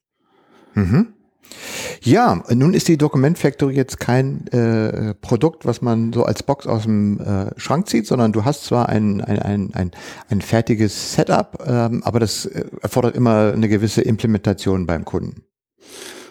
Mhm. 0.76 1.13
Ja, 2.02 2.44
nun 2.50 2.74
ist 2.74 2.88
die 2.88 2.98
Document 2.98 3.38
Factory 3.38 3.76
jetzt 3.76 4.00
kein 4.00 4.48
äh, 4.48 5.14
Produkt, 5.16 5.66
was 5.66 5.82
man 5.82 6.12
so 6.12 6.24
als 6.24 6.44
Box 6.44 6.68
aus 6.68 6.84
dem 6.84 7.20
äh, 7.20 7.58
Schrank 7.58 7.88
zieht, 7.88 8.08
sondern 8.08 8.34
du 8.34 8.46
hast 8.46 8.66
zwar 8.66 8.90
ein, 8.90 9.22
ein, 9.22 9.40
ein, 9.40 9.74
ein, 9.74 9.92
ein 10.30 10.42
fertiges 10.42 11.14
Setup, 11.14 11.64
ähm, 11.66 12.02
aber 12.04 12.20
das 12.20 12.46
äh, 12.46 12.66
erfordert 12.82 13.16
immer 13.16 13.54
eine 13.54 13.70
gewisse 13.70 14.02
Implementation 14.02 14.86
beim 14.86 15.06
Kunden. 15.06 15.44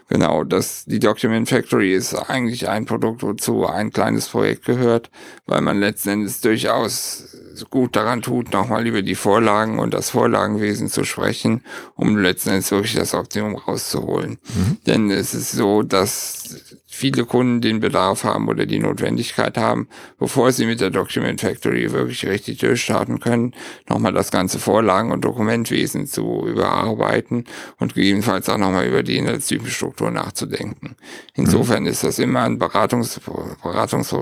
Genau, 0.08 0.44
das, 0.44 0.84
die 0.84 0.98
Document 0.98 1.48
Factory 1.48 1.94
ist 1.94 2.14
eigentlich 2.14 2.68
ein 2.68 2.84
Produkt, 2.84 3.22
wozu 3.22 3.66
ein 3.66 3.92
kleines 3.92 4.28
Projekt 4.28 4.66
gehört, 4.66 5.10
weil 5.46 5.62
man 5.62 5.78
letzten 5.78 6.10
Endes 6.10 6.42
durchaus 6.42 7.34
gut 7.70 7.96
daran 7.96 8.22
tut, 8.22 8.52
nochmal 8.52 8.86
über 8.86 9.02
die 9.02 9.14
Vorlagen 9.14 9.78
und 9.78 9.94
das 9.94 10.10
Vorlagenwesen 10.10 10.88
zu 10.88 11.04
sprechen, 11.04 11.62
um 11.94 12.16
letzten 12.16 12.50
Endes 12.50 12.70
wirklich 12.70 12.94
das 12.94 13.14
Optimum 13.14 13.56
rauszuholen. 13.56 14.38
Mhm. 14.54 14.78
Denn 14.86 15.10
es 15.10 15.34
ist 15.34 15.52
so, 15.52 15.82
dass 15.82 16.72
viele 16.92 17.24
Kunden 17.24 17.62
den 17.62 17.80
Bedarf 17.80 18.22
haben 18.24 18.48
oder 18.48 18.66
die 18.66 18.78
Notwendigkeit 18.78 19.56
haben, 19.56 19.88
bevor 20.18 20.52
sie 20.52 20.66
mit 20.66 20.80
der 20.80 20.90
Document 20.90 21.40
Factory 21.40 21.90
wirklich 21.90 22.26
richtig 22.26 22.58
durchstarten 22.58 23.18
können, 23.18 23.54
nochmal 23.88 24.12
das 24.12 24.30
ganze 24.30 24.58
Vorlagen- 24.58 25.10
und 25.10 25.24
Dokumentwesen 25.24 26.06
zu 26.06 26.46
überarbeiten 26.46 27.46
und 27.78 27.94
gegebenenfalls 27.94 28.48
auch 28.50 28.58
nochmal 28.58 28.86
über 28.86 29.02
die 29.02 29.16
Inhaltstypenstruktur 29.16 30.10
nachzudenken. 30.10 30.96
Insofern 31.34 31.86
ist 31.86 32.04
das 32.04 32.18
immer 32.18 32.42
ein 32.42 32.58
Beratungs, 32.58 33.20
Beratungs 33.62 34.14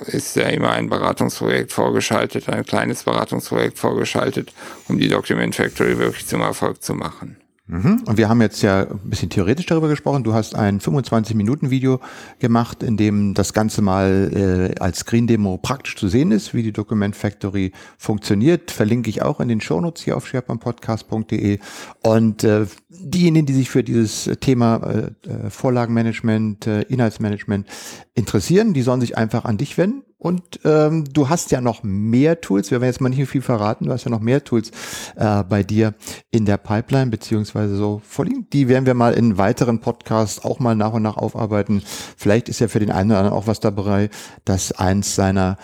ist 0.00 0.36
ja 0.36 0.48
immer 0.48 0.72
ein 0.72 0.88
Beratungsprojekt 0.88 1.72
vorgeschaltet, 1.72 2.48
ein 2.48 2.64
kleines 2.64 3.04
Beratungsprojekt 3.04 3.78
vorgeschaltet, 3.78 4.52
um 4.88 4.98
die 4.98 5.08
Document 5.08 5.54
Factory 5.54 5.98
wirklich 5.98 6.26
zum 6.26 6.40
Erfolg 6.40 6.82
zu 6.82 6.94
machen. 6.94 7.36
Mhm. 7.66 8.02
Und 8.04 8.18
wir 8.18 8.28
haben 8.28 8.42
jetzt 8.42 8.60
ja 8.60 8.82
ein 8.82 9.08
bisschen 9.08 9.30
theoretisch 9.30 9.64
darüber 9.64 9.88
gesprochen. 9.88 10.22
Du 10.22 10.34
hast 10.34 10.54
ein 10.54 10.80
25-Minuten-Video 10.80 11.98
gemacht, 12.38 12.82
in 12.82 12.98
dem 12.98 13.32
das 13.32 13.54
Ganze 13.54 13.80
mal 13.80 14.74
äh, 14.76 14.80
als 14.80 14.98
Screen-Demo 14.98 15.56
praktisch 15.56 15.96
zu 15.96 16.08
sehen 16.08 16.30
ist, 16.30 16.52
wie 16.52 16.62
die 16.62 16.72
Document 16.72 17.16
Factory 17.16 17.72
funktioniert. 17.96 18.70
Verlinke 18.70 19.08
ich 19.08 19.22
auch 19.22 19.40
in 19.40 19.48
den 19.48 19.62
Shownotes 19.62 20.04
hier 20.04 20.18
auf 20.18 20.26
sharepointpodcast.de. 20.26 21.58
Und 22.02 22.44
äh, 22.44 22.66
diejenigen, 22.90 23.46
die 23.46 23.54
sich 23.54 23.70
für 23.70 23.82
dieses 23.82 24.30
Thema 24.40 24.76
äh, 24.76 25.28
äh 25.28 25.48
Vorlagenmanagement, 25.48 26.66
äh, 26.66 26.82
Inhaltsmanagement 26.82 27.66
interessieren, 28.12 28.74
die 28.74 28.82
sollen 28.82 29.00
sich 29.00 29.16
einfach 29.16 29.46
an 29.46 29.56
dich 29.56 29.78
wenden 29.78 30.02
und 30.24 30.60
ähm, 30.64 31.04
du 31.12 31.28
hast 31.28 31.50
ja 31.50 31.60
noch 31.60 31.82
mehr 31.82 32.40
Tools, 32.40 32.70
wir 32.70 32.80
werden 32.80 32.88
jetzt 32.88 33.02
mal 33.02 33.10
nicht 33.10 33.28
viel 33.28 33.42
verraten, 33.42 33.84
du 33.84 33.92
hast 33.92 34.04
ja 34.04 34.10
noch 34.10 34.20
mehr 34.20 34.42
Tools 34.42 34.70
äh, 35.16 35.44
bei 35.44 35.62
dir 35.62 35.92
in 36.30 36.46
der 36.46 36.56
Pipeline, 36.56 37.10
beziehungsweise 37.10 37.76
so 37.76 38.00
vorliegen. 38.08 38.48
Die 38.50 38.68
werden 38.68 38.86
wir 38.86 38.94
mal 38.94 39.12
in 39.12 39.36
weiteren 39.36 39.80
Podcasts 39.80 40.42
auch 40.42 40.60
mal 40.60 40.74
nach 40.74 40.94
und 40.94 41.02
nach 41.02 41.18
aufarbeiten. 41.18 41.82
Vielleicht 42.16 42.48
ist 42.48 42.58
ja 42.58 42.68
für 42.68 42.78
den 42.78 42.90
einen 42.90 43.10
oder 43.10 43.18
anderen 43.18 43.38
auch 43.38 43.46
was 43.46 43.60
dabei, 43.60 44.08
das 44.46 44.72
eins 44.72 45.14
seiner 45.14 45.58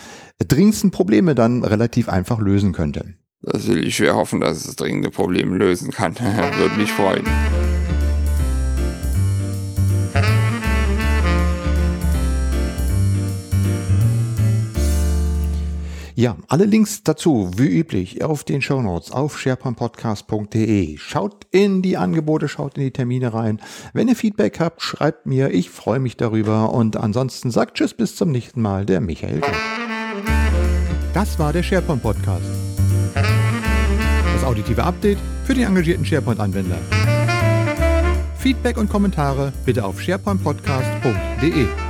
dringendsten 0.47 0.91
Probleme 0.91 1.35
dann 1.35 1.65
relativ 1.65 2.11
einfach 2.11 2.39
lösen 2.39 2.75
könnte. 2.75 3.15
Das 3.41 3.67
will 3.67 3.87
ich 3.87 3.97
schwer 3.97 4.15
hoffen, 4.15 4.41
dass 4.41 4.67
es 4.67 4.77
dringende 4.77 5.09
Probleme 5.09 5.57
lösen 5.57 5.91
kann. 5.91 6.15
Würde 6.59 6.77
mich 6.77 6.93
freuen. 6.93 7.25
Ja, 16.21 16.37
alle 16.49 16.67
Links 16.67 17.03
dazu, 17.03 17.51
wie 17.57 17.79
üblich, 17.79 18.23
auf 18.23 18.45
den 18.45 18.61
Show 18.61 18.83
Notes 18.83 19.11
auf 19.11 19.39
sharepointpodcast.de. 19.39 20.99
Schaut 20.99 21.47
in 21.51 21.81
die 21.81 21.97
Angebote, 21.97 22.47
schaut 22.47 22.77
in 22.77 22.85
die 22.85 22.91
Termine 22.91 23.33
rein. 23.33 23.59
Wenn 23.95 24.07
ihr 24.07 24.15
Feedback 24.15 24.61
habt, 24.61 24.83
schreibt 24.83 25.25
mir, 25.25 25.51
ich 25.51 25.71
freue 25.71 25.99
mich 25.99 26.19
darüber. 26.19 26.75
Und 26.75 26.99
ansonsten 26.99 27.51
sagt 27.51 27.79
Tschüss, 27.79 27.95
bis 27.95 28.17
zum 28.17 28.33
nächsten 28.33 28.61
Mal, 28.61 28.85
der 28.85 29.01
Michael. 29.01 29.41
Das 31.15 31.39
war 31.39 31.55
der 31.55 31.63
SharePoint 31.63 32.03
Podcast. 32.03 32.45
Das 33.15 34.45
auditive 34.45 34.85
Update 34.85 35.19
für 35.47 35.55
den 35.55 35.65
engagierten 35.65 36.05
SharePoint-Anwender. 36.05 36.77
Feedback 38.37 38.77
und 38.77 38.91
Kommentare 38.91 39.55
bitte 39.65 39.87
auf 39.87 39.99
sharepointpodcast.de. 40.03 41.90